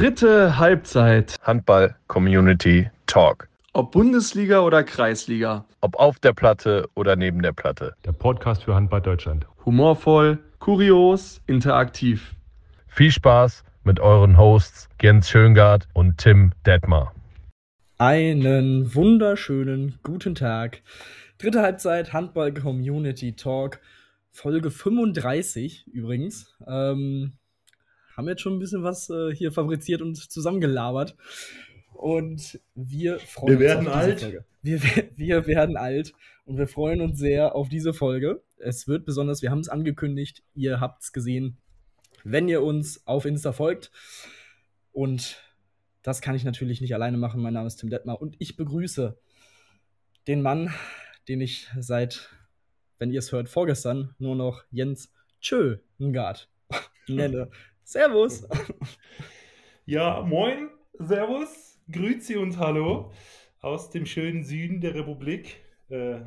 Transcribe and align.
Dritte 0.00 0.56
Halbzeit. 0.56 1.36
Handball 1.42 1.94
Community 2.06 2.88
Talk. 3.04 3.50
Ob 3.74 3.92
Bundesliga 3.92 4.60
oder 4.60 4.82
Kreisliga. 4.82 5.66
Ob 5.82 5.94
auf 5.96 6.18
der 6.18 6.32
Platte 6.32 6.88
oder 6.94 7.16
neben 7.16 7.42
der 7.42 7.52
Platte. 7.52 7.92
Der 8.06 8.12
Podcast 8.12 8.64
für 8.64 8.74
Handball 8.74 9.02
Deutschland. 9.02 9.46
Humorvoll, 9.66 10.38
kurios, 10.58 11.42
interaktiv. 11.46 12.34
Viel 12.86 13.10
Spaß 13.10 13.62
mit 13.84 14.00
euren 14.00 14.38
Hosts 14.38 14.88
Jens 15.02 15.28
Schöngard 15.28 15.86
und 15.92 16.16
Tim 16.16 16.52
Detmar. 16.64 17.14
Einen 17.98 18.94
wunderschönen 18.94 19.98
guten 20.02 20.34
Tag. 20.34 20.80
Dritte 21.36 21.60
Halbzeit 21.60 22.14
Handball 22.14 22.54
Community 22.54 23.34
Talk. 23.34 23.80
Folge 24.30 24.70
35 24.70 25.88
übrigens. 25.92 26.56
Ähm, 26.66 27.34
haben 28.20 28.28
jetzt 28.28 28.42
schon 28.42 28.54
ein 28.54 28.58
bisschen 28.58 28.82
was 28.82 29.08
äh, 29.08 29.34
hier 29.34 29.50
fabriziert 29.50 30.02
und 30.02 30.14
zusammengelabert. 30.16 31.16
Und 31.94 32.60
wir 32.74 33.18
freuen 33.18 33.58
wir 33.58 33.60
werden 33.60 33.86
uns 33.86 33.94
auf 33.94 34.02
alt. 34.02 34.20
Folge. 34.20 34.44
Wir, 34.62 34.80
wir 35.16 35.46
werden 35.46 35.76
alt 35.78 36.12
und 36.44 36.58
wir 36.58 36.66
freuen 36.66 37.00
uns 37.00 37.18
sehr 37.18 37.54
auf 37.54 37.70
diese 37.70 37.94
Folge. 37.94 38.42
Es 38.58 38.86
wird 38.86 39.06
besonders, 39.06 39.40
wir 39.40 39.50
haben 39.50 39.60
es 39.60 39.70
angekündigt, 39.70 40.42
ihr 40.54 40.80
habt 40.80 41.02
es 41.02 41.12
gesehen, 41.12 41.56
wenn 42.22 42.46
ihr 42.46 42.62
uns 42.62 43.06
auf 43.06 43.24
Insta 43.24 43.52
folgt. 43.52 43.90
Und 44.92 45.42
das 46.02 46.20
kann 46.20 46.34
ich 46.34 46.44
natürlich 46.44 46.82
nicht 46.82 46.94
alleine 46.94 47.16
machen. 47.16 47.40
Mein 47.40 47.54
Name 47.54 47.68
ist 47.68 47.76
Tim 47.76 47.88
Detmar 47.88 48.20
und 48.20 48.36
ich 48.38 48.56
begrüße 48.56 49.18
den 50.26 50.42
Mann, 50.42 50.74
den 51.26 51.40
ich 51.40 51.68
seit, 51.78 52.28
wenn 52.98 53.10
ihr 53.10 53.20
es 53.20 53.32
hört, 53.32 53.48
vorgestern 53.48 54.14
nur 54.18 54.36
noch 54.36 54.64
Jens 54.70 55.10
Tschö 55.40 55.78
Ngard 55.98 56.50
nenne. 57.08 57.50
Servus. 57.84 58.46
Ja, 59.86 60.22
moin, 60.22 60.68
servus, 61.00 61.80
grüezi 61.90 62.36
und 62.36 62.58
hallo 62.58 63.10
aus 63.60 63.90
dem 63.90 64.06
schönen 64.06 64.44
Süden 64.44 64.80
der 64.80 64.94
Republik. 64.94 65.64
Äh, 65.88 66.20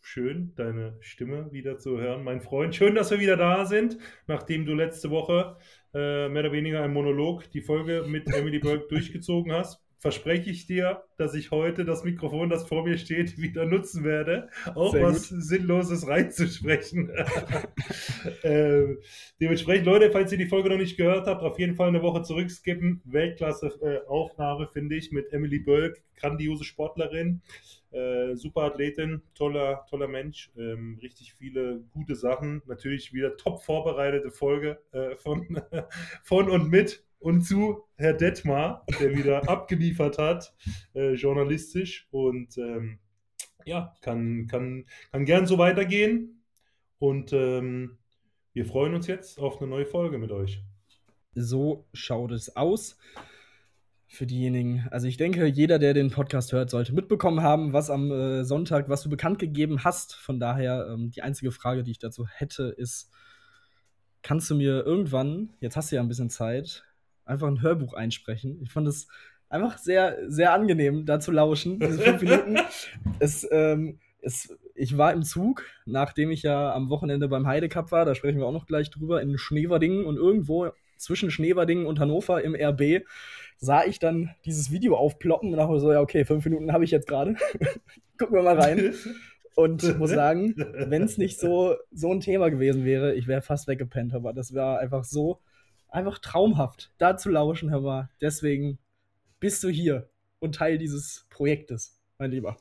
schön, 0.00 0.54
deine 0.56 0.96
Stimme 1.00 1.52
wieder 1.52 1.76
zu 1.76 1.98
hören, 1.98 2.24
mein 2.24 2.40
Freund. 2.40 2.74
Schön, 2.74 2.94
dass 2.94 3.10
wir 3.10 3.20
wieder 3.20 3.36
da 3.36 3.66
sind, 3.66 3.98
nachdem 4.28 4.64
du 4.64 4.72
letzte 4.72 5.10
Woche 5.10 5.58
äh, 5.92 6.30
mehr 6.30 6.44
oder 6.44 6.52
weniger 6.52 6.82
ein 6.82 6.94
Monolog 6.94 7.50
die 7.50 7.60
Folge 7.60 8.06
mit 8.08 8.32
Emily 8.32 8.60
Burke 8.60 8.88
durchgezogen 8.88 9.52
hast. 9.52 9.84
Verspreche 10.00 10.50
ich 10.50 10.66
dir, 10.66 11.02
dass 11.16 11.34
ich 11.34 11.50
heute 11.50 11.84
das 11.84 12.04
Mikrofon, 12.04 12.48
das 12.48 12.68
vor 12.68 12.84
mir 12.84 12.98
steht, 12.98 13.36
wieder 13.38 13.64
nutzen 13.66 14.04
werde, 14.04 14.48
auch 14.74 14.92
Sehr 14.92 15.02
was 15.02 15.28
Sinnloses 15.28 16.06
reinzusprechen. 16.06 17.10
äh, 18.42 18.96
dementsprechend, 19.40 19.86
Leute, 19.86 20.12
falls 20.12 20.30
ihr 20.30 20.38
die 20.38 20.46
Folge 20.46 20.68
noch 20.68 20.76
nicht 20.76 20.96
gehört 20.96 21.26
habt, 21.26 21.42
auf 21.42 21.58
jeden 21.58 21.74
Fall 21.74 21.88
eine 21.88 22.02
Woche 22.02 22.22
zurückskippen. 22.22 23.02
Weltklasse 23.04 23.66
äh, 23.82 24.06
Aufnahme, 24.08 24.68
finde 24.68 24.94
ich, 24.94 25.10
mit 25.10 25.32
Emily 25.32 25.58
Bölk, 25.58 26.00
grandiose 26.14 26.62
Sportlerin, 26.62 27.42
äh, 27.90 28.36
super 28.36 28.62
Athletin, 28.62 29.22
toller, 29.34 29.84
toller 29.90 30.08
Mensch, 30.08 30.52
ähm, 30.56 30.98
richtig 31.02 31.34
viele 31.34 31.80
gute 31.92 32.14
Sachen. 32.14 32.62
Natürlich 32.66 33.12
wieder 33.12 33.36
top 33.36 33.64
vorbereitete 33.64 34.30
Folge 34.30 34.78
äh, 34.92 35.16
von, 35.16 35.60
von 36.22 36.48
und 36.48 36.70
mit 36.70 37.02
und 37.18 37.42
zu 37.42 37.84
Herr 37.96 38.14
Detmar, 38.14 38.84
der 39.00 39.16
wieder 39.16 39.48
abgeliefert 39.48 40.18
hat, 40.18 40.54
äh, 40.94 41.14
journalistisch. 41.14 42.08
Und 42.10 42.56
ähm, 42.58 42.98
ja, 43.64 43.94
kann, 44.02 44.46
kann, 44.46 44.86
kann 45.12 45.24
gern 45.24 45.46
so 45.46 45.58
weitergehen. 45.58 46.44
Und 46.98 47.32
ähm, 47.32 47.98
wir 48.52 48.64
freuen 48.64 48.94
uns 48.94 49.06
jetzt 49.06 49.38
auf 49.38 49.60
eine 49.60 49.70
neue 49.70 49.86
Folge 49.86 50.18
mit 50.18 50.32
euch. 50.32 50.62
So 51.34 51.86
schaut 51.92 52.32
es 52.32 52.56
aus. 52.56 52.98
Für 54.10 54.26
diejenigen, 54.26 54.88
also 54.90 55.06
ich 55.06 55.18
denke, 55.18 55.44
jeder, 55.44 55.78
der 55.78 55.92
den 55.92 56.10
Podcast 56.10 56.52
hört, 56.52 56.70
sollte 56.70 56.94
mitbekommen 56.94 57.42
haben, 57.42 57.74
was 57.74 57.90
am 57.90 58.10
äh, 58.10 58.42
Sonntag, 58.42 58.88
was 58.88 59.02
du 59.02 59.10
bekannt 59.10 59.38
gegeben 59.38 59.84
hast. 59.84 60.14
Von 60.14 60.40
daher, 60.40 60.88
ähm, 60.90 61.10
die 61.10 61.20
einzige 61.20 61.52
Frage, 61.52 61.82
die 61.82 61.90
ich 61.90 61.98
dazu 61.98 62.26
hätte, 62.26 62.64
ist, 62.64 63.10
kannst 64.22 64.48
du 64.48 64.54
mir 64.54 64.84
irgendwann, 64.84 65.50
jetzt 65.60 65.76
hast 65.76 65.92
du 65.92 65.96
ja 65.96 66.02
ein 66.02 66.08
bisschen 66.08 66.30
Zeit, 66.30 66.84
einfach 67.28 67.48
ein 67.48 67.62
Hörbuch 67.62 67.94
einsprechen? 67.94 68.58
Ich 68.62 68.70
fand 68.70 68.88
es 68.88 69.08
einfach 69.48 69.78
sehr, 69.78 70.16
sehr 70.28 70.52
angenehm, 70.52 71.06
da 71.06 71.20
zu 71.20 71.30
lauschen, 71.30 71.78
diese 71.78 71.98
fünf 71.98 72.22
Minuten. 72.22 72.56
Es, 73.20 73.46
ähm, 73.50 73.98
es, 74.20 74.56
ich 74.74 74.96
war 74.96 75.12
im 75.12 75.22
Zug, 75.22 75.64
nachdem 75.86 76.30
ich 76.30 76.42
ja 76.42 76.72
am 76.72 76.90
Wochenende 76.90 77.28
beim 77.28 77.46
Heidecup 77.46 77.90
war, 77.90 78.04
da 78.04 78.14
sprechen 78.14 78.38
wir 78.38 78.46
auch 78.46 78.52
noch 78.52 78.66
gleich 78.66 78.90
drüber, 78.90 79.22
in 79.22 79.38
Schneverdingen 79.38 80.04
und 80.04 80.16
irgendwo 80.16 80.70
zwischen 80.96 81.30
Schneverdingen 81.30 81.86
und 81.86 81.98
Hannover 82.00 82.42
im 82.42 82.54
RB 82.54 83.04
sah 83.56 83.84
ich 83.84 83.98
dann 83.98 84.30
dieses 84.44 84.70
Video 84.70 84.96
aufploppen 84.96 85.50
und 85.50 85.56
dachte 85.56 85.80
so, 85.80 85.92
ja, 85.92 86.00
okay, 86.00 86.24
fünf 86.24 86.44
Minuten 86.44 86.72
habe 86.72 86.84
ich 86.84 86.90
jetzt 86.90 87.08
gerade. 87.08 87.34
Gucken 88.18 88.36
wir 88.36 88.42
mal 88.42 88.58
rein. 88.58 88.94
Und 89.54 89.98
muss 89.98 90.10
sagen, 90.10 90.54
wenn 90.56 91.02
es 91.02 91.18
nicht 91.18 91.40
so, 91.40 91.74
so 91.90 92.12
ein 92.12 92.20
Thema 92.20 92.48
gewesen 92.48 92.84
wäre, 92.84 93.14
ich 93.14 93.26
wäre 93.26 93.42
fast 93.42 93.66
weggepennt, 93.66 94.14
aber 94.14 94.32
das 94.32 94.54
war 94.54 94.78
einfach 94.78 95.02
so, 95.02 95.40
einfach 95.88 96.18
traumhaft, 96.18 96.92
da 96.98 97.16
zu 97.16 97.30
lauschen, 97.30 97.70
hör 97.70 97.80
mal. 97.80 98.10
Deswegen 98.20 98.78
bist 99.40 99.62
du 99.62 99.68
hier 99.68 100.10
und 100.38 100.54
Teil 100.54 100.78
dieses 100.78 101.26
Projektes, 101.30 101.98
mein 102.18 102.30
Lieber. 102.30 102.56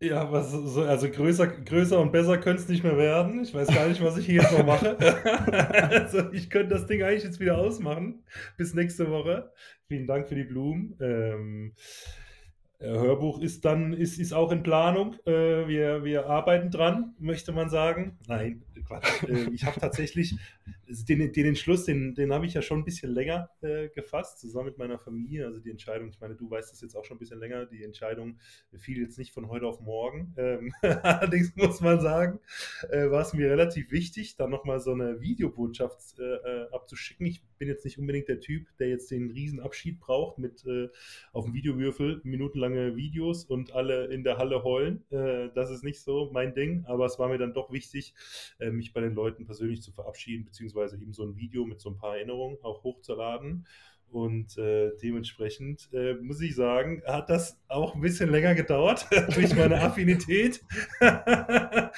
Ja, 0.00 0.30
was 0.30 0.50
so, 0.50 0.82
also 0.82 1.08
größer, 1.08 1.46
größer 1.46 1.98
und 1.98 2.12
besser 2.12 2.36
könnte 2.36 2.62
es 2.62 2.68
nicht 2.68 2.84
mehr 2.84 2.98
werden. 2.98 3.42
Ich 3.42 3.54
weiß 3.54 3.68
gar 3.68 3.88
nicht, 3.88 4.02
was 4.02 4.18
ich 4.18 4.26
hier 4.26 4.42
jetzt 4.42 4.52
noch 4.52 4.66
mache. 4.66 4.98
also 5.90 6.30
ich 6.32 6.50
könnte 6.50 6.74
das 6.74 6.86
Ding 6.86 7.02
eigentlich 7.02 7.24
jetzt 7.24 7.40
wieder 7.40 7.56
ausmachen. 7.56 8.22
Bis 8.56 8.74
nächste 8.74 9.10
Woche. 9.10 9.52
Vielen 9.86 10.06
Dank 10.06 10.28
für 10.28 10.34
die 10.34 10.44
Blumen. 10.44 10.96
Ähm, 11.00 11.74
Hörbuch 12.80 13.40
ist 13.40 13.64
dann, 13.64 13.94
ist, 13.94 14.18
ist 14.18 14.34
auch 14.34 14.52
in 14.52 14.62
Planung. 14.62 15.16
Äh, 15.26 15.68
wir, 15.68 16.04
wir 16.04 16.26
arbeiten 16.26 16.70
dran, 16.70 17.14
möchte 17.18 17.52
man 17.52 17.70
sagen. 17.70 18.18
Nein, 18.26 18.62
Quatsch. 18.82 19.24
Äh, 19.24 19.50
ich 19.50 19.64
habe 19.64 19.80
tatsächlich 19.80 20.36
den, 20.86 21.32
den 21.32 21.46
Entschluss, 21.46 21.84
den, 21.84 22.14
den 22.14 22.32
habe 22.32 22.46
ich 22.46 22.54
ja 22.54 22.62
schon 22.62 22.80
ein 22.80 22.84
bisschen 22.84 23.10
länger 23.10 23.50
äh, 23.62 23.88
gefasst, 23.88 24.40
zusammen 24.40 24.66
mit 24.66 24.78
meiner 24.78 24.98
Familie. 24.98 25.46
Also 25.46 25.60
die 25.60 25.70
Entscheidung, 25.70 26.08
ich 26.08 26.20
meine, 26.20 26.34
du 26.34 26.50
weißt 26.50 26.72
das 26.72 26.80
jetzt 26.80 26.94
auch 26.94 27.04
schon 27.04 27.16
ein 27.16 27.20
bisschen 27.20 27.38
länger, 27.38 27.66
die 27.66 27.82
Entscheidung 27.84 28.38
fiel 28.76 28.98
jetzt 28.98 29.18
nicht 29.18 29.32
von 29.32 29.48
heute 29.48 29.66
auf 29.66 29.80
morgen. 29.80 30.34
Ähm, 30.36 30.72
allerdings 30.82 31.54
muss 31.56 31.80
man 31.80 32.00
sagen, 32.00 32.40
äh, 32.90 33.10
war 33.10 33.22
es 33.22 33.32
mir 33.32 33.50
relativ 33.50 33.90
wichtig, 33.90 34.36
dann 34.36 34.50
nochmal 34.50 34.80
so 34.80 34.92
eine 34.92 35.20
Videobotschaft 35.20 36.18
äh, 36.18 36.66
abzuschicken. 36.72 37.26
Ich 37.26 37.42
bin 37.58 37.68
jetzt 37.68 37.84
nicht 37.84 37.98
unbedingt 37.98 38.28
der 38.28 38.40
Typ, 38.40 38.66
der 38.78 38.88
jetzt 38.88 39.10
den 39.10 39.30
Riesenabschied 39.30 40.00
braucht 40.00 40.38
mit 40.38 40.64
äh, 40.66 40.88
auf 41.32 41.44
dem 41.44 41.54
Videowürfel 41.54 42.20
minutenlange 42.24 42.96
Videos 42.96 43.44
und 43.44 43.72
alle 43.72 44.06
in 44.06 44.24
der 44.24 44.38
Halle 44.38 44.62
heulen. 44.64 45.04
Äh, 45.10 45.50
das 45.54 45.70
ist 45.70 45.84
nicht 45.84 46.00
so 46.00 46.30
mein 46.32 46.54
Ding, 46.54 46.84
aber 46.86 47.06
es 47.06 47.18
war 47.18 47.28
mir 47.28 47.38
dann 47.38 47.54
doch 47.54 47.72
wichtig, 47.72 48.14
äh, 48.64 48.70
mich 48.70 48.92
bei 48.92 49.00
den 49.00 49.14
Leuten 49.14 49.44
persönlich 49.44 49.82
zu 49.82 49.92
verabschieden, 49.92 50.44
beziehungsweise 50.44 50.96
eben 50.96 51.12
so 51.12 51.24
ein 51.24 51.36
Video 51.36 51.64
mit 51.66 51.80
so 51.80 51.90
ein 51.90 51.96
paar 51.96 52.16
Erinnerungen 52.16 52.58
auch 52.62 52.82
hochzuladen. 52.82 53.66
Und 54.14 54.56
äh, 54.58 54.92
dementsprechend 55.02 55.88
äh, 55.92 56.14
muss 56.14 56.40
ich 56.40 56.54
sagen, 56.54 57.02
hat 57.04 57.28
das 57.30 57.58
auch 57.66 57.96
ein 57.96 58.00
bisschen 58.00 58.30
länger 58.30 58.54
gedauert 58.54 59.08
durch 59.34 59.56
meine 59.56 59.80
Affinität. 59.80 60.60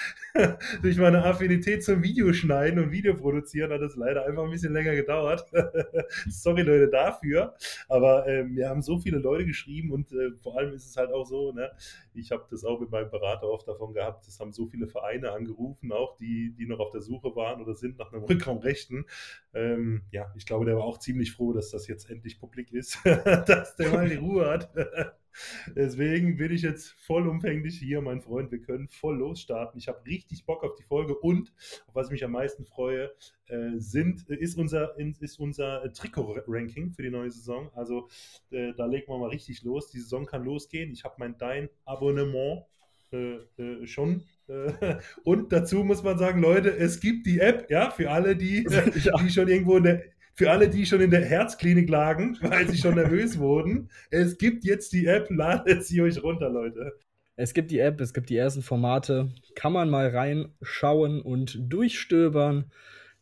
durch 0.82 0.96
meine 0.96 1.22
Affinität 1.24 1.84
zum 1.84 2.02
Videoschneiden 2.02 2.82
und 2.82 2.90
Videoproduzieren 2.90 3.70
hat 3.70 3.82
es 3.82 3.96
leider 3.96 4.24
einfach 4.24 4.44
ein 4.44 4.50
bisschen 4.50 4.72
länger 4.72 4.94
gedauert. 4.94 5.44
Sorry 6.28 6.62
Leute 6.62 6.88
dafür. 6.88 7.54
Aber 7.86 8.26
äh, 8.26 8.44
mir 8.44 8.70
haben 8.70 8.80
so 8.80 8.98
viele 8.98 9.18
Leute 9.18 9.44
geschrieben 9.44 9.92
und 9.92 10.10
äh, 10.12 10.30
vor 10.42 10.56
allem 10.56 10.72
ist 10.72 10.86
es 10.86 10.96
halt 10.96 11.12
auch 11.12 11.26
so, 11.26 11.52
ne, 11.52 11.70
ich 12.16 12.30
habe 12.30 12.46
das 12.50 12.64
auch 12.64 12.80
mit 12.80 12.90
meinem 12.90 13.10
Berater 13.10 13.48
oft 13.48 13.66
davon 13.68 13.92
gehabt, 13.92 14.26
es 14.26 14.40
haben 14.40 14.52
so 14.52 14.66
viele 14.66 14.88
Vereine 14.88 15.32
angerufen, 15.32 15.92
auch 15.92 16.16
die, 16.16 16.54
die 16.58 16.66
noch 16.66 16.80
auf 16.80 16.90
der 16.90 17.00
Suche 17.00 17.34
waren 17.36 17.60
oder 17.62 17.74
sind 17.74 17.98
nach 17.98 18.12
einem 18.12 18.24
Rückraumrechten. 18.28 19.06
Ähm, 19.54 20.02
ja, 20.10 20.32
ich 20.36 20.46
glaube, 20.46 20.64
der 20.64 20.76
war 20.76 20.84
auch 20.84 20.98
ziemlich 20.98 21.32
froh, 21.32 21.52
dass 21.52 21.70
das 21.70 21.86
jetzt 21.86 22.10
endlich 22.10 22.38
publik 22.38 22.72
ist, 22.72 22.98
dass 23.04 23.76
der 23.76 23.90
mal 23.90 24.08
die 24.08 24.16
Ruhe 24.16 24.48
hat. 24.48 24.70
Deswegen 25.74 26.36
bin 26.36 26.52
ich 26.52 26.62
jetzt 26.62 26.90
vollumfänglich 27.06 27.78
hier, 27.78 28.00
mein 28.00 28.20
Freund. 28.20 28.50
Wir 28.50 28.60
können 28.60 28.88
voll 28.88 29.18
losstarten. 29.18 29.78
Ich 29.78 29.88
habe 29.88 30.04
richtig 30.06 30.44
Bock 30.44 30.64
auf 30.64 30.74
die 30.74 30.82
Folge 30.82 31.14
und 31.16 31.52
auf 31.86 31.94
was 31.94 32.06
ich 32.06 32.12
mich 32.12 32.24
am 32.24 32.32
meisten 32.32 32.64
freue, 32.64 33.12
äh, 33.48 33.72
sind, 33.76 34.28
ist 34.28 34.56
unser, 34.58 34.98
ist 34.98 35.38
unser 35.38 35.92
Trikot-Ranking 35.92 36.92
für 36.92 37.02
die 37.02 37.10
neue 37.10 37.30
Saison. 37.30 37.70
Also 37.74 38.08
äh, 38.50 38.72
da 38.76 38.86
legen 38.86 39.08
wir 39.08 39.18
mal 39.18 39.28
richtig 39.28 39.62
los. 39.62 39.90
Die 39.90 40.00
Saison 40.00 40.26
kann 40.26 40.44
losgehen. 40.44 40.92
Ich 40.92 41.04
habe 41.04 41.14
mein 41.18 41.36
Dein-Abonnement 41.38 42.64
äh, 43.12 43.36
äh, 43.62 43.86
schon. 43.86 44.22
Äh, 44.48 44.96
und 45.24 45.52
dazu 45.52 45.84
muss 45.84 46.02
man 46.02 46.18
sagen, 46.18 46.40
Leute, 46.40 46.76
es 46.76 47.00
gibt 47.00 47.26
die 47.26 47.40
App, 47.40 47.70
ja, 47.70 47.90
für 47.90 48.10
alle, 48.10 48.36
die, 48.36 48.64
die 49.20 49.30
schon 49.30 49.48
irgendwo 49.48 49.76
in 49.76 49.84
der 49.84 50.02
für 50.36 50.50
alle, 50.50 50.68
die 50.68 50.84
schon 50.84 51.00
in 51.00 51.10
der 51.10 51.24
Herzklinik 51.24 51.88
lagen, 51.88 52.36
weil 52.42 52.68
sie 52.68 52.76
schon 52.76 52.94
nervös 52.94 53.38
wurden, 53.38 53.90
es 54.10 54.38
gibt 54.38 54.64
jetzt 54.64 54.92
die 54.92 55.06
App, 55.06 55.28
ladet 55.30 55.84
sie 55.84 56.02
euch 56.02 56.22
runter, 56.22 56.50
Leute. 56.50 56.92
Es 57.36 57.52
gibt 57.52 57.70
die 57.70 57.80
App, 57.80 58.00
es 58.00 58.14
gibt 58.14 58.30
die 58.30 58.36
ersten 58.36 58.62
Formate. 58.62 59.30
Kann 59.54 59.72
man 59.72 59.90
mal 59.90 60.08
reinschauen 60.08 61.20
und 61.20 61.58
durchstöbern, 61.60 62.70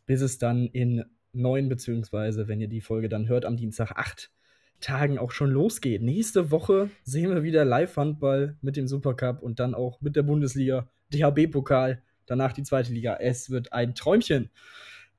bis 0.05 0.21
es 0.21 0.37
dann 0.37 0.67
in 0.67 1.03
neun, 1.33 1.67
beziehungsweise 1.67 2.47
wenn 2.47 2.61
ihr 2.61 2.69
die 2.69 2.81
Folge 2.81 3.09
dann 3.09 3.27
hört, 3.27 3.45
am 3.45 3.57
Dienstag 3.57 3.91
acht 3.91 4.31
Tagen 4.79 5.17
auch 5.17 5.31
schon 5.31 5.49
losgeht. 5.49 6.01
Nächste 6.01 6.51
Woche 6.51 6.89
sehen 7.03 7.33
wir 7.33 7.43
wieder 7.43 7.65
Live-Handball 7.65 8.57
mit 8.61 8.75
dem 8.75 8.87
Supercup 8.87 9.41
und 9.41 9.59
dann 9.59 9.73
auch 9.73 9.99
mit 10.01 10.15
der 10.15 10.23
Bundesliga, 10.23 10.87
DHB-Pokal, 11.13 12.01
danach 12.25 12.53
die 12.53 12.63
zweite 12.63 12.93
Liga. 12.93 13.17
Es 13.19 13.49
wird 13.49 13.73
ein 13.73 13.95
Träumchen. 13.95 14.49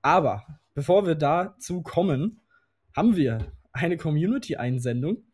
Aber 0.02 0.60
bevor 0.76 1.06
wir 1.06 1.16
dazu 1.16 1.82
kommen, 1.82 2.42
haben 2.94 3.16
wir 3.16 3.38
eine 3.72 3.96
Community-Einsendung 3.96 5.24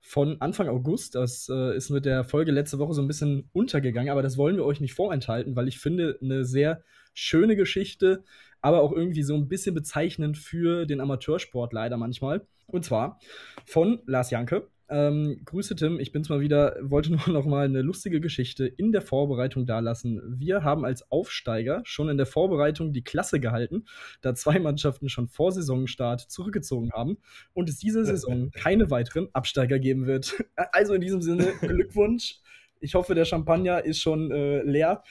von 0.00 0.40
Anfang 0.40 0.68
August. 0.68 1.14
Das 1.14 1.48
äh, 1.50 1.76
ist 1.76 1.90
mit 1.90 2.04
der 2.04 2.22
Folge 2.22 2.52
letzte 2.52 2.78
Woche 2.78 2.94
so 2.94 3.02
ein 3.02 3.08
bisschen 3.08 3.48
untergegangen, 3.52 4.10
aber 4.10 4.22
das 4.22 4.36
wollen 4.36 4.56
wir 4.56 4.64
euch 4.64 4.80
nicht 4.80 4.94
vorenthalten, 4.94 5.56
weil 5.56 5.68
ich 5.68 5.78
finde, 5.78 6.18
eine 6.22 6.44
sehr 6.44 6.84
schöne 7.14 7.56
Geschichte, 7.56 8.24
aber 8.60 8.82
auch 8.82 8.92
irgendwie 8.92 9.22
so 9.22 9.34
ein 9.34 9.48
bisschen 9.48 9.74
bezeichnend 9.74 10.38
für 10.38 10.86
den 10.86 11.00
Amateursport 11.00 11.72
leider 11.72 11.96
manchmal. 11.96 12.46
Und 12.66 12.84
zwar 12.84 13.18
von 13.64 14.00
Lars 14.06 14.30
Janke. 14.30 14.68
Ähm, 14.90 15.40
Grüße 15.44 15.76
Tim, 15.76 16.00
ich 16.00 16.10
bin's 16.10 16.28
mal 16.28 16.40
wieder, 16.40 16.76
wollte 16.82 17.10
nur 17.12 17.28
noch 17.28 17.46
mal 17.46 17.64
eine 17.64 17.80
lustige 17.80 18.20
Geschichte 18.20 18.66
in 18.66 18.90
der 18.90 19.02
Vorbereitung 19.02 19.64
dalassen. 19.64 20.20
Wir 20.38 20.64
haben 20.64 20.84
als 20.84 21.10
Aufsteiger 21.12 21.80
schon 21.84 22.08
in 22.08 22.16
der 22.16 22.26
Vorbereitung 22.26 22.92
die 22.92 23.04
Klasse 23.04 23.38
gehalten, 23.38 23.84
da 24.20 24.34
zwei 24.34 24.58
Mannschaften 24.58 25.08
schon 25.08 25.28
vor 25.28 25.52
Saisonstart 25.52 26.20
zurückgezogen 26.20 26.90
haben 26.92 27.18
und 27.54 27.68
es 27.68 27.78
diese 27.78 28.04
Saison 28.04 28.50
keine 28.54 28.90
weiteren 28.90 29.28
Absteiger 29.32 29.78
geben 29.78 30.06
wird. 30.06 30.34
Also 30.72 30.94
in 30.94 31.00
diesem 31.00 31.22
Sinne 31.22 31.52
Glückwunsch. 31.60 32.38
Ich 32.80 32.94
hoffe, 32.94 33.14
der 33.14 33.24
Champagner 33.24 33.84
ist 33.84 34.00
schon 34.00 34.30
äh, 34.30 34.62
leer 34.62 35.02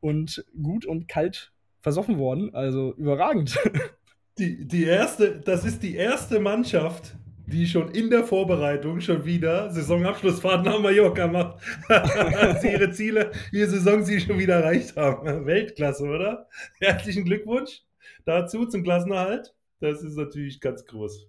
und 0.00 0.44
gut 0.62 0.86
und 0.86 1.08
kalt 1.08 1.52
versoffen 1.80 2.18
worden. 2.18 2.54
Also 2.54 2.94
überragend. 2.96 3.58
Die, 4.38 4.66
die 4.66 4.84
erste, 4.84 5.40
das 5.40 5.64
ist 5.64 5.82
die 5.82 5.96
erste 5.96 6.40
Mannschaft, 6.40 7.16
die 7.50 7.66
schon 7.66 7.90
in 7.92 8.10
der 8.10 8.24
Vorbereitung 8.24 9.00
schon 9.00 9.24
wieder 9.24 9.70
Saisonabschlussfahrt 9.70 10.64
nach 10.64 10.80
Mallorca 10.80 11.26
macht. 11.26 11.62
sie 12.60 12.68
ihre 12.72 12.90
Ziele, 12.90 13.32
ihre 13.52 13.68
Saisonziel 13.68 14.20
schon 14.20 14.38
wieder 14.38 14.56
erreicht 14.56 14.96
haben. 14.96 15.46
Weltklasse, 15.46 16.04
oder? 16.04 16.48
Herzlichen 16.78 17.24
Glückwunsch 17.24 17.82
dazu 18.24 18.66
zum 18.66 18.82
Klassenerhalt. 18.82 19.54
Das 19.80 20.02
ist 20.02 20.16
natürlich 20.16 20.60
ganz 20.60 20.84
groß. 20.84 21.26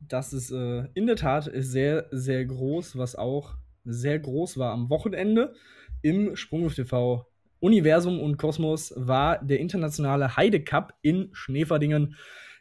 Das 0.00 0.34
ist 0.34 0.50
äh, 0.50 0.84
in 0.92 1.06
der 1.06 1.16
Tat 1.16 1.50
sehr, 1.54 2.08
sehr 2.10 2.44
groß, 2.44 2.98
was 2.98 3.16
auch 3.16 3.54
sehr 3.84 4.18
groß 4.18 4.58
war 4.58 4.72
am 4.72 4.90
Wochenende 4.90 5.54
im 6.02 6.36
Sprungwurf 6.36 6.74
TV 6.74 7.26
Universum 7.60 8.20
und 8.20 8.36
Kosmos 8.36 8.92
war 8.96 9.42
der 9.42 9.60
internationale 9.60 10.36
Heide 10.36 10.62
Cup 10.62 10.92
in 11.00 11.30
Schneeverdingen 11.32 12.16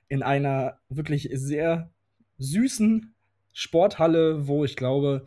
in 0.07 0.23
einer 0.23 0.79
wirklich 0.87 1.29
sehr 1.33 1.92
süßen 2.37 3.15
Sporthalle, 3.53 4.47
wo 4.47 4.65
ich 4.65 4.75
glaube 4.75 5.25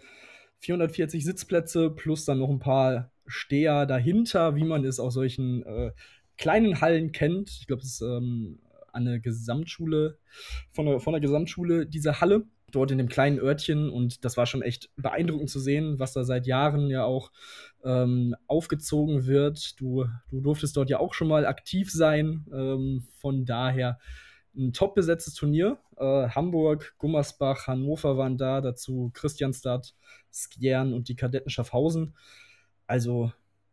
440 0.58 1.24
Sitzplätze 1.24 1.90
plus 1.90 2.24
dann 2.24 2.38
noch 2.38 2.50
ein 2.50 2.58
paar 2.58 3.12
Steher 3.26 3.86
dahinter, 3.86 4.56
wie 4.56 4.64
man 4.64 4.84
es 4.84 5.00
aus 5.00 5.14
solchen 5.14 5.64
äh, 5.64 5.92
kleinen 6.36 6.80
Hallen 6.80 7.12
kennt. 7.12 7.50
Ich 7.50 7.66
glaube, 7.66 7.82
es 7.82 7.94
ist 7.94 8.00
ähm, 8.02 8.60
eine 8.92 9.20
Gesamtschule, 9.20 10.18
von 10.72 10.86
der, 10.86 11.00
von 11.00 11.12
der 11.12 11.20
Gesamtschule, 11.20 11.86
diese 11.86 12.20
Halle, 12.20 12.44
dort 12.72 12.90
in 12.90 12.98
dem 12.98 13.08
kleinen 13.08 13.38
Örtchen. 13.38 13.90
Und 13.90 14.24
das 14.24 14.36
war 14.36 14.46
schon 14.46 14.62
echt 14.62 14.90
beeindruckend 14.96 15.50
zu 15.50 15.60
sehen, 15.60 15.98
was 15.98 16.12
da 16.12 16.24
seit 16.24 16.46
Jahren 16.46 16.88
ja 16.88 17.04
auch 17.04 17.30
ähm, 17.84 18.34
aufgezogen 18.46 19.26
wird. 19.26 19.80
Du, 19.80 20.06
du 20.30 20.40
durftest 20.40 20.76
dort 20.76 20.90
ja 20.90 20.98
auch 20.98 21.14
schon 21.14 21.28
mal 21.28 21.46
aktiv 21.46 21.90
sein. 21.90 22.46
Ähm, 22.52 23.06
von 23.18 23.44
daher 23.44 23.98
ein 24.56 24.72
top 24.72 24.94
besetztes 24.94 25.34
Turnier. 25.34 25.78
Äh, 25.96 26.28
Hamburg, 26.28 26.94
Gummersbach, 26.98 27.66
Hannover 27.66 28.16
waren 28.16 28.38
da, 28.38 28.60
dazu 28.60 29.10
Christianstadt, 29.14 29.94
Skjern 30.32 30.92
und 30.92 31.08
die 31.08 31.16
Kadetten 31.16 31.50
Schaffhausen. 31.50 32.14
Also 32.86 33.32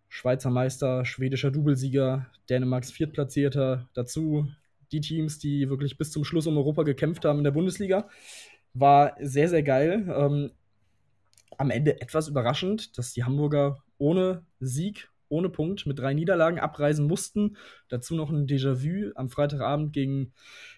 Schweizer 0.10 0.52
Meister, 0.52 1.06
schwedischer 1.06 1.50
Doublesieger, 1.50 2.28
Dänemarks 2.50 2.92
Viertplatzierter, 2.92 3.90
dazu 3.94 4.48
die 4.92 5.02
Teams, 5.02 5.40
die 5.40 5.70
wirklich 5.70 5.98
bis 5.98 6.12
zum 6.12 6.24
Schluss 6.24 6.46
um 6.46 6.58
Europa 6.58 6.84
gekämpft 6.84 7.26
haben 7.26 7.40
in 7.40 7.44
der 7.44 7.52
Bundesliga. 7.52 8.08
War 8.74 9.16
sehr, 9.20 9.50
sehr 9.50 9.64
geil. 9.64 10.06
Ähm, 10.16 10.52
am 11.58 11.72
Ende 11.72 12.00
etwas 12.02 12.28
überraschend, 12.28 12.98
dass 12.98 13.14
die 13.14 13.24
Hamburger 13.24 13.84
ohne 13.98 14.46
Sieg 14.60 15.10
ohne 15.34 15.50
Punkt 15.50 15.86
mit 15.86 16.00
drei 16.00 16.14
Niederlagen 16.14 16.60
abreisen 16.60 17.08
mussten. 17.08 17.58
Dazu 17.90 18.16
noch 18.16 18.30
ein 18.30 18.48
Déjà-vu 18.48 19.12
am 19.16 19.30
Freitagabend 19.30 19.92
gegen, 19.92 20.32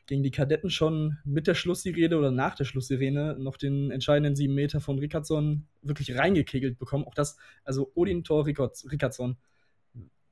gegen 0.08 0.24
die 0.24 0.32
Kadetten 0.32 0.70
schon 0.70 1.18
mit 1.26 1.46
der 1.46 1.56
Schlusssirene 1.56 2.18
oder 2.18 2.32
nach 2.32 2.56
der 2.56 2.64
Schlusssirene 2.64 3.36
noch 3.38 3.58
den 3.58 3.92
entscheidenden 3.92 4.36
sieben 4.36 4.56
Meter 4.56 4.80
von 4.80 4.98
Rickardsson 4.98 5.68
wirklich 5.82 6.18
reingekegelt 6.18 6.80
bekommen. 6.80 7.06
Auch 7.06 7.14
das, 7.14 7.38
also 7.64 7.92
Odin 7.94 8.24
Tor 8.24 8.46
Rickardsson, 8.48 9.38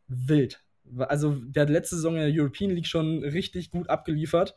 wild. 0.07 0.63
Also 0.97 1.35
der 1.35 1.63
hat 1.63 1.69
letzte 1.69 1.97
Saison 1.97 2.15
in 2.15 2.21
der 2.21 2.41
European 2.41 2.71
League 2.71 2.87
schon 2.87 3.23
richtig 3.23 3.71
gut 3.71 3.89
abgeliefert. 3.89 4.55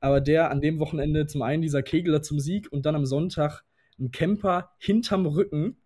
Aber 0.00 0.20
der 0.20 0.50
an 0.50 0.60
dem 0.60 0.80
Wochenende 0.80 1.26
zum 1.26 1.42
einen 1.42 1.62
dieser 1.62 1.82
Kegler 1.82 2.20
zum 2.20 2.38
Sieg 2.38 2.70
und 2.70 2.84
dann 2.84 2.94
am 2.94 3.06
Sonntag 3.06 3.62
ein 3.98 4.10
Camper 4.10 4.72
hinterm 4.78 5.24
Rücken 5.24 5.76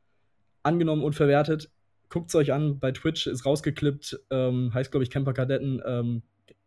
angenommen 0.62 1.04
und 1.04 1.14
verwertet 1.14 1.70
guckt 2.10 2.28
es 2.30 2.34
euch 2.34 2.52
an, 2.52 2.78
bei 2.78 2.92
Twitch 2.92 3.26
ist 3.26 3.44
rausgeklippt, 3.44 4.18
ähm, 4.30 4.72
heißt 4.74 4.90
glaube 4.90 5.04
ich 5.04 5.10
Camper 5.10 5.32
Kadetten, 5.32 5.80
ähm, 5.86 6.22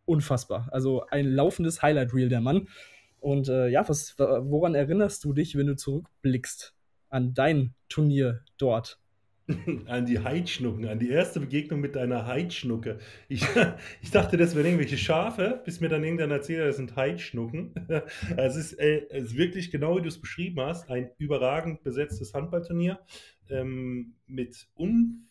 unfassbar. 0.05 0.69
Also 0.71 1.05
ein 1.07 1.27
laufendes 1.27 1.81
Highlight-Reel 1.81 2.29
der 2.29 2.41
Mann. 2.41 2.67
Und 3.19 3.49
äh, 3.49 3.67
ja, 3.67 3.88
was, 3.88 4.17
woran 4.17 4.75
erinnerst 4.75 5.23
du 5.23 5.33
dich, 5.33 5.55
wenn 5.55 5.67
du 5.67 5.75
zurückblickst 5.75 6.75
an 7.09 7.33
dein 7.33 7.75
Turnier 7.88 8.41
dort? 8.57 8.99
An 9.88 10.05
die 10.05 10.19
Heidschnucken, 10.19 10.88
an 10.88 10.99
die 10.99 11.09
erste 11.09 11.39
Begegnung 11.41 11.81
mit 11.81 11.95
deiner 11.95 12.25
Heidschnucke. 12.25 12.99
Ich, 13.27 13.45
ich 14.01 14.11
dachte, 14.11 14.38
das 14.38 14.55
wären 14.55 14.65
irgendwelche 14.65 14.97
Schafe, 14.97 15.61
bis 15.65 15.81
mir 15.81 15.89
dann 15.89 16.03
irgendwann 16.03 16.31
erzählt, 16.31 16.65
das 16.65 16.77
sind 16.77 16.95
Heidschnucken. 16.95 17.73
Es 18.38 18.55
ist, 18.55 18.73
äh, 18.73 19.07
es 19.09 19.25
ist 19.25 19.38
wirklich 19.38 19.71
genau 19.71 19.97
wie 19.97 20.01
du 20.01 20.07
es 20.07 20.21
beschrieben 20.21 20.61
hast, 20.61 20.89
ein 20.89 21.09
überragend 21.17 21.83
besetztes 21.83 22.33
Handballturnier 22.33 22.99
ähm, 23.49 24.13
mit 24.25 24.67
un 24.77 25.27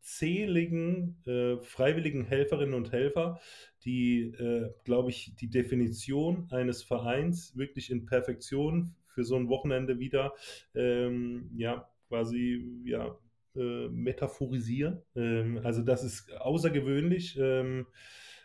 zähligen 0.00 1.16
äh, 1.26 1.56
freiwilligen 1.58 2.24
Helferinnen 2.24 2.74
und 2.74 2.92
Helfer, 2.92 3.40
die, 3.84 4.22
äh, 4.22 4.70
glaube 4.84 5.10
ich, 5.10 5.34
die 5.36 5.48
Definition 5.48 6.48
eines 6.50 6.82
Vereins 6.82 7.56
wirklich 7.56 7.90
in 7.90 8.06
Perfektion 8.06 8.94
für 9.06 9.24
so 9.24 9.36
ein 9.36 9.48
Wochenende 9.48 9.98
wieder, 9.98 10.32
ähm, 10.74 11.50
ja, 11.56 11.88
quasi, 12.08 12.82
ja, 12.84 13.16
äh, 13.56 13.88
metaphorisieren. 13.88 15.02
Ähm, 15.14 15.60
also 15.62 15.82
das 15.82 16.02
ist 16.02 16.32
außergewöhnlich. 16.32 17.38
Ähm, 17.40 17.86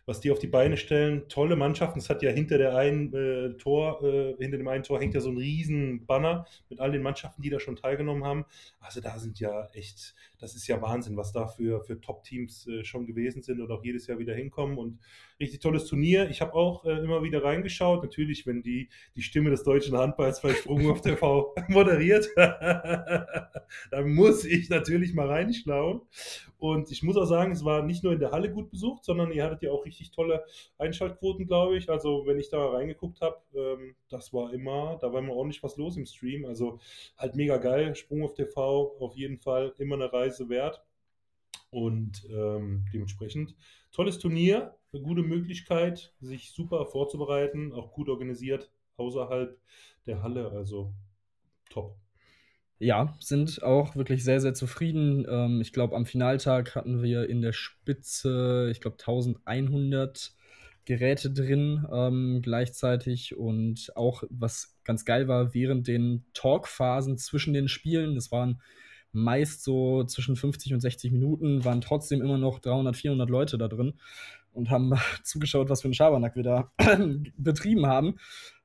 was 0.10 0.20
die 0.20 0.32
auf 0.32 0.39
die 0.39 0.48
Beine 0.48 0.75
stellen. 0.75 1.30
Tolle 1.30 1.56
Mannschaften. 1.56 2.00
Es 2.00 2.10
hat 2.10 2.24
ja 2.24 2.32
hinter 2.32 2.58
der 2.58 2.75
einen 2.75 3.13
äh, 3.13 3.54
Tor, 3.58 4.04
äh, 4.04 4.36
hinter 4.39 4.58
dem 4.58 4.68
einen 4.68 4.84
Tor 4.84 5.00
hängt 5.00 5.13
ja 5.13 5.22
so 5.22 5.30
ein 5.30 5.38
riesen 5.38 6.08
Banner 6.08 6.48
mit 6.68 6.80
all 6.80 6.92
den 6.92 7.04
Mannschaften, 7.04 7.44
die 7.44 7.51
da 7.51 7.60
schon 7.60 7.75
teilgenommen 7.75 8.25
haben. 8.25 8.46
Also 8.80 9.01
da 9.01 9.20
sind 9.20 9.39
ja 9.39 9.68
echt, 9.74 10.16
das 10.39 10.56
ist 10.56 10.68
ja 10.68 10.82
Wahnsinn, 10.82 11.16
was 11.16 11.32
da 11.32 11.48
für, 11.48 11.84
für 11.84 12.01
Top-Teams 12.01 12.68
äh, 12.68 12.84
schon 12.84 13.06
gewesen 13.06 13.44
sind 13.44 13.62
und 13.62 13.70
auch 13.72 13.84
jedes 13.84 14.08
Jahr 14.08 14.18
wieder 14.18 14.34
hinkommen. 14.34 14.80
Und 14.80 15.00
richtig 15.39 15.60
tolles 15.60 15.86
Turnier. 15.86 16.30
Ich 16.30 16.42
habe 16.42 16.54
auch 16.54 16.86
äh, 16.86 16.98
immer 16.98 17.22
wieder 17.22 17.44
reingeschaut. 17.44 18.04
Natürlich, 18.04 18.48
wenn 18.48 18.63
die, 18.63 18.89
die 19.16 19.22
Stimme 19.22 19.51
des 19.51 19.63
deutschen 19.63 19.96
Handballs 19.96 20.42
bei 20.42 20.54
Sprung 20.54 20.89
auf 20.89 21.01
TV 21.01 21.54
moderiert, 21.68 22.28
dann 22.36 24.12
muss 24.13 24.44
ich 24.44 24.70
natürlich 24.70 25.13
mal 25.13 25.28
reinschauen. 25.28 26.01
Und 26.58 26.92
ich 26.92 27.04
muss 27.04 27.16
auch 27.16 27.25
sagen, 27.25 27.54
es 27.54 27.63
war 27.63 27.84
nicht 27.84 28.04
nur 28.04 28.12
in 28.12 28.20
der 28.20 28.32
Halle 28.32 28.51
gut 28.51 28.70
besucht, 28.70 29.06
sondern 29.06 29.32
ihr 29.32 29.44
hattet 29.44 29.62
ja 29.62 29.72
auch 29.72 29.86
richtig 29.86 29.99
tolle 30.12 30.46
Einschaltquoten, 30.77 31.46
glaube 31.46 31.77
ich. 31.77 31.89
Also, 31.89 32.25
wenn 32.25 32.39
ich 32.39 32.50
da 32.50 32.65
reingeguckt 32.70 33.22
habe, 33.22 33.38
ähm, 33.53 33.96
das 34.10 34.34
war 34.34 34.53
immer, 34.53 34.98
da 35.01 35.12
war 35.12 35.20
immer 35.20 35.34
ordentlich 35.34 35.62
was 35.63 35.77
los 35.77 35.98
im 35.98 36.06
Stream. 36.06 36.46
Also, 36.46 36.79
halt 37.18 37.36
mega 37.36 37.58
geil. 37.58 37.96
Sprung 37.96 38.24
auf 38.24 38.34
TV, 38.34 38.96
auf 39.00 39.15
jeden 39.15 39.38
Fall 39.38 39.74
immer 39.77 39.96
eine 39.96 40.12
Reise 40.12 40.50
wert. 40.50 40.82
Und 41.72 42.25
ähm, 42.32 42.86
dementsprechend 42.94 43.56
tolles 43.91 44.18
Turnier, 44.18 44.75
eine 44.91 45.03
gute 45.03 45.22
Möglichkeit, 45.22 46.13
sich 46.20 46.51
super 46.51 46.86
vorzubereiten, 46.88 47.74
auch 47.74 47.91
gut 47.91 48.10
organisiert 48.10 48.72
außerhalb 48.98 49.56
der 50.08 50.24
Halle. 50.24 50.50
Also 50.50 50.94
top 51.70 51.96
ja, 52.80 53.16
sind 53.20 53.62
auch 53.62 53.96
wirklich 53.96 54.24
sehr, 54.24 54.40
sehr 54.40 54.54
zufrieden. 54.54 55.26
Ähm, 55.30 55.62
ich 55.62 55.74
glaube, 55.74 55.96
am 55.96 56.06
Finaltag 56.06 56.76
hatten 56.76 57.04
wir 57.04 57.30
in 57.30 57.42
der 57.42 57.54
Spitze, 57.54 58.70
ich 58.72 58.80
glaube, 58.80 58.98
1100 59.00 60.34
Geräte 60.86 61.30
drin 61.30 61.86
ähm, 61.92 62.40
gleichzeitig 62.42 63.38
und 63.38 63.92
auch, 63.96 64.24
was 64.30 64.78
ganz 64.86 65.06
geil 65.06 65.28
war, 65.28 65.54
während 65.54 65.88
den 65.88 66.26
Talkphasen 66.34 67.18
zwischen 67.18 67.54
den 67.54 67.68
Spielen, 67.68 68.16
das 68.16 68.32
waren 68.32 68.62
meist 69.12 69.64
so 69.64 70.04
zwischen 70.06 70.36
50 70.36 70.74
und 70.74 70.80
60 70.80 71.12
Minuten, 71.12 71.66
waren 71.66 71.82
trotzdem 71.82 72.22
immer 72.22 72.38
noch 72.38 72.60
300, 72.60 72.96
400 72.96 73.30
Leute 73.30 73.58
da 73.58 73.68
drin. 73.68 74.00
und 74.52 74.70
haben 74.70 74.94
zugeschaut, 75.24 75.70
was 75.70 75.82
für 75.82 75.88
einen 75.88 75.94
Schabernack 75.94 76.36
wir 76.36 76.44
da 76.44 76.72
betrieben 77.38 77.86
haben. 77.86 78.16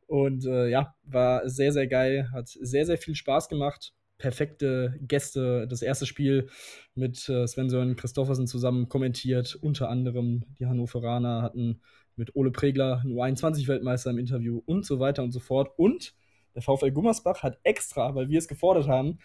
Und 0.07 0.47
äh, 0.47 0.69
ja, 0.69 0.95
war 1.03 1.49
sehr, 1.49 1.73
sehr 1.73 1.87
geil, 1.87 2.31
hat 2.33 2.49
sehr, 2.49 2.87
sehr 2.87 2.99
viel 2.99 3.15
Spaß 3.15 3.49
gemacht. 3.49 3.93
Perfekte 4.19 4.99
Gäste. 5.03 5.67
Das 5.69 5.83
erste 5.83 6.07
Spiel 6.07 6.49
mit 6.95 7.29
äh, 7.29 7.47
Sven-Sören 7.47 7.97
Christoffersen 7.97 8.47
zusammen 8.47 8.89
kommentiert. 8.89 9.57
Unter 9.61 9.89
anderem 9.89 10.45
die 10.59 10.67
Hannoveraner 10.67 11.43
hatten 11.43 11.81
mit 12.17 12.37
Ole 12.37 12.51
Pregler, 12.51 13.01
einen 13.01 13.13
U21-Weltmeister 13.13 14.11
im 14.11 14.19
Interview 14.19 14.63
und 14.67 14.87
so 14.87 15.01
weiter 15.01 15.23
und 15.23 15.33
so 15.33 15.41
fort. 15.41 15.73
Und 15.77 16.15
der 16.55 16.63
VfL 16.63 16.93
Gummersbach 16.93 17.43
hat 17.43 17.59
extra, 17.65 18.15
weil 18.15 18.29
wir 18.29 18.39
es 18.39 18.49
gefordert 18.49 18.87
haben, 18.87 19.19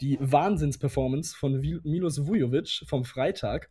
die 0.00 0.18
Wahnsinnsperformance 0.20 1.34
von 1.34 1.60
Milos 1.60 2.26
Vujovic 2.26 2.82
vom 2.86 3.04
Freitag 3.04 3.70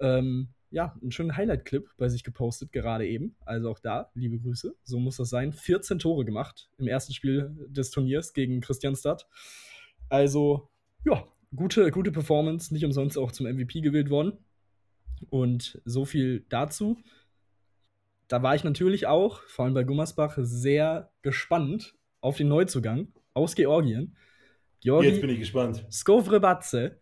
ähm, 0.00 0.48
ja, 0.70 0.94
einen 1.00 1.12
schönen 1.12 1.36
Highlight-Clip 1.36 1.88
bei 1.96 2.08
sich 2.08 2.24
gepostet, 2.24 2.72
gerade 2.72 3.06
eben. 3.06 3.36
Also 3.44 3.70
auch 3.70 3.78
da, 3.78 4.10
liebe 4.14 4.38
Grüße. 4.38 4.74
So 4.84 4.98
muss 4.98 5.16
das 5.16 5.30
sein. 5.30 5.52
14 5.52 5.98
Tore 5.98 6.24
gemacht 6.24 6.68
im 6.78 6.88
ersten 6.88 7.14
Spiel 7.14 7.56
des 7.68 7.90
Turniers 7.90 8.32
gegen 8.34 8.60
Christianstadt. 8.60 9.26
Also, 10.08 10.68
ja, 11.04 11.24
gute, 11.54 11.90
gute 11.90 12.12
Performance. 12.12 12.72
Nicht 12.72 12.84
umsonst 12.84 13.18
auch 13.18 13.32
zum 13.32 13.46
MVP 13.46 13.80
gewählt 13.80 14.10
worden. 14.10 14.32
Und 15.30 15.80
so 15.84 16.04
viel 16.04 16.44
dazu. 16.48 16.98
Da 18.28 18.42
war 18.42 18.54
ich 18.54 18.64
natürlich 18.64 19.06
auch, 19.06 19.40
vor 19.42 19.64
allem 19.64 19.74
bei 19.74 19.84
Gummersbach, 19.84 20.36
sehr 20.38 21.10
gespannt 21.22 21.94
auf 22.20 22.36
den 22.36 22.48
Neuzugang 22.48 23.08
aus 23.34 23.54
Georgien. 23.54 24.16
Georgi 24.80 25.08
Jetzt 25.08 25.20
bin 25.20 25.30
ich 25.30 25.38
gespannt. 25.40 25.84
Skovrebatze 25.90 27.00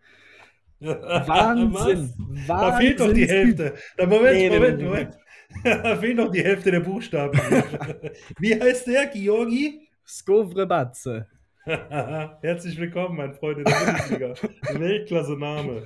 Wahnsinn. 0.80 1.72
Wahnsinn. 1.74 2.44
Da 2.46 2.76
fehlt 2.76 3.00
doch 3.00 3.12
die 3.12 3.26
Hälfte. 3.26 3.74
Da, 3.96 4.06
Moment, 4.06 4.36
nee, 4.36 4.50
Moment, 4.50 4.82
Moment. 4.82 5.18
Da 5.64 5.96
fehlt 5.96 6.16
noch 6.16 6.30
die 6.30 6.42
Hälfte 6.42 6.70
der 6.70 6.80
Buchstaben. 6.80 7.38
Wie 8.38 8.60
heißt 8.60 8.88
der, 8.88 9.06
Georgi? 9.06 9.88
Skovrebatze. 10.04 11.28
Herzlich 12.42 12.78
willkommen, 12.78 13.16
mein 13.16 13.34
Freund 13.34 13.58
in 13.58 13.64
der 13.64 13.74
Bundesliga. 13.74 14.34
Weltklasse 14.78 15.36
Name. 15.36 15.82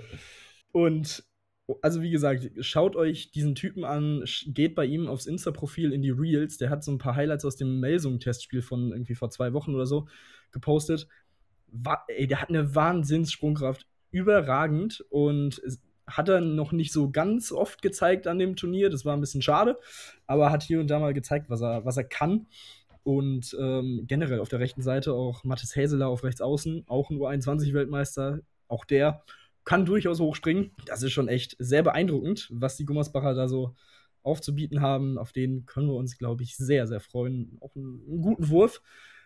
Und 0.73 1.25
also 1.81 2.03
wie 2.03 2.11
gesagt, 2.11 2.51
schaut 2.61 2.97
euch 2.97 3.31
diesen 3.31 3.55
Typen 3.55 3.85
an, 3.85 4.23
geht 4.49 4.75
bei 4.75 4.85
ihm 4.85 5.07
aufs 5.07 5.25
Insta-Profil 5.25 5.95
in 5.95 6.03
die 6.03 6.11
Reels. 6.11 6.59
Der 6.59 6.69
hat 6.69 6.85
so 6.85 6.93
ein 6.93 6.99
paar 6.99 7.17
Highlights 7.17 7.47
aus 7.47 7.57
dem 7.57 7.81
Melsung-Testspiel 7.81 8.61
von 8.61 8.93
irgendwie 8.93 9.15
vor 9.15 9.31
zwei 9.31 9.55
Wochen 9.55 9.75
oder 9.75 9.87
so 9.87 10.07
gepostet. 10.53 11.09
War, 11.69 12.05
ey, 12.09 12.27
der 12.27 12.43
hat 12.43 12.51
eine 12.51 12.75
Wahnsinnssprungkraft 12.75 13.87
überragend 14.11 15.03
und 15.09 15.63
hat 16.07 16.29
er 16.29 16.43
noch 16.43 16.73
nicht 16.73 16.93
so 16.93 17.11
ganz 17.11 17.53
oft 17.53 17.81
gezeigt 17.81 18.27
an 18.27 18.39
dem 18.39 18.55
Turnier. 18.55 18.91
Das 18.91 19.07
war 19.07 19.17
ein 19.17 19.21
bisschen 19.21 19.41
schade, 19.41 19.79
aber 20.27 20.51
hat 20.51 20.63
hier 20.63 20.81
und 20.81 20.89
da 20.89 20.99
mal 20.99 21.15
gezeigt, 21.15 21.49
was 21.49 21.63
er, 21.63 21.87
was 21.87 21.97
er 21.97 22.05
kann. 22.05 22.49
Und 23.03 23.57
ähm, 23.59 24.05
generell 24.07 24.41
auf 24.41 24.49
der 24.49 24.61
rechten 24.61 24.83
Seite 24.83 25.15
auch 25.15 25.45
Mathis 25.45 25.75
Häseler 25.75 26.09
auf 26.09 26.23
rechts 26.25 26.41
außen, 26.41 26.85
auch 26.87 27.11
ein 27.11 27.17
U21-Weltmeister. 27.17 28.41
Auch 28.69 28.85
der 28.85 29.23
kann 29.65 29.87
durchaus 29.87 30.21
hochspringen. 30.21 30.73
Das 30.87 31.03
ist 31.03 31.13
schon 31.13 31.29
echt 31.29 31.57
sehr 31.59 31.83
beeindruckend, 31.83 32.49
was 32.53 32.77
die 32.77 32.85
Gummersbacher 32.85 33.35
da 33.35 33.49
so 33.49 33.75
aufzubieten 34.23 34.81
haben. 34.81 35.19
Auf 35.19 35.33
den 35.33 35.67
können 35.67 35.89
wir 35.89 35.95
uns, 35.95 36.19
glaube 36.19 36.43
ich, 36.43 36.57
sehr, 36.57 36.87
sehr 36.87 37.01
freuen. 37.01 37.59
Auch 37.61 37.75
einen, 37.75 38.03
einen 38.07 38.23
guten 38.23 38.49
Wurf. 38.49 38.83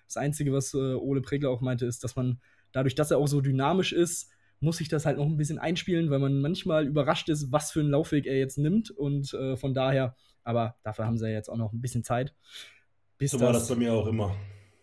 Das 0.07 0.17
Einzige, 0.17 0.53
was 0.53 0.75
äh, 0.75 0.95
Ole 0.95 1.23
Pregler 1.23 1.51
auch 1.51 1.61
meinte, 1.61 1.87
ist, 1.87 2.05
dass 2.05 2.17
man 2.17 2.41
dadurch, 2.73 2.95
dass 2.95 3.11
er 3.11 3.19
auch 3.19 3.29
so 3.29 3.41
dynamisch 3.41 3.93
ist, 3.93 4.31
muss 4.61 4.81
ich 4.81 4.89
das 4.89 5.07
halt 5.07 5.19
noch 5.19 5.27
ein 5.27 5.37
bisschen 5.37 5.59
einspielen, 5.59 6.11
weil 6.11 6.19
man 6.19 6.41
manchmal 6.41 6.87
überrascht 6.87 7.29
ist, 7.29 7.53
was 7.53 7.73
für 7.73 7.81
einen 7.81 7.91
Laufweg 7.91 8.27
er 8.27 8.39
jetzt 8.39 8.59
nimmt. 8.59 8.91
Und 8.91 9.35
äh, 9.35 9.57
von 9.57 9.75
daher, 9.75 10.17
aber 10.43 10.77
dafür 10.83 11.07
haben 11.07 11.19
sie 11.19 11.27
ja 11.27 11.33
jetzt 11.33 11.49
auch 11.49 11.57
noch 11.57 11.73
ein 11.73 11.81
bisschen 11.81 12.05
Zeit. 12.05 12.35
So 13.21 13.41
war 13.41 13.53
das 13.53 13.69
bei 13.69 13.77
mir 13.77 13.93
auch 13.93 14.07
immer. 14.07 14.37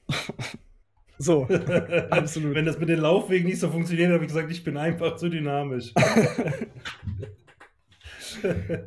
so, 1.17 1.43
absolut. 2.09 2.55
Wenn 2.55 2.65
das 2.65 2.79
mit 2.79 2.89
den 2.89 3.00
Laufwegen 3.00 3.47
nicht 3.47 3.59
so 3.59 3.69
funktioniert, 3.69 4.11
habe 4.11 4.23
ich 4.23 4.29
gesagt, 4.29 4.51
ich 4.51 4.63
bin 4.63 4.77
einfach 4.77 5.15
zu 5.15 5.29
dynamisch. 5.29 5.93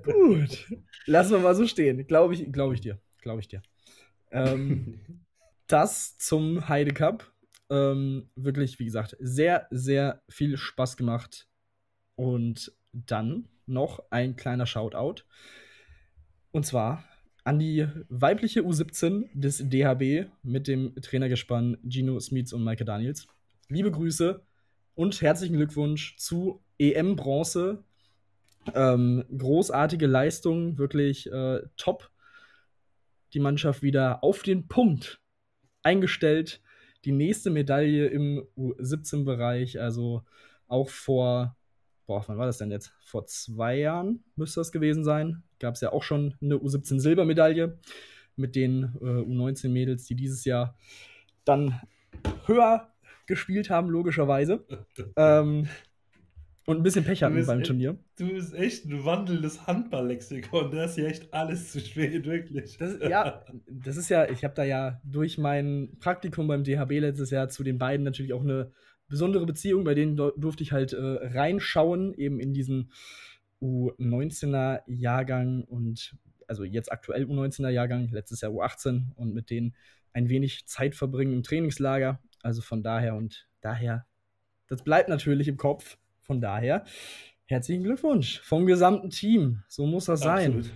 Gut, 0.04 0.66
lassen 1.06 1.32
wir 1.32 1.38
mal 1.38 1.54
so 1.54 1.66
stehen. 1.66 2.06
Glaube 2.06 2.34
ich, 2.34 2.50
glaube 2.50 2.74
ich 2.74 2.80
dir. 2.80 2.98
Glaube 3.20 3.40
ich 3.40 3.48
dir. 3.48 3.62
Ähm, 4.30 5.00
das 5.66 6.18
zum 6.18 6.68
Heide 6.68 6.92
Cup. 6.92 7.30
Ähm, 7.70 8.28
wirklich, 8.34 8.78
wie 8.78 8.84
gesagt, 8.84 9.16
sehr, 9.20 9.66
sehr 9.70 10.22
viel 10.28 10.56
Spaß 10.56 10.96
gemacht. 10.96 11.48
Und 12.16 12.72
dann 12.92 13.48
noch 13.66 14.02
ein 14.10 14.36
kleiner 14.36 14.66
Shoutout. 14.66 15.22
Und 16.52 16.66
zwar 16.66 17.04
an 17.44 17.58
die 17.58 17.86
weibliche 18.08 18.62
U17 18.62 19.28
des 19.34 19.58
DHB 19.58 20.30
mit 20.42 20.66
dem 20.66 20.94
Trainergespann 21.00 21.78
Gino 21.88 22.18
Smits 22.18 22.52
und 22.52 22.64
Maike 22.64 22.84
Daniels. 22.84 23.26
Liebe 23.68 23.90
Grüße 23.90 24.42
und 24.94 25.20
herzlichen 25.20 25.56
Glückwunsch 25.56 26.16
zu 26.16 26.62
EM 26.78 27.16
Bronze. 27.16 27.84
Ähm, 28.74 29.24
großartige 29.36 30.06
Leistung, 30.06 30.78
wirklich 30.78 31.30
äh, 31.30 31.60
top. 31.76 32.10
Die 33.34 33.40
Mannschaft 33.40 33.82
wieder 33.82 34.24
auf 34.24 34.42
den 34.42 34.68
Punkt 34.68 35.20
eingestellt 35.82 36.62
die 37.04 37.12
nächste 37.12 37.50
Medaille 37.50 38.06
im 38.06 38.46
U17-Bereich, 38.56 39.80
also 39.80 40.22
auch 40.68 40.88
vor, 40.88 41.56
boah, 42.06 42.23
wann 42.26 42.38
war 42.38 42.46
das 42.46 42.58
denn 42.58 42.70
jetzt? 42.70 42.92
Vor 43.04 43.26
zwei 43.26 43.78
Jahren 43.78 44.25
müsste 44.37 44.61
das 44.61 44.73
gewesen 44.73 45.04
sein. 45.04 45.42
Gab 45.58 45.75
es 45.75 45.80
ja 45.80 45.92
auch 45.92 46.02
schon 46.02 46.34
eine 46.40 46.56
U17-Silbermedaille 46.56 47.78
mit 48.37 48.56
den 48.56 48.94
äh, 49.00 49.04
U19-Mädels, 49.04 50.04
die 50.06 50.14
dieses 50.14 50.44
Jahr 50.44 50.76
dann 51.44 51.80
höher 52.46 52.92
gespielt 53.26 53.70
haben, 53.70 53.88
logischerweise. 53.88 54.64
ähm, 55.16 55.68
und 56.66 56.78
ein 56.78 56.82
bisschen 56.82 57.04
Pech 57.04 57.23
hatten 57.23 57.44
beim 57.44 57.58
echt, 57.58 57.66
Turnier. 57.66 57.99
Du 58.16 58.26
bist 58.26 58.54
echt 58.54 58.87
ein 58.87 59.04
wandelndes 59.04 59.66
Handballlexikon. 59.66 60.70
Da 60.70 60.84
ist 60.84 60.96
ja 60.96 61.04
echt 61.04 61.32
alles 61.34 61.73
zu 61.73 61.80
spät, 61.80 62.25
wirklich. 62.25 62.78
Das, 62.78 62.99
ja, 63.00 63.44
das 63.68 63.99
ist 63.99 64.08
ja, 64.08 64.30
ich 64.30 64.44
habe 64.44 64.54
da 64.54 64.64
ja 64.64 64.99
durch 65.04 65.37
mein 65.37 65.90
Praktikum 66.00 66.49
beim 66.49 66.64
DHB 66.64 66.92
letztes 67.00 67.30
Jahr 67.30 67.50
zu 67.50 67.64
den 67.64 67.76
beiden 67.76 68.02
natürlich 68.02 68.32
auch 68.32 68.40
eine 68.40 68.73
besondere 69.08 69.46
Beziehung. 69.46 69.84
Bei 69.84 69.94
denen 69.94 70.16
durfte 70.16 70.62
ich 70.62 70.73
halt 70.73 70.92
äh, 70.92 70.99
reinschauen, 70.99 72.14
eben 72.14 72.40
in 72.40 72.52
diesen 72.52 72.90
U19er 73.61 74.82
Jahrgang 74.87 75.64
und 75.64 76.16
also 76.46 76.64
jetzt 76.64 76.92
aktuell 76.92 77.25
U19er 77.25 77.70
Jahrgang, 77.70 78.08
letztes 78.11 78.42
Jahr 78.42 78.52
U18 78.52 79.14
und 79.16 79.32
mit 79.32 79.50
denen 79.50 79.75
ein 80.12 80.28
wenig 80.28 80.66
Zeit 80.66 80.94
verbringen 80.94 81.32
im 81.32 81.42
Trainingslager. 81.42 82.20
Also 82.42 82.61
von 82.62 82.82
daher 82.82 83.14
und 83.14 83.49
daher, 83.61 84.06
das 84.68 84.82
bleibt 84.82 85.08
natürlich 85.08 85.49
im 85.49 85.56
Kopf. 85.56 85.96
Von 86.20 86.40
daher, 86.40 86.84
herzlichen 87.46 87.82
Glückwunsch 87.82 88.40
vom 88.40 88.66
gesamten 88.66 89.11
Team. 89.11 89.62
So 89.68 89.87
muss 89.87 90.06
das 90.06 90.23
Absolut. 90.23 90.64
sein. 90.64 90.73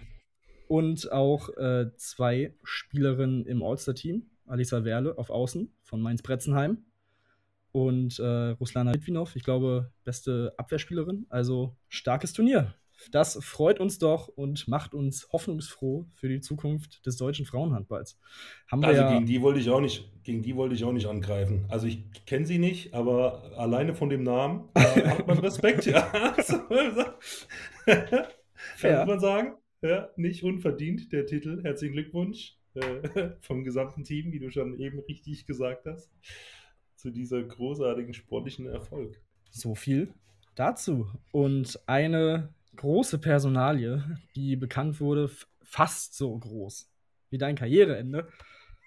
Und 0.67 1.13
auch 1.13 1.49
äh, 1.57 1.91
zwei 1.97 2.55
Spielerinnen 2.63 3.47
im 3.47 3.63
All-Star-Team. 3.63 4.29
Alisa 4.47 4.85
Werle 4.85 5.17
auf 5.17 5.31
Außen 5.31 5.73
von 5.83 6.01
Mainz-Bretzenheim 6.01 6.85
und 7.73 8.19
äh, 8.19 8.51
Ruslana 8.51 8.93
Litvinov, 8.93 9.37
ich 9.37 9.45
glaube, 9.45 9.93
beste 10.05 10.55
Abwehrspielerin. 10.57 11.27
Also 11.29 11.77
starkes 11.89 12.33
Turnier. 12.33 12.75
Das 13.13 13.39
freut 13.45 13.79
uns 13.79 13.99
doch 13.99 14.29
und 14.29 14.67
macht 14.67 14.93
uns 14.93 15.29
hoffnungsfroh 15.33 16.07
für 16.15 16.29
die 16.29 16.41
Zukunft 16.41 17.07
des 17.07 17.17
deutschen 17.17 17.47
Frauenhandballs. 17.47 18.19
Haben 18.67 18.85
also 18.85 19.01
ja 19.01 19.13
gegen 19.13 19.27
die 19.27 19.41
wollte 19.41 19.61
ich 19.61 19.71
auch 19.71 19.81
nicht, 19.81 20.11
gegen 20.25 20.43
die 20.43 20.57
wollte 20.57 20.75
ich 20.75 20.83
auch 20.85 20.93
nicht 20.93 21.07
angreifen. 21.07 21.65
Also 21.69 21.87
ich 21.87 22.03
kenne 22.27 22.45
sie 22.45 22.59
nicht, 22.59 22.95
aber 22.95 23.53
alleine 23.57 23.95
von 23.95 24.11
dem 24.11 24.25
Namen 24.25 24.69
hat 24.75 25.27
man 25.29 25.39
Respekt, 25.39 25.87
ja. 25.87 26.11
Kann 28.81 29.07
man 29.07 29.21
sagen. 29.21 29.55
Ja, 29.81 30.09
nicht 30.17 30.43
unverdient 30.43 31.13
der 31.13 31.25
Titel. 31.27 31.63
Herzlichen 31.63 31.93
Glückwunsch 31.93 32.59
äh, 32.75 33.31
vom 33.41 33.65
gesamten 33.65 34.05
Team, 34.05 34.33
wie 34.33 34.41
du 34.41 34.51
schon 34.51 34.79
eben 34.79 34.99
richtig 35.01 35.47
gesagt 35.47 35.87
hast, 35.87 36.11
zu 36.99 37.11
dieser 37.11 37.43
großartigen 37.43 38.13
sportlichen 38.13 38.67
Erfolg. 38.67 39.21
So 39.51 39.75
viel 39.75 40.13
dazu. 40.57 41.09
Und 41.31 41.79
eine 41.87 42.53
große 42.77 43.19
Personalie, 43.19 44.05
die 44.35 44.57
bekannt 44.57 45.01
wurde, 45.01 45.31
fast 45.63 46.15
so 46.15 46.37
groß 46.37 46.91
wie 47.31 47.39
dein 47.39 47.55
Karriereende. 47.55 48.29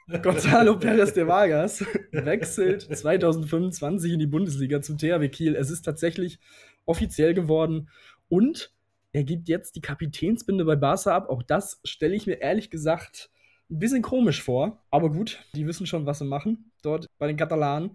Gonzalo 0.24 0.78
Perez 0.78 1.14
de 1.14 1.26
Vargas 1.26 1.86
wechselt 2.12 2.82
2025 2.82 4.14
in 4.14 4.20
die 4.20 4.28
Bundesliga 4.28 4.82
zum 4.82 4.98
THW 4.98 5.30
Kiel. 5.30 5.56
Es 5.56 5.70
ist 5.70 5.84
tatsächlich 5.84 6.40
offiziell 6.86 7.34
geworden 7.34 7.90
und 8.28 8.74
er 9.14 9.24
gibt 9.24 9.48
jetzt 9.48 9.76
die 9.76 9.82
Kapitänsbinde 9.82 10.66
bei 10.66 10.76
Barca 10.76 11.16
ab. 11.16 11.30
Auch 11.30 11.44
das 11.44 11.80
stelle 11.86 12.16
ich 12.16 12.28
mir 12.28 12.42
ehrlich 12.42 12.70
gesagt 12.70 13.30
ein 13.72 13.80
bisschen 13.80 14.02
komisch 14.02 14.42
vor. 14.44 14.84
Aber 14.92 15.10
gut, 15.10 15.40
die 15.56 15.66
wissen 15.66 15.88
schon, 15.88 16.06
was 16.06 16.20
sie 16.20 16.26
machen 16.26 16.72
dort 16.84 17.08
bei 17.18 17.28
den 17.28 17.38
Katalanen. 17.38 17.92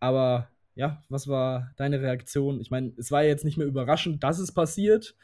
Aber 0.00 0.48
ja, 0.74 1.02
was 1.08 1.28
war 1.28 1.72
deine 1.76 2.00
Reaktion? 2.00 2.60
Ich 2.60 2.70
meine, 2.70 2.92
es 2.96 3.10
war 3.10 3.24
jetzt 3.24 3.44
nicht 3.44 3.56
mehr 3.56 3.66
überraschend, 3.66 4.22
dass 4.22 4.38
es 4.38 4.52
passiert. 4.52 5.16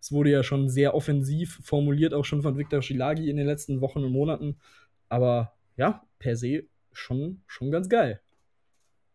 Es 0.00 0.12
wurde 0.12 0.30
ja 0.30 0.42
schon 0.42 0.68
sehr 0.68 0.94
offensiv 0.94 1.60
formuliert, 1.64 2.14
auch 2.14 2.24
schon 2.24 2.42
von 2.42 2.56
Viktor 2.56 2.82
Schilagi 2.82 3.28
in 3.28 3.36
den 3.36 3.46
letzten 3.46 3.80
Wochen 3.80 4.04
und 4.04 4.12
Monaten. 4.12 4.56
Aber 5.08 5.54
ja, 5.76 6.04
per 6.18 6.36
se 6.36 6.64
schon, 6.92 7.42
schon 7.46 7.70
ganz 7.70 7.88
geil. 7.88 8.20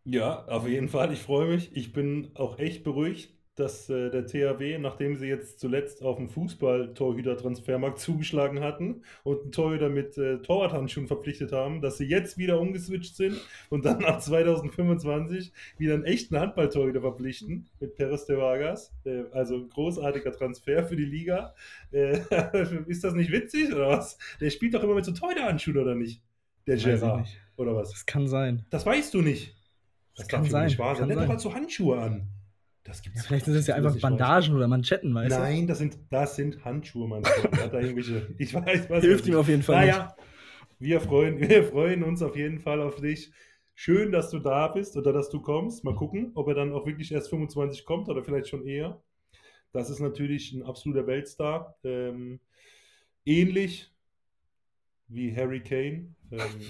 Ja, 0.04 0.44
auf 0.46 0.68
jeden 0.68 0.88
Fall. 0.88 1.12
Ich 1.12 1.22
freue 1.22 1.48
mich. 1.48 1.74
Ich 1.74 1.92
bin 1.94 2.30
auch 2.34 2.58
echt 2.58 2.84
beruhigt, 2.84 3.30
dass 3.56 3.88
äh, 3.88 4.10
der 4.10 4.26
THW, 4.26 4.78
nachdem 4.78 5.16
sie 5.16 5.26
jetzt 5.26 5.60
zuletzt 5.60 6.02
auf 6.02 6.16
dem 6.16 6.28
Fußball-Torhüter-Transfermarkt 6.28 7.98
zugeschlagen 7.98 8.60
hatten 8.60 9.02
und 9.22 9.42
einen 9.42 9.52
Torhüter 9.52 9.88
mit 9.88 10.18
äh, 10.18 10.38
Torwarthandschuhen 10.38 11.06
verpflichtet 11.06 11.52
haben, 11.52 11.80
dass 11.80 11.98
sie 11.98 12.04
jetzt 12.04 12.36
wieder 12.36 12.60
umgeswitcht 12.60 13.14
sind 13.16 13.40
und 13.70 13.84
dann 13.84 14.00
nach 14.00 14.18
2025 14.18 15.52
wieder 15.78 15.94
einen 15.94 16.04
echten 16.04 16.38
Handballtorhüter 16.38 17.00
verpflichten 17.00 17.68
mit 17.80 17.94
Peres 17.94 18.26
de 18.26 18.36
Vargas. 18.36 18.92
Äh, 19.04 19.24
also 19.32 19.56
ein 19.56 19.68
großartiger 19.68 20.32
Transfer 20.32 20.84
für 20.84 20.96
die 20.96 21.04
Liga. 21.04 21.54
Äh, 21.92 22.20
ist 22.86 23.04
das 23.04 23.14
nicht 23.14 23.30
witzig 23.30 23.72
oder 23.72 23.88
was? 23.88 24.18
Der 24.40 24.50
spielt 24.50 24.74
doch 24.74 24.82
immer 24.82 24.94
mit 24.94 25.04
so 25.04 25.12
Torhüterhandschuhen 25.12 25.78
oder 25.78 25.94
nicht? 25.94 26.20
Der 26.66 26.76
Gerard. 26.76 27.28
Oder 27.56 27.76
was? 27.76 27.90
Das 27.90 28.06
kann 28.06 28.26
sein. 28.26 28.64
Das 28.70 28.84
weißt 28.84 29.14
du 29.14 29.22
nicht. 29.22 29.54
Das 30.16 30.26
Das 30.26 30.28
kann 30.28 30.44
sein, 30.44 30.66
nicht 30.66 30.78
wahr 30.78 30.94
sein. 30.94 31.08
kann 31.08 31.08
Der 31.08 31.18
hat 31.18 31.24
doch 31.24 31.30
halt 31.30 31.40
so 31.40 31.54
Handschuhe 31.54 31.98
an. 31.98 32.28
Das 32.84 33.00
gibt's 33.00 33.20
Ja, 33.20 33.26
vielleicht 33.26 33.46
sind 33.46 33.54
das 33.54 33.66
ja 33.66 33.80
du 33.80 33.88
einfach. 33.88 34.00
Bandagen 34.00 34.54
oder 34.54 34.68
Manschetten, 34.68 35.14
weißt 35.14 35.38
Nein, 35.38 35.66
das 35.66 35.78
sind, 35.78 35.98
das 36.10 36.36
sind 36.36 36.64
Handschuhe. 36.64 37.22
Hat 37.22 37.72
da 37.72 37.80
irgendwelche, 37.80 38.28
ich 38.38 38.54
weiß, 38.54 38.90
was 38.90 39.00
du? 39.00 39.08
Hilft 39.08 39.24
weiß 39.24 39.28
ihm 39.28 39.36
auf 39.36 39.48
jeden 39.48 39.62
Fall. 39.62 39.86
Naja, 39.86 40.16
wir 40.78 41.00
freuen, 41.00 41.40
wir 41.48 41.64
freuen 41.64 42.04
uns 42.04 42.22
auf 42.22 42.36
jeden 42.36 42.60
Fall 42.60 42.80
auf 42.80 43.00
dich. 43.00 43.32
Schön, 43.74 44.12
dass 44.12 44.30
du 44.30 44.38
da 44.38 44.68
bist 44.68 44.96
oder 44.96 45.12
dass 45.12 45.30
du 45.30 45.40
kommst. 45.40 45.82
Mal 45.82 45.96
gucken, 45.96 46.30
ob 46.34 46.46
er 46.48 46.54
dann 46.54 46.72
auch 46.72 46.86
wirklich 46.86 47.10
erst 47.10 47.30
25 47.30 47.84
kommt 47.84 48.08
oder 48.08 48.22
vielleicht 48.22 48.48
schon 48.48 48.66
eher. 48.66 49.02
Das 49.72 49.90
ist 49.90 49.98
natürlich 49.98 50.52
ein 50.52 50.62
absoluter 50.62 51.06
Weltstar. 51.06 51.76
Ähm, 51.82 52.38
ähnlich 53.24 53.92
wie 55.08 55.34
Harry 55.34 55.60
Kane, 55.60 56.14
ähm, 56.30 56.60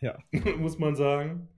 Ja. 0.00 0.18
muss 0.58 0.78
man 0.78 0.96
sagen. 0.96 1.48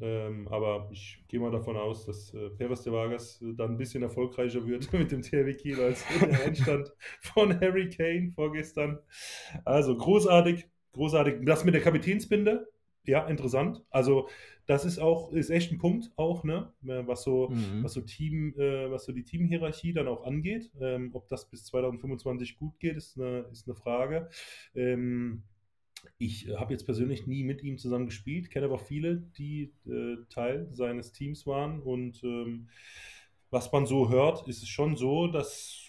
Ähm, 0.00 0.48
aber 0.48 0.88
ich 0.92 1.22
gehe 1.28 1.40
mal 1.40 1.50
davon 1.50 1.76
aus, 1.76 2.06
dass 2.06 2.32
äh, 2.34 2.50
Perez 2.50 2.82
de 2.82 2.92
Vargas 2.92 3.40
äh, 3.42 3.54
dann 3.54 3.72
ein 3.72 3.76
bisschen 3.78 4.02
erfolgreicher 4.02 4.66
wird 4.66 4.92
mit 4.92 5.10
dem 5.12 5.22
THW 5.22 5.54
Kiel 5.54 5.80
als 5.80 6.04
der 6.20 6.40
Einstand 6.46 6.92
von 7.20 7.58
Harry 7.60 7.88
Kane 7.88 8.30
vorgestern. 8.34 8.98
Also 9.64 9.96
großartig, 9.96 10.66
großartig. 10.92 11.44
Das 11.44 11.64
mit 11.64 11.74
der 11.74 11.82
Kapitänsbinde, 11.82 12.68
ja, 13.04 13.26
interessant. 13.26 13.82
Also 13.90 14.28
das 14.66 14.84
ist 14.84 14.98
auch, 14.98 15.32
ist 15.32 15.48
echt 15.50 15.72
ein 15.72 15.78
Punkt 15.78 16.12
auch, 16.16 16.44
ne, 16.44 16.72
äh, 16.86 17.06
was 17.06 17.22
so, 17.22 17.48
Mhm. 17.50 17.82
was 17.82 17.94
so 17.94 18.02
Team, 18.02 18.54
äh, 18.58 18.90
was 18.90 19.06
so 19.06 19.12
die 19.12 19.24
Teamhierarchie 19.24 19.92
dann 19.94 20.08
auch 20.08 20.24
angeht. 20.24 20.70
Ähm, 20.80 21.10
ob 21.14 21.28
das 21.28 21.48
bis 21.48 21.64
2025 21.64 22.58
gut 22.58 22.78
geht, 22.78 22.96
ist 22.96 23.18
eine, 23.18 23.46
ist 23.50 23.66
eine 23.66 23.74
Frage. 23.74 24.28
Ähm, 24.74 25.42
ich 26.18 26.48
äh, 26.48 26.56
habe 26.56 26.72
jetzt 26.72 26.84
persönlich 26.84 27.26
nie 27.26 27.44
mit 27.44 27.62
ihm 27.62 27.78
zusammen 27.78 28.06
gespielt, 28.06 28.50
kenne 28.50 28.66
aber 28.66 28.78
viele, 28.78 29.18
die 29.38 29.72
äh, 29.86 30.16
Teil 30.28 30.68
seines 30.72 31.12
Teams 31.12 31.46
waren. 31.46 31.80
Und 31.80 32.22
ähm, 32.24 32.68
was 33.50 33.72
man 33.72 33.86
so 33.86 34.08
hört, 34.08 34.46
ist 34.48 34.62
es 34.62 34.68
schon 34.68 34.96
so, 34.96 35.26
dass, 35.26 35.84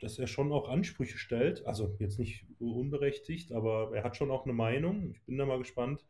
dass 0.00 0.18
er 0.18 0.26
schon 0.26 0.52
auch 0.52 0.68
Ansprüche 0.68 1.18
stellt. 1.18 1.66
Also 1.66 1.96
jetzt 1.98 2.18
nicht 2.18 2.44
unberechtigt, 2.58 3.52
aber 3.52 3.92
er 3.94 4.04
hat 4.04 4.16
schon 4.16 4.30
auch 4.30 4.44
eine 4.44 4.52
Meinung. 4.52 5.10
Ich 5.10 5.22
bin 5.22 5.38
da 5.38 5.46
mal 5.46 5.58
gespannt, 5.58 6.04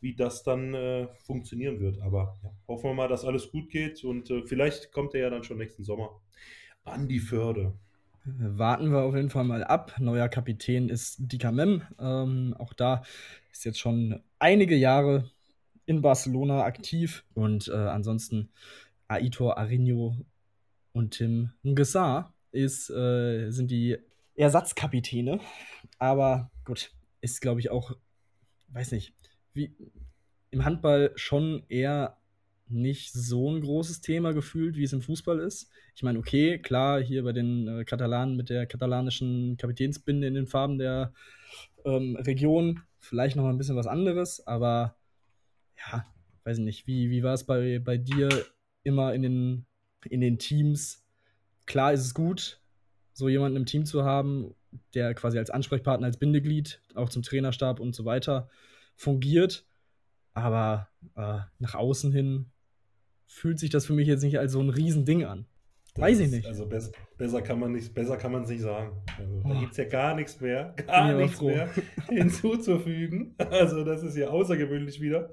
wie 0.00 0.14
das 0.14 0.42
dann 0.42 0.74
äh, 0.74 1.08
funktionieren 1.24 1.80
wird. 1.80 2.00
Aber 2.00 2.38
ja, 2.42 2.50
hoffen 2.68 2.90
wir 2.90 2.94
mal, 2.94 3.08
dass 3.08 3.24
alles 3.24 3.50
gut 3.50 3.70
geht 3.70 4.04
und 4.04 4.30
äh, 4.30 4.42
vielleicht 4.42 4.92
kommt 4.92 5.14
er 5.14 5.20
ja 5.20 5.30
dann 5.30 5.44
schon 5.44 5.58
nächsten 5.58 5.84
Sommer 5.84 6.20
an 6.84 7.08
die 7.08 7.20
Förde. 7.20 7.74
Warten 8.24 8.92
wir 8.92 9.00
auf 9.02 9.14
jeden 9.14 9.30
Fall 9.30 9.44
mal 9.44 9.64
ab. 9.64 9.94
Neuer 9.98 10.28
Kapitän 10.28 10.88
ist 10.88 11.16
Dika 11.18 11.50
Mem. 11.50 11.82
Ähm, 11.98 12.54
auch 12.58 12.74
da 12.74 13.02
ist 13.50 13.64
jetzt 13.64 13.78
schon 13.78 14.22
einige 14.38 14.76
Jahre 14.76 15.30
in 15.86 16.02
Barcelona 16.02 16.64
aktiv. 16.64 17.24
Und 17.34 17.68
äh, 17.68 17.72
ansonsten 17.72 18.50
Aitor 19.08 19.56
Arinho 19.58 20.16
und 20.92 21.12
Tim 21.12 21.50
Ngessar 21.62 22.34
ist, 22.52 22.90
äh, 22.90 23.50
sind 23.50 23.70
die 23.70 23.96
Ersatzkapitäne. 24.36 25.40
Aber 25.98 26.50
gut, 26.64 26.92
ist, 27.20 27.40
glaube 27.40 27.60
ich, 27.60 27.70
auch, 27.70 27.96
weiß 28.68 28.92
nicht, 28.92 29.14
wie 29.54 29.74
im 30.50 30.64
Handball 30.64 31.12
schon 31.16 31.62
eher 31.68 32.19
nicht 32.70 33.12
so 33.12 33.50
ein 33.50 33.60
großes 33.60 34.00
Thema 34.00 34.32
gefühlt, 34.32 34.76
wie 34.76 34.84
es 34.84 34.92
im 34.92 35.02
Fußball 35.02 35.38
ist. 35.38 35.70
Ich 35.94 36.02
meine, 36.02 36.18
okay, 36.18 36.58
klar, 36.58 37.00
hier 37.00 37.24
bei 37.24 37.32
den 37.32 37.68
äh, 37.68 37.84
Katalanen 37.84 38.36
mit 38.36 38.50
der 38.50 38.66
katalanischen 38.66 39.56
Kapitänsbinde 39.56 40.26
in 40.26 40.34
den 40.34 40.46
Farben 40.46 40.78
der 40.78 41.12
ähm, 41.84 42.16
Region 42.16 42.82
vielleicht 42.98 43.36
noch 43.36 43.46
ein 43.46 43.58
bisschen 43.58 43.76
was 43.76 43.86
anderes, 43.86 44.46
aber 44.46 44.96
ja, 45.76 46.06
weiß 46.44 46.58
ich 46.58 46.64
nicht, 46.64 46.86
wie, 46.86 47.10
wie 47.10 47.22
war 47.22 47.34
es 47.34 47.44
bei, 47.44 47.78
bei 47.78 47.96
dir 47.96 48.28
immer 48.82 49.14
in 49.14 49.22
den, 49.22 49.66
in 50.08 50.20
den 50.20 50.38
Teams? 50.38 51.04
Klar 51.66 51.92
ist 51.92 52.00
es 52.00 52.14
gut, 52.14 52.60
so 53.12 53.28
jemanden 53.28 53.56
im 53.56 53.66
Team 53.66 53.84
zu 53.84 54.04
haben, 54.04 54.54
der 54.94 55.14
quasi 55.14 55.38
als 55.38 55.50
Ansprechpartner, 55.50 56.06
als 56.06 56.18
Bindeglied, 56.18 56.80
auch 56.94 57.08
zum 57.08 57.22
Trainerstab 57.22 57.80
und 57.80 57.94
so 57.94 58.04
weiter 58.04 58.48
fungiert. 58.96 59.66
Aber 60.32 60.88
äh, 61.16 61.40
nach 61.58 61.74
außen 61.74 62.12
hin 62.12 62.46
fühlt 63.32 63.58
sich 63.58 63.70
das 63.70 63.86
für 63.86 63.92
mich 63.94 64.08
jetzt 64.08 64.22
nicht 64.22 64.38
als 64.38 64.52
so 64.52 64.60
ein 64.60 64.70
Riesending 64.70 65.24
an. 65.24 65.46
Das 65.94 66.02
Weiß 66.02 66.18
ich 66.20 66.26
ist- 66.26 66.32
nicht. 66.32 66.46
Also 66.46 66.66
besser, 66.66 66.92
besser 67.16 67.42
kann 67.42 67.58
man 67.58 67.72
nicht, 67.72 67.94
besser 67.94 68.16
kann 68.16 68.32
man 68.32 68.42
es 68.42 68.48
nicht 68.50 68.60
sagen. 68.60 69.02
Also, 69.18 69.40
da 69.42 69.48
Oh. 69.56 69.60
gibt 69.60 69.72
es 69.72 69.76
ja 69.78 69.84
gar 69.84 70.14
nichts 70.14 70.40
mehr, 70.40 70.74
gar 70.86 71.12
nichts 71.14 71.38
froh. 71.38 71.46
mehr 71.48 71.68
hinzuzufügen. 72.08 73.34
Also 73.38 73.84
das 73.84 74.02
ist 74.02 74.16
ja 74.16 74.28
außergewöhnlich 74.28 75.00
wieder. 75.00 75.32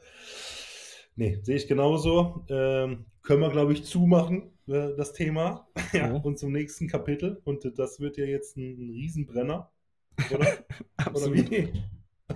Nee, 1.15 1.39
sehe 1.41 1.55
ich 1.55 1.67
genauso. 1.67 2.45
Ähm, 2.49 3.05
können 3.23 3.41
wir, 3.41 3.49
glaube 3.49 3.73
ich, 3.73 3.83
zumachen, 3.83 4.51
äh, 4.67 4.95
das 4.95 5.13
Thema. 5.13 5.67
Ja, 5.93 6.13
Oh. 6.13 6.19
und 6.27 6.38
zum 6.38 6.51
nächsten 6.51 6.88
Kapitel. 6.88 7.39
Und 7.43 7.65
äh, 7.65 7.71
das 7.71 7.99
wird 7.99 8.17
ja 8.17 8.25
jetzt 8.25 8.57
ein, 8.57 8.77
ein 8.79 8.89
Riesenbrenner. 8.91 9.71
Oder? 10.33 10.47
Oder 11.13 11.33
wie? 11.33 11.69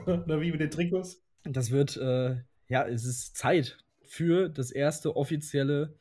Oder 0.05 0.41
wie 0.41 0.51
mit 0.51 0.61
den 0.61 0.71
Trikots? 0.71 1.23
Das 1.43 1.71
wird, 1.71 1.97
äh, 1.97 2.37
ja, 2.69 2.87
es 2.87 3.03
ist 3.05 3.35
Zeit 3.35 3.77
für 4.11 4.49
das 4.49 4.71
erste 4.71 5.15
offizielle 5.15 5.95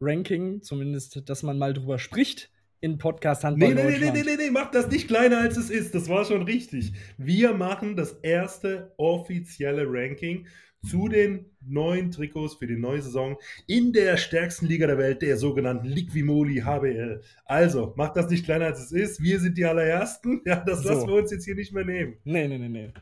Ranking, 0.00 0.62
zumindest, 0.62 1.28
dass 1.28 1.42
man 1.42 1.58
mal 1.58 1.74
drüber 1.74 1.98
spricht 1.98 2.52
in 2.80 2.98
Podcast 2.98 3.42
Handball 3.42 3.74
Nee, 3.74 3.82
nee, 3.82 3.98
nee, 3.98 3.98
nee, 3.98 4.10
nee, 4.12 4.22
nee, 4.22 4.36
nee, 4.36 4.50
mach 4.52 4.70
das 4.70 4.88
nicht 4.88 5.08
kleiner 5.08 5.38
als 5.38 5.56
es 5.56 5.68
ist. 5.68 5.92
Das 5.92 6.08
war 6.08 6.24
schon 6.24 6.42
richtig. 6.42 6.92
Wir 7.16 7.54
machen 7.54 7.96
das 7.96 8.12
erste 8.22 8.94
offizielle 8.96 9.84
Ranking 9.88 10.46
zu 10.88 11.08
den 11.08 11.46
neuen 11.60 12.12
Trikots 12.12 12.54
für 12.54 12.68
die 12.68 12.76
neue 12.76 13.02
Saison 13.02 13.36
in 13.66 13.92
der 13.92 14.16
stärksten 14.18 14.66
Liga 14.66 14.86
der 14.86 14.98
Welt, 14.98 15.20
der 15.22 15.36
sogenannten 15.36 15.88
Liquimoli 15.88 16.60
HBL. 16.60 17.22
Also, 17.44 17.92
mach 17.96 18.12
das 18.12 18.30
nicht 18.30 18.44
kleiner 18.44 18.66
als 18.66 18.78
es 18.78 18.92
ist. 18.92 19.20
Wir 19.20 19.40
sind 19.40 19.58
die 19.58 19.64
allerersten. 19.64 20.42
Ja, 20.46 20.62
das 20.64 20.84
So. 20.84 20.90
lassen 20.90 21.08
wir 21.08 21.14
uns 21.16 21.32
jetzt 21.32 21.44
hier 21.44 21.56
nicht 21.56 21.72
mehr 21.72 21.84
nehmen. 21.84 22.18
Nee, 22.22 22.46
nee, 22.46 22.58
nee, 22.58 22.68
nee. 22.68 22.92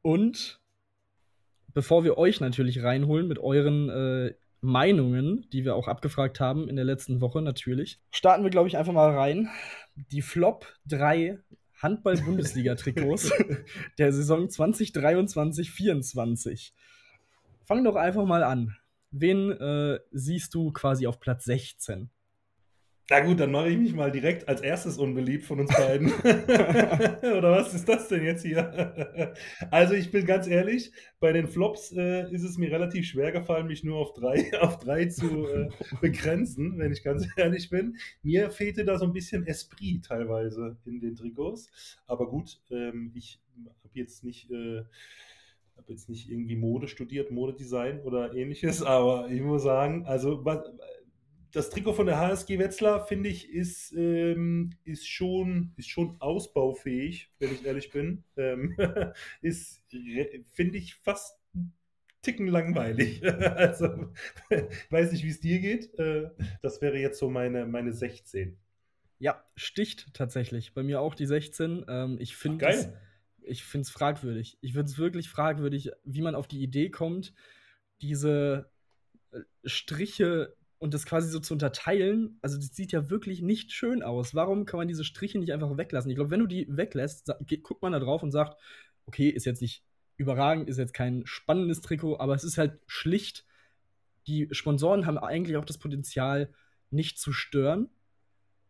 Und 0.00 0.61
bevor 1.74 2.04
wir 2.04 2.18
euch 2.18 2.40
natürlich 2.40 2.82
reinholen 2.82 3.28
mit 3.28 3.38
euren 3.38 3.88
äh, 3.88 4.34
Meinungen, 4.60 5.48
die 5.52 5.64
wir 5.64 5.74
auch 5.74 5.88
abgefragt 5.88 6.40
haben 6.40 6.68
in 6.68 6.76
der 6.76 6.84
letzten 6.84 7.20
Woche 7.20 7.42
natürlich, 7.42 7.98
starten 8.10 8.44
wir, 8.44 8.50
glaube 8.50 8.68
ich, 8.68 8.76
einfach 8.76 8.92
mal 8.92 9.10
rein. 9.10 9.48
Die 9.96 10.22
Flop 10.22 10.66
3 10.86 11.38
Handball-Bundesliga-Trikots 11.82 13.32
der 13.98 14.12
Saison 14.12 14.46
2023-24. 14.46 16.70
Fang 17.64 17.82
doch 17.84 17.96
einfach 17.96 18.24
mal 18.24 18.44
an. 18.44 18.76
Wen 19.10 19.50
äh, 19.50 19.98
siehst 20.12 20.54
du 20.54 20.72
quasi 20.72 21.06
auf 21.06 21.20
Platz 21.20 21.44
16? 21.44 22.08
Na 23.10 23.20
gut, 23.20 23.40
dann 23.40 23.50
mache 23.50 23.68
ich 23.68 23.78
mich 23.78 23.94
mal 23.94 24.12
direkt 24.12 24.48
als 24.48 24.60
erstes 24.60 24.96
unbeliebt 24.96 25.44
von 25.44 25.60
uns 25.60 25.74
beiden. 25.74 26.12
Oder 26.22 27.50
was 27.50 27.74
ist 27.74 27.88
das 27.88 28.08
denn 28.08 28.24
jetzt 28.24 28.42
hier? 28.42 29.34
also 29.70 29.94
ich 29.94 30.10
bin 30.10 30.24
ganz 30.24 30.46
ehrlich, 30.46 30.92
bei 31.18 31.32
den 31.32 31.48
Flops 31.48 31.92
äh, 31.92 32.32
ist 32.32 32.44
es 32.44 32.58
mir 32.58 32.70
relativ 32.70 33.06
schwer 33.06 33.32
gefallen, 33.32 33.66
mich 33.66 33.82
nur 33.82 33.98
auf 33.98 34.12
drei, 34.14 34.50
auf 34.60 34.78
drei 34.78 35.06
zu 35.06 35.46
äh, 35.46 35.68
begrenzen, 36.00 36.78
wenn 36.78 36.92
ich 36.92 37.02
ganz 37.02 37.26
ehrlich 37.36 37.70
bin. 37.70 37.96
Mir 38.22 38.50
fehlte 38.50 38.84
da 38.84 38.98
so 38.98 39.04
ein 39.04 39.12
bisschen 39.12 39.46
Esprit 39.46 40.04
teilweise 40.04 40.76
in 40.86 41.00
den 41.00 41.16
Trikots. 41.16 41.98
Aber 42.06 42.28
gut, 42.28 42.60
ähm, 42.70 43.12
ich 43.14 43.40
habe 43.84 43.94
jetzt 43.94 44.24
nicht... 44.24 44.50
Äh, 44.50 44.84
habe 45.74 45.90
jetzt 45.90 46.08
nicht 46.08 46.30
irgendwie 46.30 46.54
Mode 46.54 46.86
studiert, 46.86 47.30
Modedesign 47.32 48.02
oder 48.02 48.34
ähnliches, 48.34 48.82
aber 48.82 49.30
ich 49.30 49.40
muss 49.40 49.62
sagen, 49.62 50.04
also 50.06 50.44
was, 50.44 50.60
das 51.52 51.68
Trikot 51.68 51.92
von 51.92 52.06
der 52.06 52.18
HSG 52.18 52.58
Wetzlar, 52.58 53.06
finde 53.06 53.28
ich, 53.28 53.50
ist, 53.50 53.92
ähm, 53.92 54.70
ist, 54.84 55.06
schon, 55.06 55.72
ist 55.76 55.90
schon 55.90 56.16
ausbaufähig, 56.20 57.30
wenn 57.38 57.52
ich 57.52 57.64
ehrlich 57.64 57.90
bin. 57.90 58.24
Ähm, 58.36 58.74
ist, 59.42 59.82
finde 60.50 60.78
ich, 60.78 60.94
fast 60.94 61.38
einen 61.54 61.74
Ticken 62.22 62.48
langweilig. 62.48 63.22
also, 63.26 64.12
weiß 64.90 65.12
nicht, 65.12 65.24
wie 65.24 65.28
es 65.28 65.40
dir 65.40 65.60
geht. 65.60 65.94
Äh, 65.98 66.30
das 66.62 66.80
wäre 66.80 66.98
jetzt 66.98 67.18
so 67.18 67.28
meine, 67.28 67.66
meine 67.66 67.92
16. 67.92 68.58
Ja, 69.18 69.44
sticht 69.54 70.14
tatsächlich. 70.14 70.72
Bei 70.72 70.82
mir 70.82 71.00
auch 71.00 71.14
die 71.14 71.26
16. 71.26 71.84
Ähm, 71.86 72.16
ich 72.18 72.34
finde 72.34 72.66
es 72.66 72.84
geil. 72.84 73.00
ich 73.42 73.62
finde 73.62 73.82
es 73.82 73.90
fragwürdig. 73.90 74.56
Ich 74.62 74.72
finde 74.72 74.86
es 74.86 74.96
wirklich 74.96 75.28
fragwürdig, 75.28 75.90
wie 76.02 76.22
man 76.22 76.34
auf 76.34 76.48
die 76.48 76.62
Idee 76.62 76.88
kommt, 76.88 77.34
diese 78.00 78.70
äh, 79.32 79.40
Striche 79.64 80.56
und 80.82 80.94
das 80.94 81.06
quasi 81.06 81.28
so 81.28 81.38
zu 81.38 81.54
unterteilen. 81.54 82.38
Also, 82.42 82.56
das 82.56 82.74
sieht 82.74 82.92
ja 82.92 83.08
wirklich 83.08 83.40
nicht 83.40 83.72
schön 83.72 84.02
aus. 84.02 84.34
Warum 84.34 84.64
kann 84.64 84.78
man 84.78 84.88
diese 84.88 85.04
Striche 85.04 85.38
nicht 85.38 85.52
einfach 85.52 85.76
weglassen? 85.76 86.10
Ich 86.10 86.16
glaube, 86.16 86.30
wenn 86.30 86.40
du 86.40 86.46
die 86.46 86.66
weglässt, 86.68 87.30
guckt 87.62 87.82
man 87.82 87.92
da 87.92 88.00
drauf 88.00 88.22
und 88.22 88.32
sagt, 88.32 88.60
okay, 89.06 89.28
ist 89.28 89.46
jetzt 89.46 89.62
nicht 89.62 89.84
überragend, 90.16 90.68
ist 90.68 90.78
jetzt 90.78 90.92
kein 90.92 91.22
spannendes 91.24 91.80
Trikot, 91.80 92.18
aber 92.18 92.34
es 92.34 92.42
ist 92.42 92.58
halt 92.58 92.80
schlicht. 92.86 93.46
Die 94.26 94.48
Sponsoren 94.50 95.06
haben 95.06 95.18
eigentlich 95.18 95.56
auch 95.56 95.64
das 95.64 95.78
Potenzial, 95.78 96.52
nicht 96.90 97.18
zu 97.18 97.32
stören, 97.32 97.88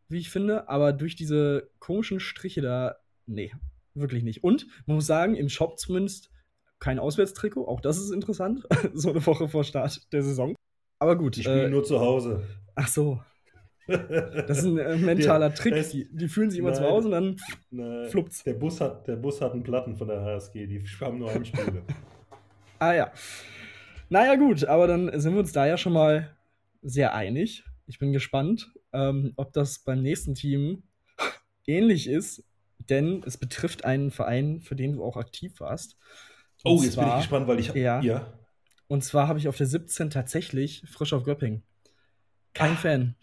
wie 0.08 0.18
ich 0.18 0.30
finde, 0.30 0.68
aber 0.68 0.92
durch 0.92 1.16
diese 1.16 1.70
komischen 1.78 2.20
Striche 2.20 2.60
da, 2.60 2.96
nee, 3.26 3.52
wirklich 3.94 4.22
nicht. 4.22 4.44
Und 4.44 4.66
man 4.86 4.96
muss 4.96 5.06
sagen, 5.06 5.34
im 5.34 5.48
Shop 5.48 5.78
zumindest 5.78 6.30
kein 6.78 6.98
Auswärtstrikot, 6.98 7.66
auch 7.66 7.80
das 7.80 7.98
ist 7.98 8.10
interessant, 8.10 8.66
so 8.94 9.10
eine 9.10 9.24
Woche 9.26 9.48
vor 9.48 9.64
Start 9.64 10.12
der 10.12 10.22
Saison. 10.22 10.54
Aber 11.02 11.16
gut, 11.16 11.36
Die 11.36 11.42
spielen 11.42 11.66
äh, 11.66 11.68
nur 11.68 11.82
zu 11.84 11.98
Hause. 12.00 12.42
ach 12.76 12.86
so, 12.88 13.20
das 13.88 14.58
ist 14.58 14.64
ein 14.64 14.78
äh, 14.78 14.96
mentaler 14.96 15.48
Der- 15.50 15.56
Trick. 15.58 15.90
Die, 15.90 16.08
die 16.12 16.28
fühlen 16.28 16.50
sich 16.50 16.60
immer 16.60 16.72
zu 16.72 16.82
Nein. 16.82 16.90
Hause 16.92 17.06
und 17.08 17.12
dann 17.12 17.36
Nein, 17.70 18.08
Flups. 18.08 18.44
Der 18.44 18.54
Bus, 18.54 18.80
hat, 18.80 19.06
der 19.08 19.16
Bus 19.16 19.40
hat 19.40 19.52
einen 19.52 19.64
Platten 19.64 19.96
von 19.96 20.06
der 20.08 20.20
HSG, 20.22 20.66
die 20.66 20.84
haben 21.00 21.18
nur 21.18 21.32
Heimspiele. 21.32 21.82
Ah 22.78 22.94
ja. 22.94 23.12
Naja, 24.08 24.34
gut, 24.34 24.64
aber 24.64 24.88
dann 24.88 25.20
sind 25.20 25.32
wir 25.34 25.40
uns 25.40 25.52
da 25.52 25.66
ja 25.66 25.76
schon 25.76 25.92
mal 25.92 26.36
sehr 26.82 27.14
einig. 27.14 27.64
Ich 27.86 27.98
bin 28.00 28.12
gespannt, 28.12 28.72
ähm, 28.92 29.32
ob 29.36 29.52
das 29.52 29.78
beim 29.84 30.02
nächsten 30.02 30.34
Team 30.34 30.82
ähnlich 31.66 32.08
ist, 32.08 32.44
denn 32.90 33.22
es 33.24 33.38
betrifft 33.38 33.84
einen 33.84 34.10
Verein, 34.10 34.60
für 34.60 34.74
den 34.74 34.94
du 34.94 35.04
auch 35.04 35.16
aktiv 35.16 35.60
warst. 35.60 35.96
Und 36.64 36.72
Oh, 36.72 36.74
jetzt 36.82 36.96
bin 36.96 37.04
ich 37.04 37.08
zwar- 37.10 37.18
gespannt, 37.18 37.46
weil 37.46 37.60
ich 37.60 37.72
Ja. 37.74 38.00
ja. 38.00 38.26
Und 38.92 39.02
zwar 39.02 39.26
habe 39.26 39.38
ich 39.38 39.48
auf 39.48 39.56
der 39.56 39.66
17 39.66 40.10
tatsächlich 40.10 40.82
frisch 40.86 41.14
auf 41.14 41.24
Göpping. 41.24 41.62
Kein 42.52 42.72
Ah. 42.72 42.76
Fan. 42.76 43.14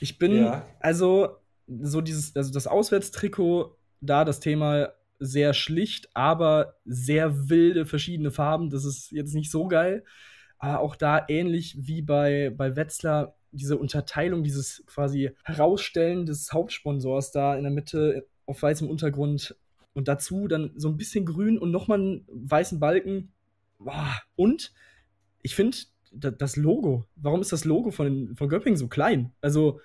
Ich 0.00 0.18
bin, 0.18 0.36
Ja. 0.36 0.66
also, 0.80 1.38
so 1.66 2.02
dieses, 2.02 2.36
also 2.36 2.52
das 2.52 2.66
Auswärtstrikot, 2.66 3.74
da 4.02 4.26
das 4.26 4.38
Thema 4.38 4.90
sehr 5.18 5.54
schlicht, 5.54 6.10
aber 6.14 6.74
sehr 6.84 7.48
wilde 7.48 7.86
verschiedene 7.86 8.30
Farben. 8.30 8.68
Das 8.68 8.84
ist 8.84 9.10
jetzt 9.12 9.34
nicht 9.34 9.50
so 9.50 9.66
geil. 9.66 10.04
Aber 10.58 10.80
auch 10.80 10.94
da 10.94 11.24
ähnlich 11.26 11.78
wie 11.80 12.02
bei, 12.02 12.52
bei 12.54 12.76
Wetzlar, 12.76 13.34
diese 13.52 13.78
Unterteilung, 13.78 14.44
dieses 14.44 14.84
quasi 14.84 15.30
Herausstellen 15.44 16.26
des 16.26 16.52
Hauptsponsors 16.52 17.32
da 17.32 17.56
in 17.56 17.62
der 17.62 17.72
Mitte 17.72 18.26
auf 18.44 18.60
weißem 18.62 18.90
Untergrund 18.90 19.56
und 19.94 20.06
dazu 20.06 20.48
dann 20.48 20.72
so 20.76 20.88
ein 20.90 20.98
bisschen 20.98 21.24
grün 21.24 21.58
und 21.58 21.70
nochmal 21.70 21.98
einen 21.98 22.26
weißen 22.28 22.78
Balken. 22.78 23.32
Boah. 23.78 24.14
Und 24.36 24.72
ich 25.42 25.54
finde 25.54 25.76
das 26.12 26.56
Logo, 26.56 27.04
warum 27.16 27.40
ist 27.40 27.52
das 27.52 27.64
Logo 27.64 27.90
von, 27.90 28.34
von 28.36 28.48
Göppingen 28.48 28.76
so 28.76 28.88
klein? 28.88 29.32
Also 29.40 29.80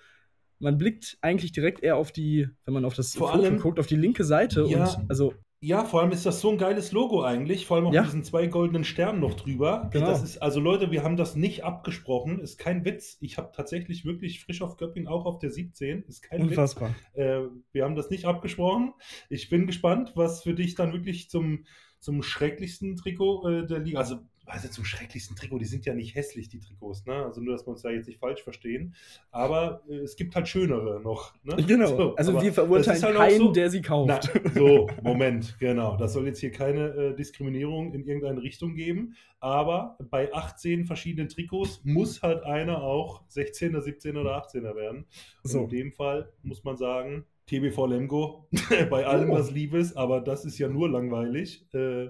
man 0.59 0.77
blickt 0.77 1.17
eigentlich 1.21 1.51
direkt 1.51 1.81
eher 1.83 1.97
auf 1.97 2.11
die, 2.11 2.47
wenn 2.65 2.73
man 2.73 2.85
auf 2.85 2.93
das 2.93 3.15
Vor 3.15 3.31
Foto 3.31 3.43
allem- 3.43 3.59
guckt, 3.59 3.79
auf 3.79 3.87
die 3.87 3.95
linke 3.95 4.23
Seite 4.23 4.65
Ja. 4.67 4.85
und 4.95 5.09
also 5.09 5.33
Ja, 5.63 5.83
vor 5.85 6.01
allem 6.01 6.11
ist 6.11 6.25
das 6.25 6.39
so 6.41 6.49
ein 6.51 6.57
geiles 6.57 6.91
Logo 6.91 7.21
eigentlich, 7.23 7.65
vor 7.67 7.77
allem 7.77 7.87
auch 7.87 7.93
Ja. 7.93 8.03
diesen 8.03 8.23
zwei 8.23 8.47
goldenen 8.47 8.83
Sternen 8.83 9.19
noch 9.19 9.35
drüber. 9.35 9.89
Genau. 9.93 10.05
Das 10.07 10.23
ist, 10.23 10.37
also 10.39 10.59
Leute, 10.59 10.89
wir 10.91 11.03
haben 11.03 11.17
das 11.17 11.35
nicht 11.35 11.63
abgesprochen, 11.63 12.39
ist 12.39 12.57
kein 12.57 12.83
Witz. 12.85 13.17
Ich 13.21 13.37
habe 13.37 13.51
tatsächlich 13.55 14.03
wirklich 14.05 14.43
frisch 14.43 14.61
auf 14.63 14.77
Göpping 14.77 15.07
auch 15.07 15.25
auf 15.25 15.37
der 15.39 15.51
17, 15.51 16.03
ist 16.07 16.21
kein 16.23 16.41
unfassbar. 16.41 16.89
Witz. 17.13 17.17
Äh, 17.25 17.41
wir 17.73 17.83
haben 17.83 17.95
das 17.95 18.09
nicht 18.09 18.25
abgesprochen. 18.25 18.93
Ich 19.29 19.49
bin 19.49 19.67
gespannt, 19.67 20.13
was 20.15 20.41
für 20.43 20.53
dich 20.55 20.73
dann 20.75 20.93
wirklich 20.93 21.29
zum, 21.29 21.65
zum 22.01 22.21
schrecklichsten 22.23 22.97
Trikot 22.97 23.47
äh, 23.47 23.65
der 23.65 23.79
Liga, 23.79 23.99
also 23.99 24.17
also 24.47 24.67
zum 24.67 24.83
schrecklichsten 24.83 25.35
Trikot, 25.37 25.59
die 25.59 25.65
sind 25.65 25.85
ja 25.85 25.93
nicht 25.93 26.13
hässlich, 26.15 26.49
die 26.49 26.59
Trikots, 26.59 27.05
ne? 27.05 27.13
Also 27.23 27.39
nur, 27.39 27.53
dass 27.53 27.65
wir 27.65 27.71
uns 27.71 27.83
da 27.83 27.89
jetzt 27.91 28.07
nicht 28.07 28.19
falsch 28.19 28.41
verstehen. 28.43 28.95
Aber 29.29 29.81
äh, 29.87 29.97
es 29.99 30.15
gibt 30.17 30.35
halt 30.35 30.47
schönere 30.47 30.99
noch. 30.99 31.33
Ne? 31.43 31.55
Genau. 31.67 31.87
So, 31.95 32.15
also 32.15 32.41
wir 32.41 32.51
verurteilen 32.51 33.01
halt 33.01 33.15
keinen, 33.15 33.37
so- 33.37 33.51
der 33.53 33.69
sie 33.69 33.81
kauft. 33.81 34.09
na, 34.09 34.19
so, 34.53 34.89
Moment, 35.03 35.55
genau. 35.59 35.95
Das 35.95 36.13
soll 36.13 36.25
jetzt 36.25 36.39
hier 36.39 36.51
keine 36.51 36.87
äh, 36.87 37.15
Diskriminierung 37.15 37.93
in 37.93 38.03
irgendeine 38.03 38.41
Richtung 38.41 38.73
geben. 38.75 39.13
Aber 39.39 39.95
bei 40.09 40.33
18 40.33 40.85
verschiedenen 40.85 41.29
Trikots 41.29 41.79
muss 41.85 42.21
halt 42.21 42.43
einer 42.43 42.81
auch 42.81 43.23
16er, 43.29 43.77
17er 43.79 44.19
oder 44.19 44.43
18er 44.45 44.75
werden. 44.75 45.05
Und 45.43 45.49
So. 45.49 45.59
in 45.63 45.69
dem 45.69 45.91
Fall 45.93 46.29
muss 46.43 46.63
man 46.63 46.75
sagen, 46.77 47.25
TBV 47.51 47.85
Lemgo, 47.87 48.47
bei 48.89 49.05
allem 49.05 49.29
Oh. 49.31 49.33
was 49.35 49.51
Liebes, 49.51 49.95
aber 49.95 50.21
das 50.21 50.45
ist 50.45 50.57
ja 50.57 50.67
nur 50.69 50.89
langweilig. 50.89 51.67
Äh, 51.73 52.09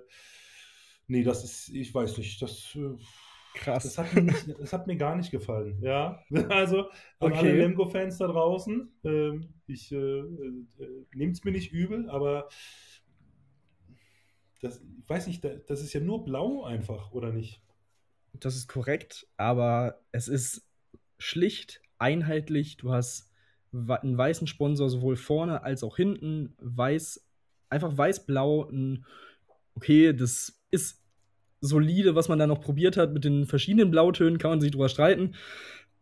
nee, 1.08 1.24
das 1.24 1.44
ist, 1.44 1.70
ich 1.70 1.94
weiß 1.94 2.18
nicht, 2.20 2.42
das. 2.42 2.76
Äh, 2.76 2.96
Krass. 3.54 3.84
das 3.84 3.98
hat, 3.98 4.14
mir 4.14 4.34
das 4.60 4.72
hat 4.72 4.88
mir 4.88 4.96
gar 4.96 5.16
nicht 5.18 5.30
gefallen. 5.32 5.78
Ja, 5.82 6.24
also 6.50 6.84
an 7.20 7.32
Okay. 7.34 7.38
alle 7.38 7.54
Lemgo-Fans 7.58 8.18
da 8.20 8.28
draußen, 8.28 8.90
ähm, 9.04 9.54
ich 9.68 9.92
äh, 9.92 9.96
äh, 9.98 11.06
nehmt 11.14 11.36
es 11.36 11.44
mir 11.44 11.52
nicht 11.52 11.72
übel, 11.74 12.10
aber 12.10 12.48
das, 14.62 14.80
ich 15.04 15.10
weiß 15.10 15.28
nicht, 15.28 15.44
da- 15.44 15.56
das 15.68 15.82
ist 15.82 15.94
ja 15.94 16.00
nur 16.00 16.24
blau 16.24 16.64
einfach, 16.64 17.12
oder 17.12 17.32
nicht? 17.34 17.62
Das 18.34 18.56
ist 18.56 18.68
korrekt, 18.68 19.28
aber 19.38 20.00
es 20.12 20.28
ist 20.28 20.66
schlicht, 21.18 21.82
einheitlich. 21.98 22.78
Du 22.78 22.92
hast 22.94 23.31
einen 23.74 24.18
weißen 24.18 24.48
Sponsor 24.48 24.90
sowohl 24.90 25.16
vorne 25.16 25.64
als 25.64 25.84
auch 25.84 25.96
hinten. 25.98 26.54
Weiß, 26.60 27.26
einfach 27.70 27.98
weiß-blau. 27.98 28.70
Okay, 29.76 30.14
das 30.14 30.62
ist 30.72 31.02
solide, 31.62 32.16
was 32.16 32.28
man 32.28 32.40
da 32.40 32.48
noch 32.48 32.62
probiert 32.62 32.98
hat. 32.98 33.14
Mit 33.14 33.24
den 33.24 33.46
verschiedenen 33.46 33.92
Blautönen 33.92 34.38
kann 34.38 34.52
man 34.52 34.62
sich 34.62 34.72
drüber 34.72 34.90
streiten. 34.90 35.36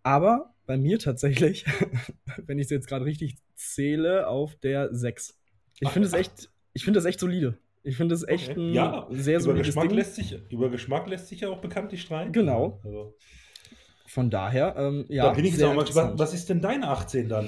Aber 0.03 0.53
bei 0.65 0.77
mir 0.77 0.99
tatsächlich, 0.99 1.65
wenn 2.45 2.59
ich 2.59 2.65
es 2.65 2.71
jetzt 2.71 2.87
gerade 2.87 3.05
richtig 3.05 3.35
zähle, 3.55 4.27
auf 4.27 4.55
der 4.55 4.93
6. 4.93 5.37
Ich 5.81 5.89
finde 5.89 6.07
es 6.07 6.13
echt, 6.13 6.49
ich 6.73 6.83
finde 6.83 6.97
das 6.97 7.05
echt 7.05 7.19
solide. 7.19 7.57
Ich 7.83 7.95
finde 7.97 8.13
es 8.15 8.23
echt 8.27 8.51
Okay. 8.51 8.59
ein 8.71 8.73
ja, 8.73 9.07
sehr 9.11 9.35
über 9.37 9.43
solides 9.43 9.67
Geschmack, 9.67 9.89
Ding. 9.89 9.97
lässt 9.97 10.15
sich, 10.15 10.37
über 10.49 10.69
Geschmack 10.69 11.07
lässt 11.07 11.27
sich 11.27 11.41
ja 11.41 11.49
auch 11.49 11.61
bekanntlich 11.61 12.01
streiten. 12.01 12.31
Genau. 12.33 12.81
Also, 12.83 13.15
Von 14.09 14.31
daher, 14.31 14.75
ähm, 14.75 15.05
ja. 15.07 15.25
da 15.25 15.33
bin 15.33 15.45
ich 15.45 15.53
jetzt 15.53 15.63
auch 15.63 15.75
mal 15.75 15.85
gespannt. 15.85 16.17
Was 16.17 16.33
ist 16.33 16.49
denn 16.49 16.61
deine 16.61 16.87
18 16.87 17.29
dann? 17.29 17.47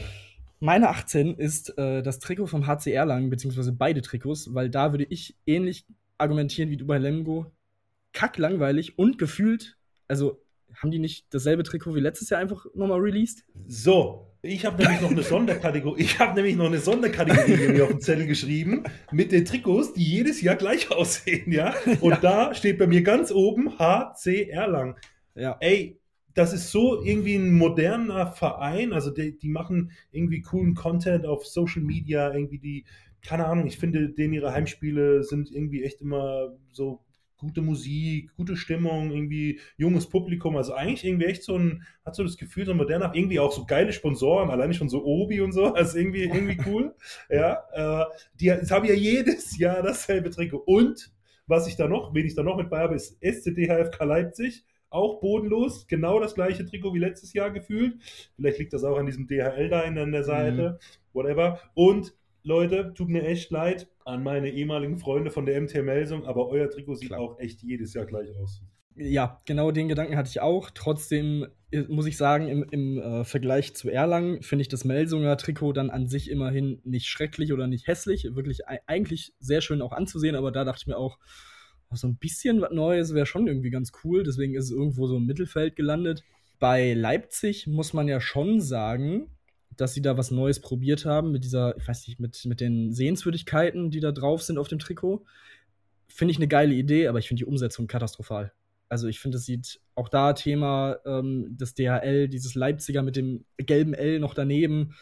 Meine 0.59 0.89
18 0.89 1.35
ist 1.35 1.75
äh, 1.79 2.03
das 2.03 2.19
Trikot 2.19 2.45
vom 2.45 2.67
HC 2.67 2.91
Erlangen, 2.91 3.31
beziehungsweise 3.31 3.71
beide 3.71 4.03
Trikots, 4.03 4.53
weil 4.53 4.69
da 4.69 4.93
würde 4.93 5.05
ich 5.09 5.35
ähnlich 5.47 5.87
argumentieren 6.19 6.69
wie 6.69 6.77
du 6.77 6.85
bei 6.85 6.99
Lemgo. 6.99 7.47
Kack 8.13 8.37
langweilig 8.37 8.99
und 8.99 9.17
gefühlt, 9.17 9.77
also 10.07 10.39
haben 10.75 10.91
die 10.91 10.99
nicht 10.99 11.33
dasselbe 11.33 11.63
Trikot 11.63 11.95
wie 11.95 11.99
letztes 11.99 12.29
Jahr 12.29 12.39
einfach 12.39 12.65
nochmal 12.75 12.99
released? 12.99 13.43
So, 13.67 14.27
ich 14.43 14.65
habe 14.65 14.83
nämlich 14.83 15.01
noch 15.01 15.11
eine 15.11 15.23
Sonderkategorie. 15.23 16.01
Ich 16.01 16.19
habe 16.19 16.35
nämlich 16.35 16.55
noch 16.55 16.65
eine 16.65 16.79
Sonderkategorie 16.79 17.69
mir 17.69 17.85
auf 17.85 17.89
den 17.89 18.01
Zettel 18.01 18.27
geschrieben 18.27 18.83
mit 19.11 19.31
den 19.31 19.45
Trikots, 19.45 19.93
die 19.93 20.03
jedes 20.03 20.41
Jahr 20.41 20.55
gleich 20.55 20.91
aussehen, 20.91 21.51
ja. 21.51 21.73
Und 22.01 22.23
da 22.23 22.53
steht 22.53 22.77
bei 22.77 22.85
mir 22.85 23.01
ganz 23.01 23.31
oben 23.31 23.79
HC 23.79 24.49
Erlangen. 24.49 24.95
Ja. 25.33 25.57
Ey, 25.59 26.00
das 26.33 26.53
ist 26.53 26.71
so 26.71 27.03
irgendwie 27.03 27.35
ein 27.35 27.57
moderner 27.57 28.27
Verein. 28.27 28.93
Also 28.93 29.11
die, 29.11 29.37
die 29.37 29.49
machen 29.49 29.91
irgendwie 30.11 30.41
coolen 30.41 30.75
Content 30.75 31.25
auf 31.25 31.45
Social 31.45 31.81
Media, 31.81 32.33
irgendwie 32.33 32.59
die, 32.59 32.85
keine 33.21 33.45
Ahnung, 33.45 33.67
ich 33.67 33.77
finde, 33.77 34.09
denen 34.09 34.33
ihre 34.33 34.53
Heimspiele 34.53 35.23
sind 35.23 35.51
irgendwie 35.51 35.83
echt 35.83 36.01
immer 36.01 36.57
so 36.71 37.01
gute 37.41 37.61
Musik, 37.61 38.31
gute 38.35 38.55
Stimmung, 38.55 39.11
irgendwie 39.11 39.59
junges 39.75 40.07
Publikum. 40.07 40.55
Also 40.55 40.73
eigentlich 40.73 41.03
irgendwie 41.03 41.25
echt 41.25 41.43
so 41.43 41.57
ein, 41.57 41.83
hat 42.05 42.15
so 42.15 42.23
das 42.23 42.37
Gefühl, 42.37 42.65
so 42.65 42.73
moderner, 42.73 43.11
irgendwie 43.15 43.39
auch 43.39 43.51
so 43.51 43.65
geile 43.65 43.91
Sponsoren, 43.93 44.51
alleine 44.51 44.75
schon 44.75 44.89
so 44.89 45.03
Obi 45.03 45.41
und 45.41 45.51
so, 45.51 45.65
also 45.73 45.97
irgendwie, 45.97 46.23
irgendwie 46.23 46.59
cool. 46.67 46.95
ja, 47.29 47.63
äh, 47.73 48.05
die 48.39 48.51
haben 48.51 48.85
ja 48.85 48.93
jedes 48.93 49.57
Jahr 49.57 49.81
dasselbe 49.81 50.29
Trikot. 50.29 50.63
Und 50.65 51.11
was 51.47 51.67
ich 51.67 51.75
da 51.75 51.87
noch, 51.87 52.13
wen 52.13 52.27
ich 52.27 52.35
da 52.35 52.43
noch 52.43 52.57
mit 52.57 52.69
bei 52.69 52.79
habe, 52.79 52.95
ist 52.95 53.17
SCD 53.21 53.67
HFK 53.67 54.03
Leipzig. 54.05 54.63
Auch 54.91 55.19
bodenlos, 55.21 55.87
genau 55.87 56.19
das 56.19 56.35
gleiche 56.35 56.65
Trikot 56.65 56.93
wie 56.93 56.99
letztes 56.99 57.33
Jahr 57.33 57.49
gefühlt. 57.49 57.95
Vielleicht 58.35 58.59
liegt 58.59 58.73
das 58.73 58.83
auch 58.83 58.97
an 58.97 59.07
diesem 59.07 59.25
DHL 59.25 59.69
da 59.69 59.81
an 59.81 60.11
der 60.11 60.23
Seite, 60.23 60.79
whatever. 61.13 61.59
Und 61.73 62.13
Leute, 62.43 62.93
tut 62.93 63.09
mir 63.09 63.23
echt 63.23 63.51
leid 63.51 63.87
an 64.05 64.21
meine 64.21 64.49
ehemaligen 64.49 64.97
Freunde 64.97 65.31
von 65.31 65.45
der 65.45 65.59
MT 65.61 65.81
Melsung, 65.83 66.25
aber 66.25 66.49
euer 66.49 66.69
Trikot 66.69 66.95
sieht 66.95 67.09
Klar. 67.09 67.21
auch 67.21 67.39
echt 67.39 67.63
jedes 67.63 67.93
Jahr 67.93 68.05
gleich 68.05 68.29
aus. 68.37 68.61
Ja, 68.95 69.39
genau 69.45 69.71
den 69.71 69.87
Gedanken 69.87 70.17
hatte 70.17 70.29
ich 70.29 70.41
auch. 70.41 70.69
Trotzdem 70.71 71.47
äh, 71.71 71.83
muss 71.83 72.05
ich 72.07 72.17
sagen, 72.17 72.49
im, 72.49 72.65
im 72.71 72.97
äh, 72.97 73.23
Vergleich 73.23 73.73
zu 73.73 73.89
Erlangen 73.89 74.41
finde 74.41 74.63
ich 74.63 74.67
das 74.67 74.83
Melsunger 74.83 75.37
Trikot 75.37 75.71
dann 75.71 75.89
an 75.89 76.07
sich 76.07 76.29
immerhin 76.29 76.81
nicht 76.83 77.07
schrecklich 77.07 77.53
oder 77.53 77.67
nicht 77.67 77.87
hässlich. 77.87 78.27
Wirklich 78.35 78.67
ei- 78.67 78.81
eigentlich 78.87 79.33
sehr 79.39 79.61
schön 79.61 79.81
auch 79.81 79.93
anzusehen, 79.93 80.35
aber 80.35 80.51
da 80.51 80.65
dachte 80.65 80.81
ich 80.81 80.87
mir 80.87 80.97
auch, 80.97 81.17
so 81.97 82.07
ein 82.07 82.17
bisschen 82.17 82.61
was 82.61 82.71
Neues 82.71 83.13
wäre 83.13 83.25
schon 83.25 83.47
irgendwie 83.47 83.69
ganz 83.69 83.91
cool. 84.03 84.23
Deswegen 84.23 84.55
ist 84.55 84.65
es 84.65 84.71
irgendwo 84.71 85.07
so 85.07 85.17
im 85.17 85.25
Mittelfeld 85.25 85.75
gelandet. 85.75 86.23
Bei 86.59 86.93
Leipzig 86.93 87.67
muss 87.67 87.93
man 87.93 88.07
ja 88.07 88.21
schon 88.21 88.61
sagen, 88.61 89.27
dass 89.75 89.93
sie 89.93 90.01
da 90.01 90.17
was 90.17 90.31
Neues 90.31 90.59
probiert 90.59 91.05
haben 91.05 91.31
mit 91.31 91.43
dieser, 91.43 91.75
ich 91.77 91.87
weiß 91.87 92.07
nicht, 92.07 92.19
mit, 92.19 92.45
mit 92.45 92.61
den 92.61 92.93
Sehenswürdigkeiten, 92.93 93.89
die 93.89 93.99
da 93.99 94.11
drauf 94.11 94.43
sind 94.43 94.57
auf 94.57 94.67
dem 94.67 94.79
Trikot. 94.79 95.25
Finde 96.07 96.31
ich 96.33 96.37
eine 96.37 96.47
geile 96.47 96.73
Idee, 96.73 97.07
aber 97.07 97.19
ich 97.19 97.27
finde 97.27 97.39
die 97.39 97.49
Umsetzung 97.49 97.87
katastrophal. 97.87 98.51
Also 98.89 99.07
ich 99.07 99.19
finde, 99.19 99.37
es 99.37 99.45
sieht 99.45 99.79
auch 99.95 100.09
da 100.09 100.33
Thema 100.33 100.97
ähm, 101.05 101.55
des 101.57 101.73
DHL, 101.73 102.27
dieses 102.27 102.55
Leipziger 102.55 103.03
mit 103.03 103.15
dem 103.15 103.45
gelben 103.57 103.93
L 103.93 104.19
noch 104.19 104.33
daneben, 104.33 104.93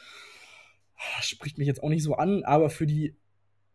spricht 1.22 1.58
mich 1.58 1.68
jetzt 1.68 1.82
auch 1.82 1.90
nicht 1.90 2.04
so 2.04 2.16
an, 2.16 2.44
aber 2.44 2.70
für 2.70 2.86
die 2.86 3.16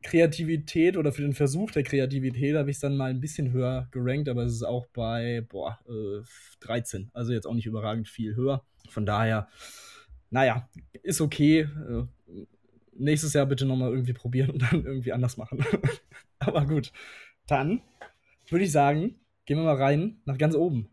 Kreativität 0.04 0.96
oder 0.98 1.12
für 1.12 1.22
den 1.22 1.32
Versuch 1.32 1.70
der 1.70 1.82
Kreativität 1.82 2.54
habe 2.54 2.70
ich 2.70 2.76
es 2.76 2.80
dann 2.80 2.96
mal 2.96 3.10
ein 3.10 3.20
bisschen 3.20 3.50
höher 3.52 3.88
gerankt, 3.90 4.28
aber 4.28 4.42
es 4.44 4.52
ist 4.52 4.62
auch 4.62 4.86
bei 4.88 5.44
boah, 5.48 5.80
äh, 5.88 6.22
13. 6.60 7.10
Also 7.14 7.32
jetzt 7.32 7.46
auch 7.46 7.54
nicht 7.54 7.66
überragend 7.66 8.06
viel 8.06 8.36
höher. 8.36 8.62
Von 8.90 9.06
daher, 9.06 9.48
naja, 10.30 10.68
ist 11.02 11.22
okay. 11.22 11.60
Äh, 11.60 12.04
nächstes 12.92 13.32
Jahr 13.32 13.46
bitte 13.46 13.64
nochmal 13.64 13.90
irgendwie 13.90 14.12
probieren 14.12 14.50
und 14.50 14.62
dann 14.62 14.84
irgendwie 14.84 15.12
anders 15.12 15.38
machen. 15.38 15.64
aber 16.38 16.66
gut, 16.66 16.92
dann 17.46 17.80
würde 18.48 18.66
ich 18.66 18.72
sagen, 18.72 19.16
gehen 19.46 19.56
wir 19.56 19.64
mal 19.64 19.82
rein 19.82 20.18
nach 20.26 20.36
ganz 20.36 20.54
oben. 20.54 20.90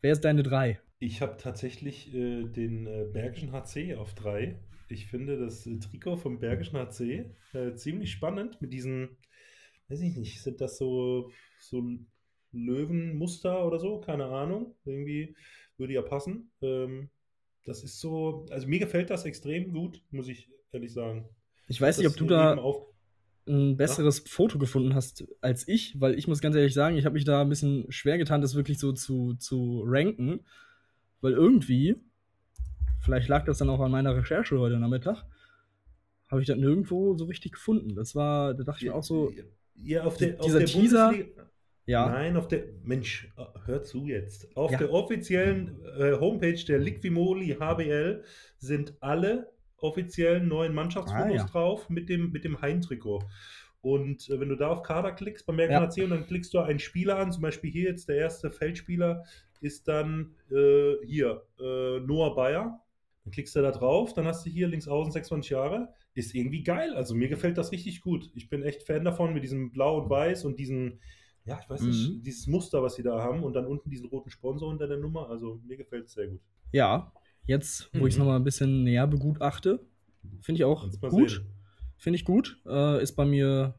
Wer 0.00 0.12
ist 0.12 0.24
deine 0.24 0.42
3? 0.42 0.80
Ich 0.98 1.22
habe 1.22 1.36
tatsächlich 1.36 2.12
äh, 2.12 2.42
den 2.44 2.88
äh, 2.88 3.04
Bergischen 3.12 3.52
HC 3.52 3.94
auf 3.94 4.14
3. 4.14 4.58
Ich 4.88 5.06
finde 5.06 5.38
das 5.38 5.64
Trikot 5.64 6.16
vom 6.16 6.38
Bergischen 6.38 6.78
HC 6.78 7.30
äh, 7.52 7.74
ziemlich 7.74 8.10
spannend 8.10 8.60
mit 8.60 8.72
diesen, 8.72 9.16
weiß 9.88 10.00
ich 10.00 10.16
nicht, 10.16 10.42
sind 10.42 10.60
das 10.60 10.78
so, 10.78 11.30
so 11.58 11.82
Löwenmuster 12.52 13.66
oder 13.66 13.78
so? 13.78 14.00
Keine 14.00 14.26
Ahnung. 14.26 14.74
Irgendwie 14.84 15.36
würde 15.76 15.94
ja 15.94 16.02
passen. 16.02 16.50
Ähm, 16.62 17.10
das 17.64 17.84
ist 17.84 18.00
so, 18.00 18.46
also 18.50 18.66
mir 18.66 18.78
gefällt 18.78 19.10
das 19.10 19.24
extrem 19.24 19.72
gut, 19.72 20.02
muss 20.10 20.28
ich 20.28 20.48
ehrlich 20.72 20.92
sagen. 20.92 21.28
Ich 21.66 21.80
weiß 21.80 21.98
nicht, 21.98 22.06
ob 22.06 22.16
du 22.16 22.24
da 22.24 22.58
ein 23.46 23.76
besseres 23.76 24.18
ja? 24.18 24.24
Foto 24.26 24.58
gefunden 24.58 24.94
hast 24.94 25.26
als 25.40 25.68
ich, 25.68 26.00
weil 26.00 26.18
ich 26.18 26.28
muss 26.28 26.40
ganz 26.40 26.56
ehrlich 26.56 26.74
sagen, 26.74 26.96
ich 26.96 27.04
habe 27.04 27.14
mich 27.14 27.24
da 27.24 27.42
ein 27.42 27.48
bisschen 27.48 27.90
schwer 27.90 28.18
getan, 28.18 28.40
das 28.40 28.54
wirklich 28.54 28.78
so 28.78 28.92
zu, 28.92 29.34
zu 29.34 29.82
ranken, 29.86 30.40
weil 31.20 31.32
irgendwie 31.32 31.96
Vielleicht 33.00 33.28
lag 33.28 33.44
das 33.44 33.58
dann 33.58 33.70
auch 33.70 33.80
an 33.80 33.90
meiner 33.90 34.16
Recherche 34.16 34.58
heute 34.58 34.78
Nachmittag. 34.78 35.24
Habe 36.30 36.42
ich 36.42 36.46
das 36.46 36.58
nirgendwo 36.58 37.16
so 37.16 37.24
richtig 37.24 37.52
gefunden. 37.52 37.94
Das 37.94 38.14
war, 38.14 38.54
da 38.54 38.64
dachte 38.64 38.84
ich 38.84 38.90
mir 38.90 38.96
auch 38.96 39.04
so. 39.04 39.32
Ja, 39.74 40.04
auf 40.04 40.16
der, 40.16 40.32
dieser 40.32 40.44
auf 40.44 40.52
der 40.52 40.66
Teaser. 40.66 41.14
Ja. 41.86 42.06
Nein, 42.10 42.36
auf 42.36 42.48
der. 42.48 42.64
Mensch, 42.82 43.32
hör 43.64 43.82
zu 43.82 44.06
jetzt. 44.06 44.54
Auf 44.56 44.72
ja. 44.72 44.78
der 44.78 44.92
offiziellen 44.92 45.80
äh, 45.98 46.12
Homepage 46.18 46.62
der 46.66 46.78
Liquimoli 46.78 47.56
HBL 47.58 48.24
sind 48.58 48.94
alle 49.00 49.50
offiziellen 49.78 50.48
neuen 50.48 50.74
Mannschaftsfotos 50.74 51.30
ah, 51.30 51.34
ja. 51.34 51.44
drauf 51.44 51.88
mit 51.88 52.08
dem, 52.08 52.32
mit 52.32 52.44
dem 52.44 52.60
Heimtrikot. 52.60 53.22
Und 53.80 54.28
äh, 54.28 54.40
wenn 54.40 54.48
du 54.48 54.56
da 54.56 54.68
auf 54.68 54.82
Kader 54.82 55.12
klickst 55.12 55.46
beim 55.46 55.56
Merken 55.56 55.72
ja. 55.72 56.04
und 56.04 56.10
dann 56.10 56.26
klickst 56.26 56.52
du 56.52 56.58
einen 56.58 56.78
Spieler 56.78 57.18
an, 57.18 57.32
zum 57.32 57.42
Beispiel 57.42 57.70
hier 57.70 57.90
jetzt 57.90 58.08
der 58.08 58.16
erste 58.16 58.50
Feldspieler 58.50 59.24
ist 59.60 59.88
dann 59.88 60.34
äh, 60.50 60.94
hier 61.04 61.42
äh, 61.58 62.00
Noah 62.00 62.34
Bayer. 62.34 62.80
Dann 63.28 63.32
klickst 63.32 63.54
du 63.56 63.60
da 63.60 63.72
drauf, 63.72 64.14
dann 64.14 64.26
hast 64.26 64.46
du 64.46 64.50
hier 64.50 64.68
links 64.68 64.88
außen 64.88 65.12
26 65.12 65.50
Jahre. 65.50 65.92
Ist 66.14 66.34
irgendwie 66.34 66.62
geil. 66.62 66.94
Also 66.94 67.14
mir 67.14 67.28
gefällt 67.28 67.58
das 67.58 67.72
richtig 67.72 68.00
gut. 68.00 68.30
Ich 68.34 68.48
bin 68.48 68.62
echt 68.62 68.84
Fan 68.84 69.04
davon 69.04 69.34
mit 69.34 69.42
diesem 69.42 69.70
Blau 69.70 70.00
und 70.00 70.08
Weiß 70.08 70.46
und 70.46 70.58
diesen, 70.58 70.98
ja, 71.44 71.60
ich 71.62 71.68
weiß 71.68 71.82
nicht, 71.82 72.08
mhm. 72.08 72.22
dieses 72.22 72.46
Muster, 72.46 72.82
was 72.82 72.94
sie 72.94 73.02
da 73.02 73.22
haben 73.22 73.42
und 73.44 73.52
dann 73.52 73.66
unten 73.66 73.90
diesen 73.90 74.06
roten 74.06 74.30
Sponsor 74.30 74.70
unter 74.70 74.88
der 74.88 74.96
Nummer. 74.96 75.28
Also 75.28 75.60
mir 75.66 75.76
gefällt 75.76 76.06
es 76.06 76.14
sehr 76.14 76.28
gut. 76.28 76.40
Ja, 76.72 77.12
jetzt, 77.44 77.90
wo 77.92 78.00
mhm. 78.00 78.06
ich 78.06 78.14
es 78.14 78.18
nochmal 78.18 78.36
ein 78.36 78.44
bisschen 78.44 78.82
näher 78.82 79.06
begutachte, 79.06 79.86
finde 80.40 80.60
ich 80.60 80.64
auch 80.64 80.88
gut. 81.10 81.44
Finde 81.98 82.16
ich 82.16 82.24
gut. 82.24 82.62
Äh, 82.66 83.02
ist 83.02 83.14
bei 83.14 83.26
mir 83.26 83.74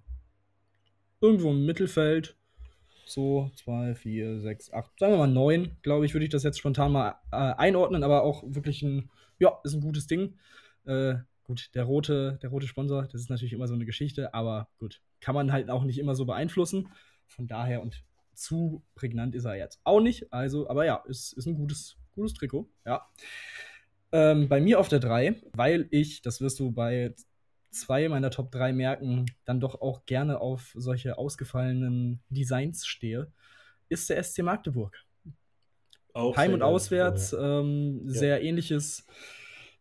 irgendwo 1.22 1.50
im 1.50 1.66
Mittelfeld. 1.66 2.36
So, 3.08 3.50
zwei, 3.56 3.96
vier, 3.96 4.42
sechs, 4.42 4.72
acht, 4.72 4.92
sagen 5.00 5.14
wir 5.14 5.18
mal 5.18 5.28
neun, 5.28 5.78
glaube 5.82 6.06
ich, 6.06 6.14
würde 6.14 6.26
ich 6.26 6.30
das 6.30 6.44
jetzt 6.44 6.60
spontan 6.60 6.92
mal 6.92 7.16
äh, 7.32 7.38
einordnen, 7.38 8.04
aber 8.04 8.22
auch 8.22 8.44
wirklich 8.46 8.84
ein 8.84 9.10
ja, 9.40 9.60
ist 9.64 9.74
ein 9.74 9.82
gutes 9.82 10.08
Ding. 10.08 10.38
Äh, 10.86 11.16
gut, 11.44 11.72
der 11.74 11.84
rote, 11.84 12.38
der 12.42 12.50
rote 12.50 12.68
Sponsor, 12.68 13.04
das 13.04 13.22
ist 13.22 13.30
natürlich 13.30 13.54
immer 13.54 13.68
so 13.68 13.74
eine 13.74 13.86
Geschichte, 13.86 14.34
aber 14.34 14.70
gut, 14.78 15.02
kann 15.20 15.36
man 15.36 15.52
halt 15.52 15.70
auch 15.70 15.84
nicht 15.84 15.98
immer 15.98 16.16
so 16.16 16.26
beeinflussen. 16.26 16.90
Von 17.28 17.48
daher 17.48 17.82
und 17.82 18.04
zu 18.34 18.84
prägnant 18.96 19.36
ist 19.36 19.46
er 19.46 19.56
jetzt 19.56 19.80
auch 19.84 20.00
nicht. 20.00 20.32
Also, 20.32 20.70
aber 20.70 20.86
ja, 20.86 21.04
ist, 21.08 21.34
ist 21.34 21.46
ein 21.46 21.56
gutes, 21.56 21.98
gutes 22.12 22.34
Trikot, 22.34 22.70
ja. 22.86 23.08
Ähm, 24.12 24.50
bei 24.50 24.60
mir 24.60 24.80
auf 24.80 24.90
der 24.90 25.00
3, 25.00 25.36
weil 25.54 25.88
ich, 25.92 26.22
das 26.22 26.42
wirst 26.42 26.60
du 26.60 26.72
bei 26.72 27.14
zwei 27.72 28.10
meiner 28.10 28.32
Top 28.32 28.52
3 28.52 28.74
merken, 28.74 29.26
dann 29.46 29.60
doch 29.60 29.82
auch 29.82 30.06
gerne 30.06 30.40
auf 30.40 30.72
solche 30.76 31.18
ausgefallenen 31.18 32.22
Designs 32.30 32.88
stehe, 32.88 33.32
ist 33.88 34.10
der 34.10 34.24
SC 34.24 34.40
Magdeburg. 34.40 35.06
Auch 36.14 36.36
Heim- 36.38 36.54
und 36.54 36.62
auswärts, 36.62 37.34
ähm, 37.34 38.02
ja. 38.06 38.14
sehr 38.14 38.44
ähnliches 38.44 39.06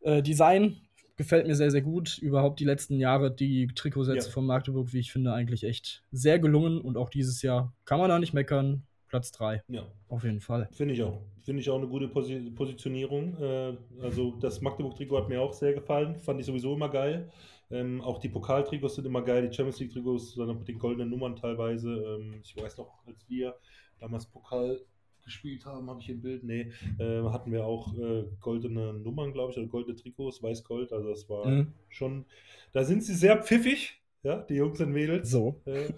äh, 0.00 0.22
Design. 0.22 0.76
Gefällt 1.16 1.46
mir 1.46 1.56
sehr, 1.56 1.70
sehr 1.70 1.82
gut. 1.82 2.18
Überhaupt 2.18 2.60
die 2.60 2.64
letzten 2.64 3.00
Jahre, 3.00 3.34
die 3.34 3.66
Trikotsätze 3.74 4.28
ja. 4.28 4.32
von 4.32 4.46
Magdeburg, 4.46 4.92
wie 4.92 5.00
ich 5.00 5.10
finde, 5.10 5.32
eigentlich 5.32 5.64
echt 5.64 6.04
sehr 6.12 6.38
gelungen. 6.38 6.80
Und 6.80 6.96
auch 6.96 7.10
dieses 7.10 7.42
Jahr 7.42 7.72
kann 7.84 7.98
man 7.98 8.08
da 8.08 8.18
nicht 8.18 8.34
meckern. 8.34 8.84
Platz 9.08 9.32
3. 9.32 9.62
Ja. 9.68 9.86
Auf 10.08 10.22
jeden 10.24 10.40
Fall. 10.40 10.68
Finde 10.70 10.94
ich 10.94 11.02
auch. 11.02 11.20
Finde 11.42 11.62
ich 11.62 11.70
auch 11.70 11.78
eine 11.78 11.88
gute 11.88 12.08
Posi 12.08 12.50
Positionierung. 12.54 13.36
Äh, 13.40 13.76
also 14.02 14.32
das 14.38 14.60
Magdeburg-Trikot 14.60 15.16
hat 15.16 15.28
mir 15.28 15.40
auch 15.40 15.52
sehr 15.52 15.72
gefallen. 15.72 16.16
Fand 16.16 16.40
ich 16.40 16.46
sowieso 16.46 16.74
immer 16.74 16.90
geil. 16.90 17.30
Ähm, 17.70 18.00
auch 18.00 18.18
die 18.18 18.28
Pokaltrikots 18.28 18.96
sind 18.96 19.06
immer 19.06 19.22
geil. 19.22 19.48
Die 19.48 19.54
Champions 19.54 19.80
League-Trikots, 19.80 20.34
dann 20.34 20.58
mit 20.58 20.68
den 20.68 20.78
goldenen 20.78 21.10
Nummern 21.10 21.36
teilweise. 21.36 21.90
Ähm, 21.90 22.40
ich 22.42 22.56
weiß 22.56 22.76
noch, 22.78 22.98
als 23.06 23.26
wir 23.28 23.56
damals 23.98 24.26
Pokal 24.26 24.80
gespielt 25.28 25.64
haben, 25.64 25.88
habe 25.88 26.00
ich 26.00 26.08
im 26.08 26.20
Bild. 26.20 26.42
Nee, 26.42 26.72
äh, 26.98 27.22
hatten 27.30 27.52
wir 27.52 27.64
auch 27.64 27.94
äh, 27.96 28.24
goldene 28.40 28.94
Nummern, 28.94 29.32
glaube 29.32 29.52
ich, 29.52 29.58
oder 29.58 29.66
goldene 29.68 29.96
Trikots, 29.96 30.42
weiß-gold. 30.42 30.92
Also 30.92 31.08
das 31.08 31.28
war 31.28 31.46
mhm. 31.46 31.72
schon, 31.88 32.24
da 32.72 32.84
sind 32.84 33.04
sie 33.04 33.14
sehr 33.14 33.42
pfiffig, 33.42 34.02
ja, 34.22 34.42
die 34.42 34.54
Jungs 34.54 34.80
und 34.80 34.92
Mädels. 34.92 35.30
So. 35.30 35.62
Äh, 35.64 35.92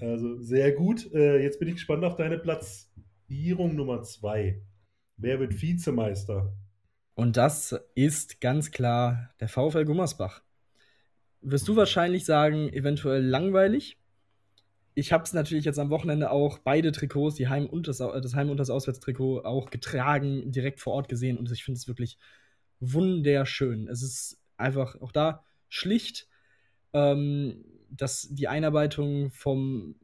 also 0.00 0.40
sehr 0.40 0.72
gut. 0.72 1.12
Äh, 1.12 1.42
jetzt 1.42 1.58
bin 1.58 1.68
ich 1.68 1.74
gespannt 1.74 2.04
auf 2.04 2.16
deine 2.16 2.38
Platzierung 2.38 3.76
Nummer 3.76 4.02
zwei. 4.02 4.62
Wer 5.16 5.40
wird 5.40 5.60
Vizemeister? 5.60 6.52
Und 7.14 7.36
das 7.36 7.74
ist 7.94 8.40
ganz 8.40 8.70
klar 8.70 9.30
der 9.40 9.48
VfL 9.48 9.84
Gummersbach. 9.84 10.42
Wirst 11.40 11.66
du 11.68 11.76
wahrscheinlich 11.76 12.24
sagen, 12.24 12.68
eventuell 12.72 13.24
langweilig? 13.24 13.98
Ich 14.98 15.12
habe 15.12 15.24
es 15.24 15.34
natürlich 15.34 15.66
jetzt 15.66 15.78
am 15.78 15.90
Wochenende 15.90 16.30
auch 16.30 16.58
beide 16.58 16.90
Trikots, 16.90 17.36
die 17.36 17.48
Heim 17.48 17.66
und 17.66 17.86
das, 17.86 17.98
das 17.98 18.34
Heim- 18.34 18.48
und 18.48 18.56
das 18.56 18.70
Auswärtstrikot, 18.70 19.44
auch 19.44 19.68
getragen, 19.68 20.50
direkt 20.50 20.80
vor 20.80 20.94
Ort 20.94 21.10
gesehen 21.10 21.36
und 21.36 21.52
ich 21.52 21.64
finde 21.64 21.76
es 21.76 21.86
wirklich 21.86 22.18
wunderschön. 22.80 23.88
Es 23.88 24.02
ist 24.02 24.40
einfach 24.56 24.98
auch 25.02 25.12
da 25.12 25.44
schlicht, 25.68 26.28
ähm, 26.94 27.62
dass 27.90 28.28
die 28.30 28.48
Einarbeitung 28.48 29.30
vom 29.32 29.96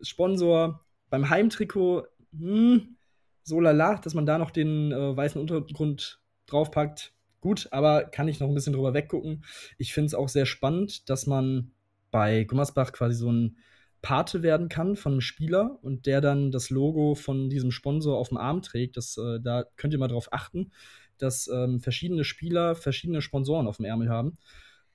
Sponsor 0.00 0.82
beim 1.10 1.28
Heimtrikot, 1.28 2.06
hm, 2.32 2.96
so 3.42 3.60
lala, 3.60 3.98
dass 3.98 4.14
man 4.14 4.24
da 4.24 4.38
noch 4.38 4.50
den 4.50 4.90
äh, 4.90 5.14
weißen 5.14 5.38
Untergrund 5.38 6.22
draufpackt. 6.46 7.12
Gut, 7.42 7.68
aber 7.72 8.04
kann 8.04 8.28
ich 8.28 8.40
noch 8.40 8.48
ein 8.48 8.54
bisschen 8.54 8.72
drüber 8.72 8.94
weggucken. 8.94 9.44
Ich 9.76 9.92
finde 9.92 10.06
es 10.06 10.14
auch 10.14 10.30
sehr 10.30 10.46
spannend, 10.46 11.10
dass 11.10 11.26
man 11.26 11.72
bei 12.10 12.44
Gummersbach 12.44 12.92
quasi 12.92 13.16
so 13.16 13.30
ein 13.30 13.58
Pate 14.04 14.42
werden 14.42 14.68
kann 14.68 14.96
von 14.96 15.12
einem 15.12 15.20
Spieler 15.22 15.78
und 15.80 16.04
der 16.04 16.20
dann 16.20 16.50
das 16.50 16.68
Logo 16.68 17.14
von 17.14 17.48
diesem 17.48 17.70
Sponsor 17.70 18.18
auf 18.18 18.28
dem 18.28 18.36
Arm 18.36 18.60
trägt. 18.60 18.98
Das, 18.98 19.16
äh, 19.16 19.40
da 19.40 19.64
könnt 19.76 19.94
ihr 19.94 19.98
mal 19.98 20.08
drauf 20.08 20.28
achten, 20.30 20.72
dass 21.16 21.48
ähm, 21.48 21.80
verschiedene 21.80 22.22
Spieler 22.22 22.74
verschiedene 22.74 23.22
Sponsoren 23.22 23.66
auf 23.66 23.78
dem 23.78 23.86
Ärmel 23.86 24.10
haben. 24.10 24.36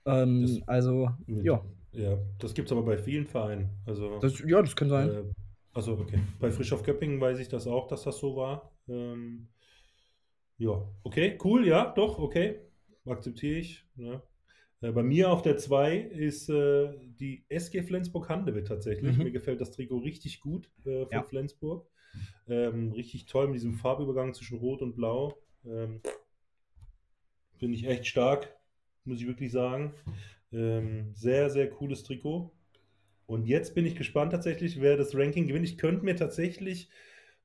Ähm, 0.05 0.43
das, 0.43 0.67
also, 0.67 1.09
ja. 1.25 1.65
Ja, 1.91 2.19
das 2.37 2.53
gibt 2.53 2.67
es 2.67 2.71
aber 2.71 2.83
bei 2.83 2.99
vielen 2.99 3.25
Vereinen. 3.25 3.71
Also, 3.87 4.19
das, 4.19 4.43
ja, 4.45 4.61
das 4.61 4.75
kann 4.75 4.89
sein. 4.89 5.09
Äh, 5.09 5.23
also, 5.73 5.93
okay. 5.93 6.19
Bei 6.39 6.51
Frisch 6.51 6.71
auf 6.71 6.83
Göppingen 6.83 7.19
weiß 7.19 7.39
ich 7.39 7.47
das 7.47 7.65
auch, 7.65 7.87
dass 7.87 8.03
das 8.03 8.19
so 8.19 8.35
war. 8.35 8.71
Ähm, 8.87 9.47
ja, 10.59 10.87
okay, 11.01 11.35
cool, 11.43 11.65
ja, 11.65 11.91
doch, 11.95 12.19
okay. 12.19 12.59
Akzeptiere 13.07 13.57
ich. 13.57 13.83
Ja. 13.95 14.21
Äh, 14.81 14.91
bei 14.91 15.03
mir 15.03 15.31
auf 15.31 15.41
der 15.41 15.57
2 15.57 15.97
ist 15.97 16.49
äh, 16.49 16.93
die 17.19 17.43
SG 17.49 17.83
Flensburg-Handewitt 17.83 18.67
tatsächlich. 18.67 19.17
Mhm. 19.17 19.23
Mir 19.23 19.31
gefällt 19.31 19.61
das 19.61 19.71
Trikot 19.71 19.99
richtig 19.99 20.39
gut 20.41 20.69
äh, 20.85 21.05
von 21.05 21.11
ja. 21.11 21.23
Flensburg. 21.23 21.87
Ähm, 22.47 22.91
richtig 22.93 23.25
toll 23.27 23.47
mit 23.47 23.55
diesem 23.55 23.73
Farbübergang 23.73 24.33
zwischen 24.33 24.57
Rot 24.57 24.81
und 24.81 24.95
Blau. 24.95 25.37
Ähm, 25.65 26.01
Finde 27.57 27.77
ich 27.77 27.85
echt 27.85 28.07
stark, 28.07 28.55
muss 29.03 29.19
ich 29.19 29.27
wirklich 29.27 29.51
sagen. 29.51 29.93
Ähm, 30.51 31.13
sehr, 31.13 31.49
sehr 31.49 31.69
cooles 31.69 32.03
Trikot. 32.03 32.51
Und 33.27 33.45
jetzt 33.45 33.75
bin 33.75 33.85
ich 33.85 33.95
gespannt 33.95 34.31
tatsächlich, 34.31 34.81
wer 34.81 34.97
das 34.97 35.13
Ranking 35.13 35.47
gewinnt. 35.47 35.67
Ich 35.67 35.77
könnte 35.77 36.03
mir 36.03 36.15
tatsächlich 36.15 36.89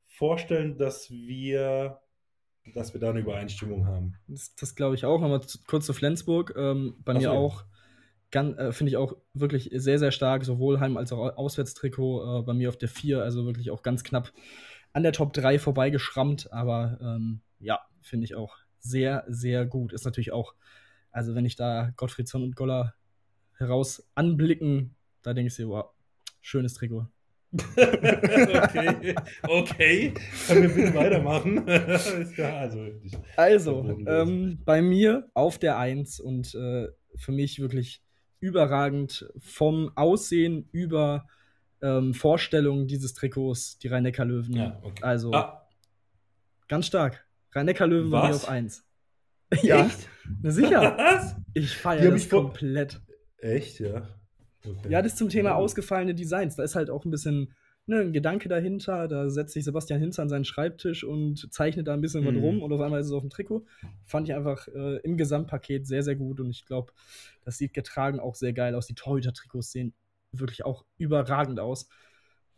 vorstellen, 0.07 0.79
dass 0.79 1.11
wir 1.11 2.01
dass 2.72 2.94
wir 2.94 3.00
da 3.00 3.11
eine 3.11 3.20
Übereinstimmung 3.20 3.87
haben. 3.87 4.14
Das, 4.27 4.55
das 4.55 4.74
glaube 4.74 4.94
ich 4.94 5.05
auch. 5.05 5.20
Nochmal 5.20 5.42
zu, 5.42 5.59
kurz 5.66 5.87
zu 5.87 5.92
Flensburg. 5.92 6.55
Ähm, 6.57 6.96
bei 7.05 7.12
Ach 7.12 7.18
mir 7.18 7.29
so. 7.29 7.31
auch, 7.31 7.64
äh, 8.33 8.72
finde 8.72 8.90
ich 8.90 8.96
auch 8.96 9.16
wirklich 9.35 9.70
sehr, 9.74 9.98
sehr 9.98 10.11
stark, 10.11 10.44
sowohl 10.44 10.81
Heim- 10.81 10.96
als 10.96 11.12
auch 11.12 11.37
Auswärtstrikot. 11.37 12.40
Äh, 12.40 12.42
bei 12.42 12.55
mir 12.55 12.68
auf 12.68 12.79
der 12.79 12.88
4, 12.88 13.22
also 13.22 13.44
wirklich 13.44 13.70
auch 13.70 13.83
ganz 13.83 14.03
knapp 14.05 14.33
an 14.92 15.03
der 15.03 15.12
Top 15.12 15.33
3 15.33 15.59
vorbeigeschrammt. 15.59 16.53
Aber 16.53 16.98
ähm, 17.00 17.40
ja, 17.59 17.81
finde 18.00 18.24
ich 18.24 18.35
auch 18.35 18.57
sehr, 18.79 19.24
sehr 19.29 19.66
gut. 19.66 19.92
Ist 19.92 20.05
natürlich 20.05 20.33
auch, 20.33 20.55
also 21.11 21.35
wenn 21.35 21.44
ich 21.44 21.57
da 21.57 21.92
Gottfriedson 21.96 22.42
und 22.42 22.57
Goller 22.57 22.94
heraus 23.57 24.09
anblicken, 24.14 24.96
da 25.22 25.33
denke 25.33 25.48
ich 25.48 25.57
dir, 25.57 25.68
wow, 25.68 25.90
schönes 26.40 26.74
Trikot. 26.74 27.07
okay, 27.77 29.14
okay. 29.43 30.14
Können 30.47 30.62
wir 30.62 30.69
bitte 30.69 30.95
weitermachen? 30.95 31.64
Ja, 32.37 32.57
also, 32.59 32.87
Also, 33.37 33.99
ähm, 34.07 34.59
bei 34.64 34.83
mir 34.83 35.29
auf 35.35 35.59
der 35.59 35.79
1 35.79 36.21
und 36.21 36.55
äh, 36.55 36.88
für 37.17 37.33
mich 37.33 37.61
wirklich 37.61 38.03
überragend 38.40 39.27
vom 39.38 39.93
Aussehen 39.95 40.69
über 40.73 41.27
ähm, 41.81 42.14
Vorstellung 42.14 42.87
dieses 42.87 43.14
Trikots, 43.14 43.79
die 43.79 43.88
Rhein-Neckar-Löwen. 43.88 44.57
ja, 44.57 44.81
okay. 44.83 45.03
Also 45.03 45.33
ah, 45.33 45.67
ganz 46.69 46.87
stark. 46.87 47.27
Rhein-Neckar-Löwen 47.53 48.11
bei 48.11 48.29
mir 48.29 48.35
auf 48.35 48.49
1. 48.49 48.85
ja, 49.62 49.88
sicher. 50.43 50.97
Was? 50.97 51.37
Ich 51.53 51.71
feiere 51.77 52.11
das 52.11 52.29
komplett. 52.29 53.01
Echt, 53.38 53.79
ja. 53.79 54.09
Okay. 54.66 54.90
Ja, 54.90 55.03
das 55.03 55.16
zum 55.16 55.29
Thema 55.29 55.50
Ja. 55.50 55.55
ausgefallene 55.57 56.14
Designs. 56.14 56.57
Da 56.57 56.62
ist 56.62 56.74
halt 56.74 56.90
auch 56.90 57.05
ein 57.05 57.11
bisschen 57.11 57.53
ne, 57.87 58.00
ein 58.00 58.12
Gedanke 58.12 58.48
dahinter. 58.48 59.09
Da 59.09 59.29
setzt 59.29 59.53
sich 59.53 59.64
Sebastian 59.64 60.00
Hinz 60.00 60.18
an 60.18 60.29
seinen 60.29 60.44
Schreibtisch 60.46 61.05
und 61.05 61.53
zeichnet 61.53 61.87
da 61.87 61.92
ein 61.94 62.00
bisschen 62.00 62.24
was 62.24 62.33
Mhm. 62.35 62.40
rum 62.40 62.62
und 62.62 62.72
auf 62.72 62.81
einmal 62.81 63.00
ist 63.00 63.07
es 63.07 63.12
auf 63.12 63.20
dem 63.22 63.31
Trikot. 63.31 63.64
Fand 64.07 64.29
ich 64.29 64.35
einfach 64.35 64.66
äh, 64.68 64.96
im 64.98 65.16
Gesamtpaket 65.16 65.87
sehr, 65.87 66.03
sehr 66.03 66.16
gut 66.16 66.40
und 66.40 66.50
ich 66.50 66.64
glaube, 66.66 66.92
das 67.44 67.59
sieht 67.59 67.74
getragen 67.74 68.20
auch 68.20 68.35
sehr 68.35 68.53
geil 68.55 68.74
aus. 68.74 68.87
Die 68.87 68.94
Torhüter-Trikots 68.94 69.70
sehen 69.72 69.92
wirklich 70.33 70.64
auch 70.64 70.85
überragend 70.96 71.61
aus. 71.61 71.88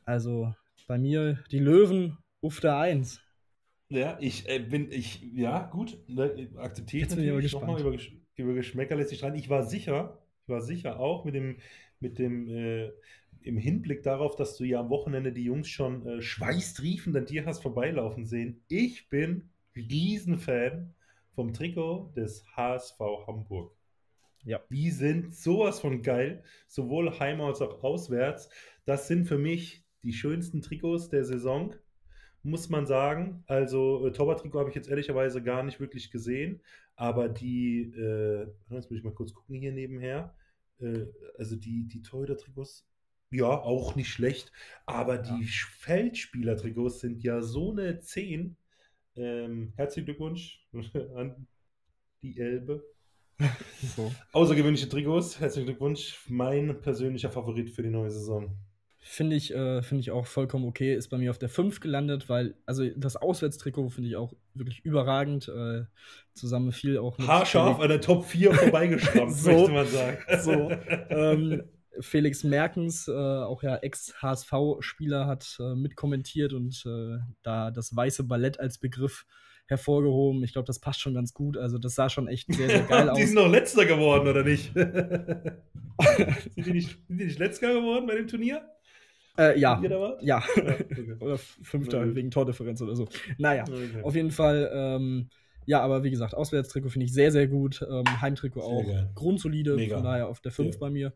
Also 0.05 0.55
bei 0.87 0.99
mir 0.99 1.41
die 1.51 1.59
Löwen 1.59 2.19
auf 2.41 2.61
der 2.61 2.77
1. 2.79 3.21
Ja, 3.89 4.17
ich 4.21 4.49
äh, 4.49 4.59
bin, 4.61 4.91
ich, 4.91 5.23
ja, 5.35 5.65
gut, 5.67 5.99
ne, 6.09 6.49
akzeptiere 6.57 7.07
ich 7.07 7.17
natürlich 7.17 7.53
nochmal 7.53 7.81
über. 7.81 7.91
Gesch- 7.91 8.13
über 8.37 8.53
Geschmäcker 8.53 8.97
lässt 8.97 9.11
sich 9.11 9.23
rein. 9.23 9.35
Ich 9.35 9.49
war 9.49 9.63
sicher, 9.65 10.19
ich 10.43 10.49
war 10.49 10.61
sicher 10.61 11.01
auch 11.01 11.25
mit 11.25 11.35
dem, 11.35 11.57
mit 12.01 12.19
dem, 12.19 12.49
äh, 12.49 12.91
im 13.43 13.57
Hinblick 13.57 14.03
darauf, 14.03 14.37
dass 14.37 14.57
du 14.57 14.65
ja 14.65 14.81
am 14.81 14.91
Wochenende 14.91 15.33
die 15.33 15.45
Jungs 15.45 15.69
schon 15.69 16.07
äh, 16.07 16.21
schweißtriefend 16.21 17.17
an 17.17 17.27
dir 17.27 17.47
hast 17.47 17.63
vorbeilaufen 17.63 18.25
sehen. 18.25 18.63
Ich 18.69 19.09
bin 19.09 19.51
Riesenfan 19.77 20.95
vom 21.35 21.53
Trikot 21.53 22.13
des 22.17 22.45
HSV 22.57 22.99
Hamburg. 23.27 23.73
Ja. 24.45 24.61
Die 24.71 24.91
sind 24.91 25.35
sowas 25.35 25.81
von 25.81 26.03
geil, 26.03 26.43
sowohl 26.69 27.19
heim 27.19 27.41
als 27.41 27.61
auch 27.61 27.83
auswärts. 27.83 28.49
Das 28.85 29.09
sind 29.09 29.27
für 29.27 29.39
mich 29.39 29.85
die 30.03 30.13
schönsten 30.13 30.63
Trikots 30.63 31.09
der 31.09 31.25
Saison 31.25 31.75
muss 32.47 32.69
man 32.69 32.87
sagen. 32.87 33.43
Also, 33.47 34.07
äh, 34.07 34.13
Torwart-Trikot 34.13 34.59
habe 34.61 34.71
ich 34.71 34.77
jetzt 34.77 34.89
ehrlicherweise 34.89 35.43
gar 35.43 35.63
nicht 35.63 35.81
wirklich 35.81 36.11
gesehen, 36.11 36.61
aber 36.95 37.29
die, 37.29 37.93
äh, 37.97 38.47
jetzt 38.71 38.91
muss 38.91 38.99
ich 38.99 39.05
mal 39.05 39.13
kurz 39.13 39.35
gucken 39.35 39.57
hier 39.57 39.73
nebenher. 39.73 40.35
Äh, 40.81 41.07
also, 41.39 41.57
die, 41.57 41.87
die 41.89 42.03
Torhüter-Trikots, 42.03 42.87
ja, 43.31 43.47
auch 43.49 43.97
nicht 43.97 44.09
schlecht, 44.09 44.53
aber 44.87 45.19
die 45.19 45.47
Sch- 45.47 45.69
Feldspieler-Trikots 45.79 47.01
sind 47.01 47.23
ja 47.23 47.43
so 47.43 47.73
eine 47.73 47.99
10. 48.01 48.57
Ähm, 49.17 49.73
herzlichen 49.77 50.07
Glückwunsch 50.07 50.67
an 51.15 51.47
die 52.23 52.39
Elbe. 52.39 52.85
So. 53.97 54.13
Außergewöhnliche 54.33 54.89
Trikots, 54.89 55.41
herzlichen 55.41 55.67
Glückwunsch. 55.67 56.25
Mein 56.29 56.81
persönlicher 56.81 57.31
Favorit 57.31 57.71
für 57.71 57.83
die 57.83 57.91
neue 57.91 58.11
Saison. 58.11 58.57
Finde 58.99 59.37
ich, 59.37 59.55
äh, 59.55 59.83
finde 59.83 60.01
ich 60.01 60.11
auch 60.11 60.27
vollkommen 60.27 60.65
okay. 60.67 60.95
Ist 60.95 61.09
bei 61.09 61.19
mir 61.19 61.31
auf 61.31 61.39
der 61.39 61.49
5 61.49 61.81
gelandet, 61.81 62.29
weil, 62.29 62.57
also 62.67 62.89
das 62.97 63.17
Auswärtstrikot 63.17 63.91
finde 63.91 64.09
ich 64.11 64.17
auch 64.17 64.35
wirklich 64.59 64.85
überragend. 64.85 65.49
Äh, 65.49 65.85
zusammen 66.35 66.73
viel 66.73 66.99
auch 66.99 67.17
mit 67.19 67.27
Haarscharf 67.27 67.81
an 67.81 67.89
der 67.89 68.01
Top 68.01 68.25
4 68.25 68.53
vorbeigeschrammt, 68.55 69.33
So. 69.33 69.51
möchte 69.51 69.73
man 69.73 69.87
sagen. 69.87 70.19
So, 70.43 70.71
ähm, 71.11 71.63
Felix 72.01 72.45
Merkens, 72.45 73.09
äh, 73.09 73.13
auch 73.13 73.63
ja 73.63 73.77
Ex-HSV-Spieler, 73.77 75.27
hat 75.27 75.57
äh, 75.61 75.75
mitkommentiert 75.75 76.53
und 76.53 76.85
äh, 76.87 77.19
da 77.43 77.71
das 77.71 77.95
weiße 77.97 78.25
Ballett 78.25 78.61
als 78.61 78.79
Begriff 78.79 79.25
hervorgehoben. 79.67 80.45
Ich 80.45 80.53
glaube, 80.53 80.67
das 80.67 80.79
passt 80.79 81.01
schon 81.01 81.15
ganz 81.15 81.33
gut. 81.33 81.57
Also, 81.57 81.79
das 81.79 81.95
sah 81.95 82.09
schon 82.09 82.29
echt 82.29 82.53
sehr, 82.53 82.69
sehr 82.69 82.83
geil 82.83 83.09
aus. 83.11 83.17
die 83.19 83.25
sind 83.25 83.37
doch 83.37 83.49
letzter 83.49 83.87
geworden, 83.87 84.29
oder 84.29 84.45
nicht? 84.45 84.73
sind, 84.75 86.67
die 86.67 86.73
nicht 86.73 86.99
sind 87.09 87.19
die 87.19 87.25
nicht 87.25 87.39
letzter 87.39 87.73
geworden 87.73 88.07
bei 88.07 88.15
dem 88.17 88.29
Turnier? 88.29 88.63
Äh, 89.39 89.59
ja, 89.59 89.81
ja. 89.83 90.17
Ja, 90.21 90.43
okay. 90.57 91.17
oder 91.21 91.39
Fünfter 91.39 92.05
gut. 92.07 92.15
wegen 92.15 92.31
Tordifferenz 92.31 92.81
oder 92.83 92.97
so. 92.97 93.09
Naja, 93.39 93.65
Okay. 93.65 94.03
auf 94.03 94.15
jeden 94.15 94.31
Fall. 94.31 94.71
Ähm, 94.73 95.29
ja, 95.67 95.81
aber 95.81 96.05
wie 96.05 96.11
gesagt, 96.11 96.35
Auswärtstrikot 96.35 96.91
finde 96.91 97.07
ich 97.07 97.13
sehr, 97.13 97.33
sehr 97.33 97.49
gut. 97.49 97.85
Ähm, 97.89 98.05
Heimtrikot 98.21 98.61
Sehr 98.61 98.69
auch 98.69 98.87
geil. 98.87 99.11
grundsolide, 99.15 99.75
Mega. 99.77 99.97
von 99.97 100.05
daher 100.05 100.29
auf 100.29 100.41
der 100.41 100.53
5 100.53 100.75
Ja. 100.75 100.81
bei 100.81 100.91
mir. 100.91 101.13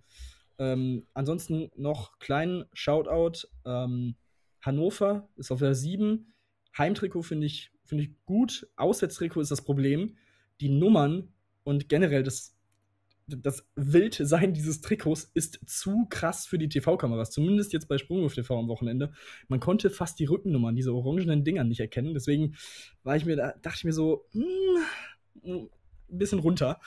Ähm, 0.59 1.07
ansonsten 1.15 1.71
noch 1.77 2.19
kleinen 2.19 2.65
Shoutout. 2.73 3.47
Ähm, 3.65 4.17
Hannover 4.61 5.29
ist 5.37 5.51
auf 5.53 5.61
der 5.61 5.75
7. 5.75 6.35
Heimtrikot 6.77 7.23
finde 7.23 7.47
ich, 7.47 7.71
finde 7.85 8.05
ich 8.05 8.11
gut. 8.27 8.69
Auswärtstrikot 8.77 9.41
ist 9.41 9.51
das 9.51 9.63
Problem. 9.63 10.17
Die 10.61 10.69
Nummern 10.69 11.33
und 11.65 11.89
generell 11.89 12.23
das, 12.23 12.55
das 13.37 13.67
Wildsein 13.77 14.53
dieses 14.53 14.81
Trikots 14.81 15.31
ist 15.35 15.61
zu 15.67 16.07
krass 16.11 16.47
für 16.47 16.59
die 16.59 16.69
TV-Kameras. 16.69 17.31
Zumindest 17.31 17.73
jetzt 17.73 17.89
bei 17.89 17.99
Sprungwurf 17.99 18.35
TV 18.35 18.59
am 18.59 18.69
Wochenende. 18.69 19.13
Man 19.49 19.61
konnte 19.61 19.91
fast 19.91 20.19
die 20.19 20.25
Rückennummern, 20.27 20.75
diese 20.77 20.95
orangenen 20.95 21.45
Dinger 21.45 21.65
nicht 21.65 21.81
erkennen. 21.81 22.15
Deswegen 22.15 22.55
war 23.03 23.17
ich 23.17 23.25
mir 23.25 23.37
da, 23.37 23.55
dachte 23.63 23.79
ich 23.79 23.85
mir 23.85 23.93
so, 23.93 24.27
hm, 24.33 24.45
ein 25.45 25.69
bisschen 26.09 26.39
runter 26.41 26.81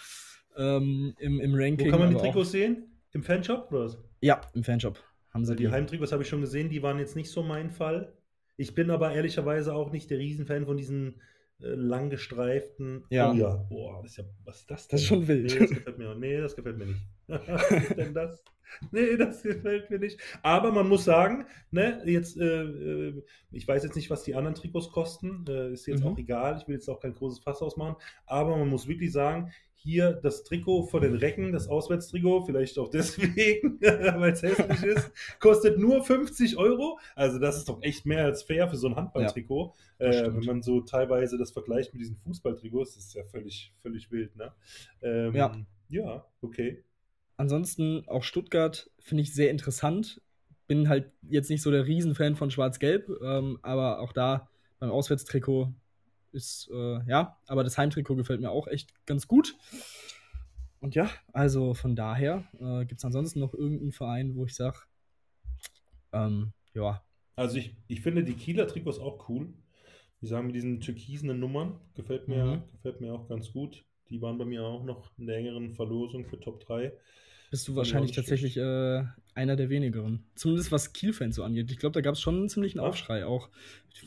ähm, 0.55 1.13
im, 1.17 1.39
im 1.39 1.53
Wo 1.53 1.57
Ranking. 1.57 1.89
kann 1.89 1.99
man 1.99 2.09
die 2.09 2.17
Trikots 2.17 2.51
sehen? 2.51 2.89
Im 3.11 3.23
Fanshop 3.23 3.71
oder 3.71 3.85
was? 3.85 3.97
Ja, 4.21 4.41
im 4.53 4.63
Fanshop 4.63 5.03
haben 5.29 5.45
sie 5.45 5.51
Also 5.51 5.55
die 5.55 5.63
die. 5.65 5.71
Heimtrikots 5.71 6.11
habe 6.11 6.23
ich 6.23 6.29
schon 6.29 6.41
gesehen, 6.41 6.69
die 6.69 6.83
waren 6.83 6.99
jetzt 6.99 7.15
nicht 7.15 7.29
so 7.29 7.43
mein 7.43 7.69
Fall. 7.71 8.13
Ich 8.57 8.75
bin 8.75 8.91
aber 8.91 9.13
ehrlicherweise 9.13 9.73
auch 9.73 9.91
nicht 9.91 10.09
der 10.09 10.19
Riesenfan 10.19 10.65
von 10.65 10.77
diesen 10.77 11.21
langgestreiften. 11.63 13.05
Ja. 13.09 13.31
Oh 13.31 13.35
ja, 13.35 13.55
boah, 13.69 14.01
das 14.01 14.11
ist 14.11 14.17
ja, 14.17 14.23
was 14.45 14.59
ist 14.59 14.71
das 14.71 14.87
denn? 14.87 14.95
Das 14.95 15.01
ist 15.01 15.07
schon 15.07 15.27
wild. 15.27 15.51
Nee, 15.51 15.59
das 15.59 15.69
gefällt 15.69 15.97
mir, 15.97 16.15
nee, 16.15 16.37
das 16.37 16.55
gefällt 16.55 16.77
mir 16.77 16.85
nicht. 16.87 17.01
was 17.27 17.71
ist 17.71 17.97
denn 17.97 18.13
das? 18.13 18.43
Nee, 18.91 19.17
das 19.17 19.43
gefällt 19.43 19.89
mir 19.91 19.99
nicht. 19.99 20.19
Aber 20.41 20.71
man 20.71 20.87
muss 20.89 21.05
sagen, 21.05 21.45
ne, 21.71 22.01
jetzt, 22.05 22.37
äh, 22.37 22.63
äh, 22.63 23.23
ich 23.51 23.67
weiß 23.67 23.83
jetzt 23.83 23.95
nicht, 23.95 24.09
was 24.09 24.23
die 24.23 24.35
anderen 24.35 24.55
Trikots 24.55 24.89
kosten, 24.89 25.45
äh, 25.47 25.71
ist 25.71 25.85
jetzt 25.85 26.01
Mhm. 26.03 26.07
auch 26.09 26.17
egal, 26.17 26.57
ich 26.59 26.67
will 26.67 26.75
jetzt 26.75 26.89
auch 26.89 26.99
kein 26.99 27.13
großes 27.13 27.39
Fass 27.43 27.61
ausmachen, 27.61 27.95
aber 28.25 28.57
man 28.57 28.69
muss 28.69 28.87
wirklich 28.87 29.11
sagen, 29.11 29.51
hier 29.83 30.13
das 30.13 30.43
Trikot 30.43 30.87
von 30.87 31.01
den 31.01 31.15
Recken, 31.15 31.51
das 31.51 31.67
Auswärtstrikot, 31.67 32.45
vielleicht 32.45 32.79
auch 32.79 32.89
deswegen, 32.89 33.79
weil 33.81 34.31
es 34.31 34.41
hässlich 34.41 34.83
ist, 34.83 35.11
kostet 35.39 35.77
nur 35.77 36.03
50 36.03 36.57
Euro. 36.57 36.99
Also 37.15 37.37
das 37.37 37.57
ist 37.57 37.69
doch 37.69 37.81
echt 37.81 38.05
mehr 38.05 38.23
als 38.23 38.43
fair 38.43 38.67
für 38.69 38.77
so 38.77 38.87
ein 38.87 38.95
Handballtrikot. 38.95 39.73
das 39.99 40.15
äh, 40.15 40.33
wenn 40.33 40.45
man 40.45 40.61
so 40.61 40.81
teilweise 40.81 41.37
das 41.37 41.51
vergleicht 41.51 41.93
mit 41.93 42.01
diesen 42.01 42.15
Fußballtrikots, 42.15 42.95
das 42.95 43.05
ist 43.05 43.13
ja 43.13 43.23
völlig, 43.25 43.73
völlig 43.81 44.09
wild, 44.11 44.35
ne? 44.35 44.53
Ähm, 45.01 45.35
Ja. 45.35 45.55
Ja, 45.89 46.25
okay. 46.41 46.83
Ansonsten 47.37 48.07
auch 48.07 48.23
Stuttgart 48.23 48.89
finde 48.99 49.23
ich 49.23 49.33
sehr 49.33 49.51
interessant. 49.51 50.21
Bin 50.65 50.89
halt 50.89 51.11
jetzt 51.29 51.49
nicht 51.49 51.61
so 51.61 51.69
der 51.69 51.85
Riesenfan 51.85 52.35
von 52.35 52.49
Schwarz-Gelb, 52.49 53.09
ähm, 53.21 53.59
aber 53.61 53.99
auch 53.99 54.13
da 54.13 54.49
beim 54.79 54.89
Auswärtstrikot 54.89 55.73
ist, 56.33 56.69
äh, 56.73 56.99
ja, 57.07 57.37
aber 57.47 57.63
das 57.63 57.77
Heimtrikot 57.77 58.15
gefällt 58.15 58.41
mir 58.41 58.51
auch 58.51 58.67
echt 58.67 58.93
ganz 59.05 59.27
gut. 59.27 59.55
Und 60.81 60.95
ja, 60.95 61.09
also 61.31 61.73
von 61.73 61.95
daher 61.95 62.43
äh, 62.59 62.85
gibt 62.85 62.99
es 62.99 63.05
ansonsten 63.05 63.39
noch 63.39 63.53
irgendeinen 63.53 63.93
Verein, 63.93 64.35
wo 64.35 64.45
ich 64.45 64.55
sage, 64.55 64.79
ähm, 66.11 66.53
ja, 66.73 67.03
Also 67.35 67.57
ich, 67.57 67.75
ich 67.87 68.01
finde 68.01 68.23
die 68.23 68.33
Kieler 68.35 68.67
Trikots 68.67 68.99
auch 68.99 69.27
cool. 69.29 69.53
Die 70.21 70.27
sagen 70.27 70.47
mit 70.47 70.55
diesen 70.55 70.79
türkisenen 70.79 71.39
Nummern, 71.39 71.79
gefällt 71.95 72.27
mir, 72.27 72.45
Mhm. 72.45 72.63
gefällt 72.71 73.01
mir 73.01 73.13
auch 73.13 73.27
ganz 73.27 73.51
gut. 73.51 73.85
Die 74.09 74.21
waren 74.21 74.37
bei 74.37 74.45
mir 74.45 74.63
auch 74.63 74.83
noch 74.83 75.17
in 75.17 75.27
der 75.27 75.37
engeren 75.37 75.73
Verlosung 75.75 76.25
für 76.25 76.39
Top 76.39 76.59
3. 76.61 76.93
bist 77.53 77.67
du 77.67 77.75
wahrscheinlich 77.75 78.13
tatsächlich 78.13 78.57
äh, 78.57 79.03
einer 79.35 79.55
der 79.55 79.69
wenigeren. 79.69 80.25
Zumindest 80.33 80.71
was 80.71 80.91
Kiel-Fans 80.91 81.35
so 81.35 81.43
angeht. 81.43 81.69
Ich 81.69 81.77
glaube, 81.77 81.93
da 81.93 82.01
gab 82.01 82.15
es 82.15 82.19
schon 82.19 82.35
einen 82.35 82.49
ziemlichen 82.49 82.79
Ja. 82.79 82.83
Aufschrei. 82.83 83.27
Auch 83.27 83.51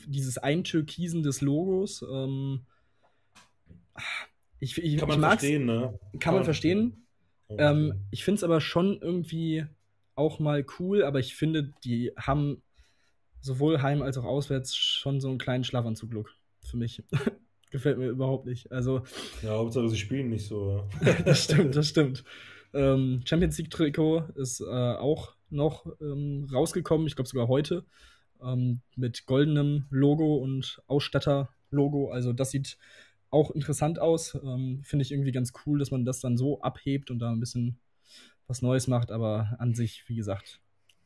dieses 0.04 0.36
Eintürkisen 0.36 1.22
des 1.22 1.42
Logos. 1.42 2.04
Ähm, 2.12 2.62
ich, 4.58 4.76
ich, 4.78 4.96
Kann 4.96 5.08
man 5.08 5.20
verstehen, 5.20 5.64
ne? 5.64 5.96
Kann 6.18 6.34
man 6.34 6.42
verstehen. 6.42 7.06
Man 7.48 7.58
Ähm, 7.60 7.94
ich 8.10 8.24
finde 8.24 8.38
es 8.38 8.42
aber 8.42 8.60
schon 8.60 9.00
irgendwie 9.00 9.64
auch 10.16 10.40
mal 10.40 10.66
cool, 10.80 11.04
aber 11.04 11.20
ich 11.20 11.36
finde, 11.36 11.72
die 11.84 12.10
haben 12.16 12.64
sowohl 13.42 13.80
heim 13.80 14.02
als 14.02 14.18
auch 14.18 14.24
auswärts 14.24 14.74
schon 14.74 15.20
so 15.20 15.28
einen 15.28 15.38
kleinen 15.38 15.62
Schlafanzug-Look 15.62 16.34
für 16.64 16.78
mich. 16.78 17.00
Gefällt 17.70 17.98
mir 17.98 18.08
überhaupt 18.08 18.46
nicht. 18.46 18.72
Also, 18.72 19.04
Ja, 19.40 19.50
Hauptsache 19.50 19.88
sie 19.88 19.98
spielen 19.98 20.30
nicht 20.30 20.48
so. 20.48 20.88
das 21.24 21.44
stimmt, 21.44 21.76
das 21.76 21.90
stimmt. 21.90 22.24
Ähm, 22.76 23.22
Champions 23.24 23.58
League-Trikot 23.58 24.24
ist 24.34 24.60
äh, 24.60 24.64
auch 24.64 25.34
noch 25.50 25.86
ähm, 26.00 26.46
rausgekommen, 26.52 27.06
ich 27.06 27.16
glaube 27.16 27.28
sogar 27.28 27.48
heute, 27.48 27.84
ähm, 28.42 28.80
mit 28.96 29.26
goldenem 29.26 29.86
Logo 29.90 30.36
und 30.36 30.82
Ausstatter-Logo. 30.86 32.10
Also, 32.10 32.32
das 32.32 32.50
sieht 32.50 32.78
auch 33.30 33.50
interessant 33.50 33.98
aus. 33.98 34.34
Ähm, 34.34 34.82
Finde 34.84 35.02
ich 35.02 35.12
irgendwie 35.12 35.32
ganz 35.32 35.52
cool, 35.64 35.78
dass 35.78 35.90
man 35.90 36.04
das 36.04 36.20
dann 36.20 36.36
so 36.36 36.60
abhebt 36.60 37.10
und 37.10 37.18
da 37.18 37.30
ein 37.30 37.40
bisschen 37.40 37.78
was 38.46 38.62
Neues 38.62 38.86
macht. 38.86 39.10
Aber 39.10 39.56
an 39.58 39.74
sich, 39.74 40.08
wie 40.08 40.16
gesagt, 40.16 40.60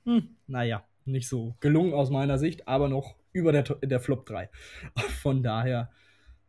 hm, 0.04 0.36
naja, 0.46 0.84
nicht 1.04 1.28
so 1.28 1.56
gelungen 1.60 1.94
aus 1.94 2.10
meiner 2.10 2.38
Sicht, 2.38 2.68
aber 2.68 2.88
noch 2.88 3.16
über 3.32 3.52
der, 3.52 3.62
der 3.62 4.00
Flop 4.00 4.26
3. 4.26 4.50
Von 5.22 5.42
daher 5.42 5.90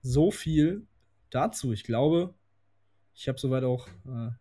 so 0.01 0.31
viel 0.31 0.87
dazu. 1.29 1.71
Ich 1.73 1.83
glaube, 1.83 2.33
ich 3.13 3.27
habe 3.27 3.39
soweit 3.39 3.63
auch 3.63 3.87
äh, 4.05 4.31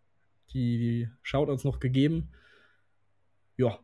die, 0.53 1.09
Shoutouts 1.21 1.63
noch 1.63 1.79
gegeben. 1.79 2.29
Ja, 3.57 3.79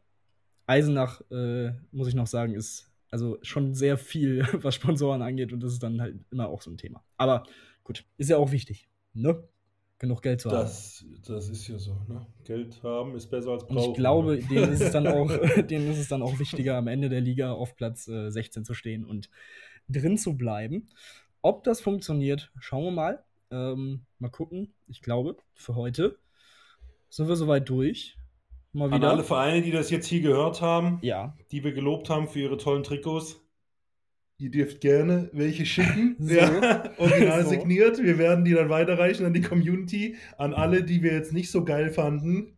Eisenach, 0.65 1.21
äh, 1.31 1.71
muss 1.91 2.07
ich 2.07 2.15
noch 2.15 2.27
sagen, 2.27 2.53
ist 2.53 2.91
also 3.09 3.37
schon 3.41 3.73
sehr 3.73 3.97
viel, 3.97 4.45
was 4.63 4.75
Sponsoren 4.75 5.21
angeht 5.21 5.53
und 5.53 5.61
das 5.61 5.73
ist 5.73 5.83
dann 5.83 6.01
halt 6.01 6.15
immer 6.31 6.49
auch 6.49 6.61
so 6.61 6.71
ein 6.71 6.77
Thema. 6.77 7.03
Aber 7.17 7.43
gut, 7.83 8.05
ist 8.17 8.29
ja 8.29 8.37
auch 8.37 8.51
wichtig, 8.51 8.89
ne? 9.13 9.43
Genug 9.99 10.21
Geld 10.21 10.41
zu 10.41 10.51
haben. 10.51 10.59
Das, 10.59 11.03
das 11.25 11.49
ist 11.49 11.67
ja 11.67 11.79
so, 11.79 11.93
ne? 12.07 12.27
Geld 12.43 12.83
haben 12.83 13.15
ist 13.15 13.31
besser 13.31 13.49
als 13.51 13.63
Und 13.63 13.75
brauchen. 13.75 13.91
ich 13.91 13.97
glaube, 13.97 14.35
ne? 14.35 14.43
denen 14.43 14.73
ist 14.73 14.81
es 14.81 14.91
dann 14.91 15.07
auch, 15.07 15.27
denen 15.67 15.89
ist 15.89 15.97
es 15.97 16.07
dann 16.07 16.21
auch 16.21 16.37
wichtiger, 16.37 16.77
am 16.77 16.87
Ende 16.87 17.09
der 17.09 17.21
Liga 17.21 17.51
auf 17.51 17.75
Platz 17.75 18.07
äh, 18.07 18.29
16 18.29 18.63
zu 18.63 18.75
stehen 18.75 19.03
und 19.03 19.29
drin 19.89 20.17
zu 20.17 20.37
bleiben. 20.37 20.87
Ob 21.41 21.63
das 21.63 21.81
funktioniert, 21.81 22.51
schauen 22.59 22.83
wir 22.83 22.91
mal. 22.91 23.23
Ähm, 23.49 24.01
mal 24.19 24.29
gucken. 24.29 24.73
Ich 24.87 25.01
glaube, 25.01 25.37
für 25.55 25.75
heute 25.75 26.19
sind 27.09 27.27
wir 27.27 27.35
soweit 27.35 27.67
durch. 27.69 28.17
Mal 28.73 28.91
An 28.91 28.99
wieder. 28.99 29.09
alle 29.11 29.23
Vereine, 29.23 29.61
die 29.61 29.71
das 29.71 29.89
jetzt 29.89 30.07
hier 30.07 30.21
gehört 30.21 30.61
haben, 30.61 30.99
ja. 31.01 31.35
die 31.51 31.63
wir 31.63 31.71
gelobt 31.73 32.09
haben 32.09 32.27
für 32.27 32.39
ihre 32.39 32.57
tollen 32.57 32.83
Trikots. 32.83 33.41
Ihr 34.39 34.51
dürft 34.51 34.81
gerne 34.81 35.29
welche 35.33 35.65
schicken. 35.65 36.15
So. 36.19 36.35
Ja, 36.35 36.83
original 36.99 37.43
So. 37.43 37.49
signiert. 37.49 37.97
Wir 38.03 38.17
werden 38.19 38.45
die 38.45 38.53
dann 38.53 38.69
weiterreichen 38.69 39.25
an 39.25 39.33
die 39.33 39.41
Community. 39.41 40.15
An 40.37 40.53
alle, 40.53 40.83
die 40.83 41.01
wir 41.01 41.13
jetzt 41.13 41.33
nicht 41.33 41.49
so 41.49 41.63
geil 41.65 41.89
fanden. 41.89 42.57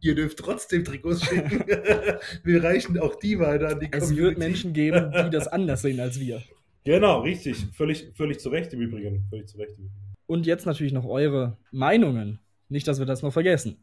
Ihr 0.00 0.14
dürft 0.14 0.38
trotzdem 0.38 0.84
Trikots 0.84 1.22
schicken. 1.26 1.64
wir 2.44 2.64
reichen 2.64 2.98
auch 2.98 3.14
die 3.16 3.38
weiter 3.38 3.68
an 3.68 3.80
die 3.80 3.88
Es 3.90 4.04
Community. 4.04 4.22
wird 4.22 4.38
Menschen 4.38 4.72
geben, 4.72 5.12
die 5.12 5.30
das 5.30 5.48
anders 5.48 5.82
sehen 5.82 6.00
als 6.00 6.18
wir. 6.18 6.42
Genau, 6.84 7.20
richtig. 7.20 7.66
Völlig, 7.74 8.12
völlig 8.14 8.38
zu 8.38 8.48
Recht 8.48 8.72
im 8.72 8.80
Übrigen. 8.80 9.26
Völlig 9.28 9.48
zu 9.48 9.58
Recht 9.58 9.72
im 9.76 9.84
Übrigen. 9.86 10.14
Und 10.26 10.46
jetzt 10.46 10.64
natürlich 10.64 10.94
noch 10.94 11.04
eure 11.04 11.58
Meinungen. 11.72 12.38
Nicht, 12.68 12.88
dass 12.88 12.98
wir 12.98 13.06
das 13.06 13.22
noch 13.22 13.32
vergessen. 13.32 13.78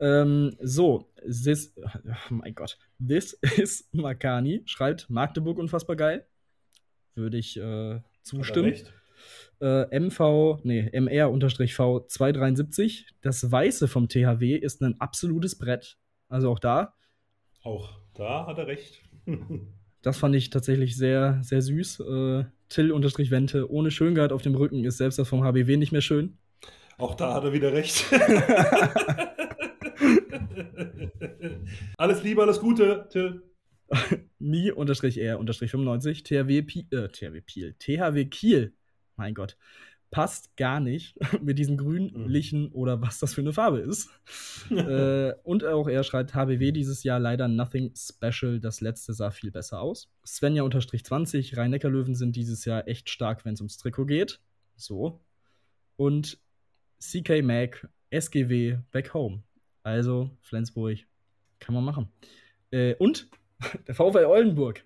Ähm, 0.00 0.56
so, 0.60 1.08
this, 1.24 1.74
oh 1.76 2.34
mein 2.34 2.54
Gott, 2.54 2.78
this 2.98 3.32
is 3.56 3.88
Makani, 3.92 4.62
schreibt 4.66 5.08
Magdeburg 5.08 5.58
unfassbar 5.58 5.96
geil. 5.96 6.26
Würde 7.14 7.38
ich 7.38 7.56
äh, 7.56 8.00
zustimmen. 8.22 8.74
Äh, 9.60 9.98
MV, 9.98 10.60
nee, 10.64 10.90
MR-V 10.92 12.06
273. 12.08 13.06
Das 13.22 13.50
Weiße 13.50 13.88
vom 13.88 14.08
THW 14.08 14.56
ist 14.56 14.82
ein 14.82 15.00
absolutes 15.00 15.56
Brett. 15.56 15.96
Also 16.28 16.50
auch 16.50 16.58
da, 16.58 16.94
Auch 17.62 18.00
da 18.14 18.46
hat 18.46 18.58
er 18.58 18.66
recht. 18.66 19.02
das 20.02 20.18
fand 20.18 20.34
ich 20.34 20.50
tatsächlich 20.50 20.96
sehr, 20.96 21.38
sehr 21.42 21.62
süß. 21.62 22.00
Äh, 22.00 22.44
Till-Wente 22.68 23.70
ohne 23.70 23.90
Schöngard 23.90 24.32
auf 24.32 24.42
dem 24.42 24.54
Rücken 24.56 24.84
ist 24.84 24.98
selbst 24.98 25.18
das 25.18 25.28
vom 25.28 25.44
HBW 25.44 25.76
nicht 25.76 25.92
mehr 25.92 26.00
schön. 26.00 26.36
Auch 26.98 27.14
da 27.14 27.34
hat 27.34 27.44
er 27.44 27.52
wieder 27.52 27.72
recht. 27.72 28.04
alles 31.98 32.22
Liebe, 32.22 32.42
alles 32.42 32.60
Gute, 32.60 33.06
Till. 33.10 33.42
Mi-R-95, 34.38 36.24
THW, 36.24 36.62
Pi 36.62 36.86
äh, 36.90 37.08
THW 37.08 37.40
Piel, 37.40 37.74
THW 37.78 38.24
Kiel, 38.26 38.74
mein 39.16 39.34
Gott, 39.34 39.56
passt 40.14 40.56
gar 40.56 40.78
nicht 40.78 41.16
mit 41.42 41.58
diesem 41.58 41.76
grünlichen 41.76 42.70
oder 42.70 43.02
was 43.02 43.18
das 43.18 43.34
für 43.34 43.40
eine 43.40 43.52
Farbe 43.52 43.80
ist. 43.80 44.10
äh, 44.70 45.32
und 45.42 45.64
auch 45.64 45.88
er 45.88 46.04
schreibt, 46.04 46.34
HBW 46.34 46.70
dieses 46.70 47.02
Jahr 47.02 47.18
leider 47.18 47.48
nothing 47.48 47.92
special, 47.96 48.60
das 48.60 48.80
letzte 48.80 49.12
sah 49.12 49.32
viel 49.32 49.50
besser 49.50 49.80
aus. 49.80 50.08
Svenja-20, 50.24 51.56
Rhein-Neckar-Löwen 51.56 52.14
sind 52.14 52.36
dieses 52.36 52.64
Jahr 52.64 52.86
echt 52.86 53.10
stark, 53.10 53.44
wenn 53.44 53.54
es 53.54 53.60
ums 53.60 53.76
Trikot 53.76 54.06
geht. 54.06 54.40
So. 54.76 55.20
Und 55.96 56.38
CK 57.00 57.42
Mac, 57.42 57.88
SGW, 58.10 58.78
back 58.90 59.12
home. 59.14 59.42
Also, 59.82 60.30
Flensburg, 60.40 60.98
kann 61.60 61.74
man 61.74 61.84
machen. 61.84 62.08
Äh, 62.70 62.94
und 62.94 63.28
der 63.86 63.94
VfL 63.94 64.24
Oldenburg, 64.24 64.84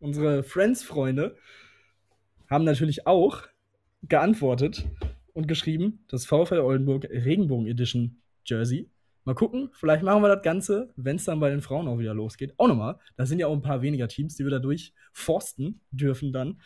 unsere 0.00 0.42
Friends-Freunde, 0.42 1.36
haben 2.48 2.64
natürlich 2.64 3.06
auch 3.06 3.42
geantwortet 4.02 4.88
und 5.32 5.48
geschrieben, 5.48 6.04
das 6.08 6.26
VfL 6.26 6.60
Oldenburg 6.60 7.04
Regenbogen 7.04 7.66
Edition 7.66 8.20
Jersey. 8.44 8.90
Mal 9.24 9.34
gucken, 9.34 9.70
vielleicht 9.74 10.02
machen 10.02 10.22
wir 10.22 10.34
das 10.34 10.42
Ganze, 10.42 10.90
wenn 10.96 11.16
es 11.16 11.24
dann 11.24 11.38
bei 11.38 11.50
den 11.50 11.60
Frauen 11.60 11.86
auch 11.86 11.98
wieder 11.98 12.14
losgeht. 12.14 12.54
Auch 12.56 12.68
nochmal, 12.68 12.98
da 13.16 13.26
sind 13.26 13.38
ja 13.38 13.46
auch 13.46 13.52
ein 13.52 13.60
paar 13.60 13.82
weniger 13.82 14.08
Teams, 14.08 14.36
die 14.36 14.44
wir 14.44 14.50
dadurch 14.50 14.94
forsten 15.12 15.82
dürfen 15.90 16.32
dann. 16.32 16.60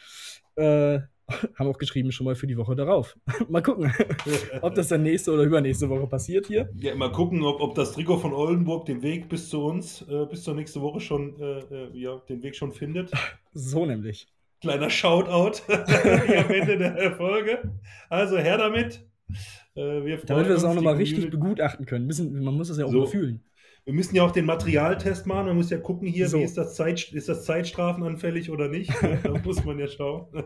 Äh, 0.54 1.00
haben 1.56 1.68
auch 1.68 1.78
geschrieben, 1.78 2.12
schon 2.12 2.24
mal 2.24 2.34
für 2.34 2.46
die 2.46 2.56
Woche 2.56 2.74
darauf. 2.74 3.16
mal 3.48 3.62
gucken, 3.62 3.92
ob 4.62 4.74
das 4.74 4.88
dann 4.88 5.02
nächste 5.02 5.32
oder 5.32 5.44
übernächste 5.44 5.88
Woche 5.88 6.06
passiert 6.06 6.46
hier. 6.46 6.68
Ja, 6.76 6.94
mal 6.94 7.12
gucken, 7.12 7.42
ob, 7.42 7.60
ob 7.60 7.74
das 7.74 7.92
Trikot 7.92 8.18
von 8.18 8.32
Oldenburg 8.32 8.86
den 8.86 9.02
Weg 9.02 9.28
bis 9.28 9.48
zu 9.48 9.64
uns, 9.64 10.02
äh, 10.02 10.26
bis 10.26 10.42
zur 10.42 10.54
nächsten 10.54 10.80
Woche 10.80 11.00
schon, 11.00 11.40
äh, 11.40 11.58
äh, 11.60 11.88
ja, 11.94 12.16
den 12.28 12.42
Weg 12.42 12.56
schon 12.56 12.72
findet. 12.72 13.10
So 13.52 13.86
nämlich. 13.86 14.28
Kleiner 14.60 14.90
Shoutout 14.90 15.60
am 15.68 16.50
Ende 16.50 16.78
der 16.78 17.16
Folge. 17.16 17.72
Also 18.08 18.38
her 18.38 18.58
damit. 18.58 19.04
Äh, 19.74 20.04
wir 20.04 20.18
Damit 20.18 20.46
wir 20.46 20.54
das 20.54 20.64
auch 20.64 20.74
nochmal 20.74 20.94
richtig 20.94 21.30
begutachten 21.30 21.86
können. 21.86 22.06
Müssen, 22.06 22.44
man 22.44 22.54
muss 22.54 22.68
das 22.68 22.78
ja 22.78 22.84
auch 22.84 22.90
So. 22.90 23.06
fühlen. 23.06 23.42
Wir 23.84 23.92
müssen 23.94 24.14
ja 24.14 24.22
auch 24.24 24.30
den 24.30 24.44
Materialtest 24.46 25.26
machen. 25.26 25.46
Man 25.46 25.56
muss 25.56 25.70
ja 25.70 25.78
gucken 25.78 26.06
hier, 26.08 26.28
So. 26.28 26.38
wie 26.38 26.44
ist 26.44 26.56
das, 26.56 26.74
Zeit, 26.76 27.12
ist 27.12 27.28
das 27.28 27.44
Zeitstrafenanfällig 27.44 28.50
oder 28.50 28.68
nicht. 28.68 28.92
da 29.24 29.38
muss 29.44 29.64
man 29.64 29.78
ja 29.78 29.88
schauen. 29.88 30.26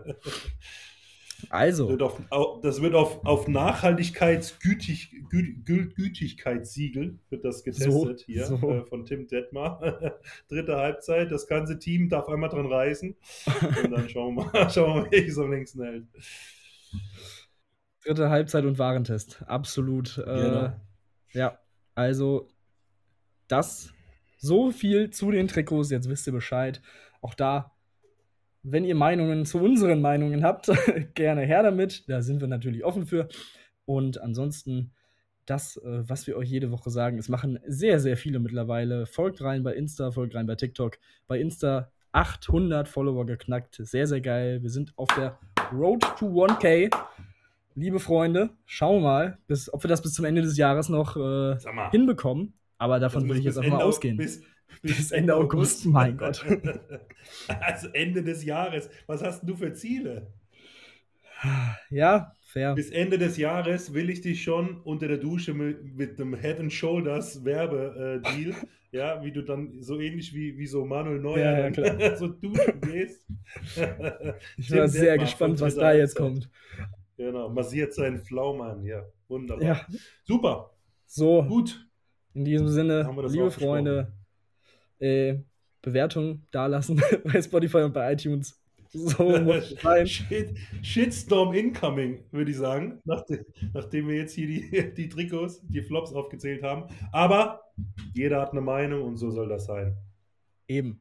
Also, 1.51 1.91
Wird 1.91 2.01
auf, 2.03 2.19
au- 2.31 2.61
das 2.63 2.81
wird 2.81 2.95
auf, 2.95 3.23
auf 3.27 3.47
Nachhaltigkeitsgütig, 3.47 5.11
Gü, 5.29 5.57
Gü, 5.65 5.91
Gütigkeitssiegel 5.93 7.19
wird 7.29 7.45
das 7.45 7.63
getestet 7.63 7.93
So, 8.21 8.25
hier 8.25 8.47
so. 8.47 8.57
Äh, 8.71 8.87
von 8.87 9.05
Tim 9.05 9.29
Detmar. 9.29 9.81
Dritte 10.49 10.77
Halbzeit, 10.77 11.31
das 11.31 11.47
ganze 11.47 11.79
Team 11.79 12.09
darf 12.09 12.27
einmal 12.31 12.49
dran 12.49 12.65
reißen. 12.65 13.15
Und 13.85 13.91
dann 13.93 14.09
schauen 14.09 14.35
wir 14.35 14.45
mal, 14.51 14.71
schauen 14.71 14.95
wir 14.95 15.03
mal 15.03 15.11
welches 15.11 15.37
am 15.39 15.51
längsten 15.51 15.83
hält. 15.83 16.07
dritte 18.03 18.31
Halbzeit 18.31 18.65
und 18.65 18.79
Warentest. 18.79 19.43
Absolut. 19.47 20.17
Äh, 20.17 20.23
Genau. 20.25 20.73
Ja, 21.35 21.59
also 21.95 22.49
das 23.49 23.93
so 24.39 24.71
viel 24.71 25.11
zu 25.11 25.31
den 25.31 25.49
Trikots. 25.49 25.91
Jetzt 25.91 26.09
wisst 26.09 26.27
ihr 26.27 26.33
Bescheid. 26.33 26.81
Auch 27.21 27.35
da, 27.35 27.73
wenn 28.63 28.85
ihr 28.85 28.95
Meinungen 28.95 29.47
zu 29.47 29.59
unseren 29.59 30.01
Meinungen 30.01 30.45
habt, 30.45 30.71
gerne 31.15 31.43
her 31.43 31.63
damit. 31.63 32.09
Da 32.09 32.23
sind 32.23 32.41
wir 32.41 32.49
natürlich 32.49 32.85
offen 32.85 33.07
für. 33.07 33.29
Und 33.85 34.21
ansonsten 34.21 34.93
das, 35.47 35.77
äh, 35.79 36.09
was 36.09 36.27
wir 36.27 36.37
euch 36.37 36.51
jede 36.51 36.71
Woche 36.71 36.91
sagen, 36.91 37.19
es 37.19 37.29
machen 37.29 37.59
sehr, 37.67 38.01
sehr 38.01 38.17
viele 38.17 38.39
mittlerweile. 38.39 39.07
Folgt 39.07 39.41
rein 39.43 39.63
bei 39.63 39.75
Insta, 39.75 40.11
folgt 40.11 40.35
rein 40.35 40.47
bei 40.47 40.57
TikTok. 40.57 40.99
Bei 41.27 41.39
Insta 41.39 41.91
800 42.13 42.89
Follower 42.89 43.27
geknackt. 43.27 43.77
Sehr, 43.77 44.07
sehr 44.07 44.21
geil. 44.21 44.63
Wir 44.63 44.71
sind 44.71 44.93
auf 44.97 45.09
der 45.17 45.39
Road 45.73 46.03
to 46.19 46.27
1K. 46.27 46.91
Liebe 47.75 48.01
Freunde, 48.01 48.51
schauen 48.65 49.03
wir 49.03 49.09
mal, 49.09 49.39
bis, 49.47 49.73
ob 49.73 49.85
wir 49.85 49.89
das 49.89 50.01
bis 50.01 50.15
zum 50.15 50.25
Ende 50.25 50.41
des 50.41 50.57
Jahres 50.57 50.89
noch 50.89 51.17
äh, 51.17 51.57
hinbekommen. 51.91 52.55
Aber 52.79 53.01
davon 53.01 53.23
das 53.23 53.29
würde 53.29 53.39
ich 53.41 53.45
jetzt 53.47 53.57
bis 53.57 53.65
einfach 53.65 53.79
mal 53.79 53.85
ausgehen. 53.85 54.17
Bis, 54.17 54.43
Bis 54.83 55.11
Ende 55.11 55.35
August, 55.35 55.87
mein 55.87 56.17
Gott. 56.17 56.45
Also 57.61 57.89
Ende 57.89 58.23
des 58.23 58.45
Jahres. 58.45 58.89
Was 59.07 59.23
hast 59.23 59.43
du 59.49 59.57
für 59.57 59.73
Ziele? 59.73 60.33
ja, 61.91 62.33
fair. 62.43 62.75
Bis 62.75 62.91
Ende 62.91 63.19
des 63.19 63.37
Jahres 63.37 63.95
will 63.95 64.11
ich 64.11 64.21
dich 64.21 64.43
schon 64.43 64.81
unter 64.83 65.09
der 65.09 65.19
Dusche 65.19 65.55
mit, 65.55 65.97
mit 65.97 66.21
einem 66.21 66.35
Head 66.35 66.61
and 66.61 66.73
Shoulders 66.73 67.45
Werbedeal, 67.45 68.55
ja, 68.93 69.23
wie 69.25 69.33
du 69.33 69.43
dann 69.43 69.83
so 69.83 69.99
ähnlich 69.99 70.33
wie, 70.35 70.57
wie 70.57 70.67
so 70.67 70.85
Manuel 70.85 71.21
Neuer 71.21 71.69
Ja, 71.69 71.99
ja, 71.99 72.17
so 72.17 72.29
duschen 72.29 72.81
gehst. 72.81 73.27
Ich 74.57 74.71
war 74.71 74.89
sehr 74.89 75.19
gespannt, 75.19 75.61
was 75.61 75.75
da 75.75 75.93
jetzt 75.93 76.15
kommt. 76.15 76.49
Genau, 77.17 77.49
massiert 77.49 77.95
seinen 77.95 78.19
Pflaumen 78.19 78.63
an, 78.63 78.85
ja, 78.85 79.05
wunderbar. 79.29 79.65
Ja, 79.65 79.87
Super, 80.25 80.71
so, 81.07 81.43
gut. 81.45 81.86
In 82.37 82.45
diesem 82.45 82.69
Sinne, 82.69 83.11
das 83.23 83.33
liebe. 83.33 83.51
Freunde, 83.51 84.13
äh, 84.99 85.37
Bewertung 85.81 86.43
dalassen 86.51 87.01
bei 87.25 87.41
Spotify 87.41 87.79
und 87.79 87.95
bei 87.95 88.13
iTunes. 88.13 88.61
So 88.91 89.39
muss 89.39 89.71
sein. 89.83 90.07
Shit, 90.07 90.57
Shitstorm 90.83 91.55
incoming, 91.55 92.25
würde 92.31 92.51
ich 92.51 92.59
sagen, 92.59 93.01
nachdem, 93.05 93.45
nachdem 93.73 94.09
wir 94.09 94.17
jetzt 94.17 94.35
hier 94.35 94.47
die, 94.47 94.95
die 94.95 95.09
Trikots, 95.09 95.61
die 95.67 95.83
Flops 95.83 96.13
aufgezählt 96.13 96.63
haben. 96.63 96.85
Aber 97.11 97.63
jeder 98.15 98.41
hat 98.41 98.53
eine 98.53 98.61
Meinung 98.61 99.03
und 99.03 99.17
so 99.17 99.31
soll 99.31 99.49
das 99.49 99.65
sein. 99.67 99.97
Eben. 100.69 101.01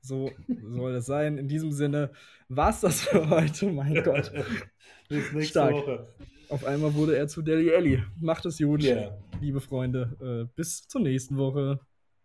So 0.00 0.30
soll 0.48 0.94
es 0.94 1.06
sein. 1.06 1.38
In 1.38 1.48
diesem 1.48 1.70
Sinne 1.70 2.10
war 2.48 2.70
es 2.70 2.80
das 2.80 3.02
für 3.02 3.28
heute. 3.28 3.70
Mein 3.70 4.02
Gott. 4.02 4.32
Bis 5.08 5.32
nächste 5.32 5.44
Stark. 5.44 5.74
Woche. 5.74 6.08
Auf 6.48 6.64
einmal 6.64 6.94
wurde 6.94 7.16
er 7.16 7.28
zu 7.28 7.42
Deli 7.42 7.70
Elli. 7.70 8.02
Macht 8.20 8.46
es 8.46 8.58
gut, 8.58 8.82
Ja. 8.82 9.16
Liebe 9.40 9.60
Freunde. 9.60 10.16
Äh, 10.20 10.52
bis 10.56 10.86
zur 10.88 11.00
nächsten 11.00 11.36
Woche. 11.36 11.80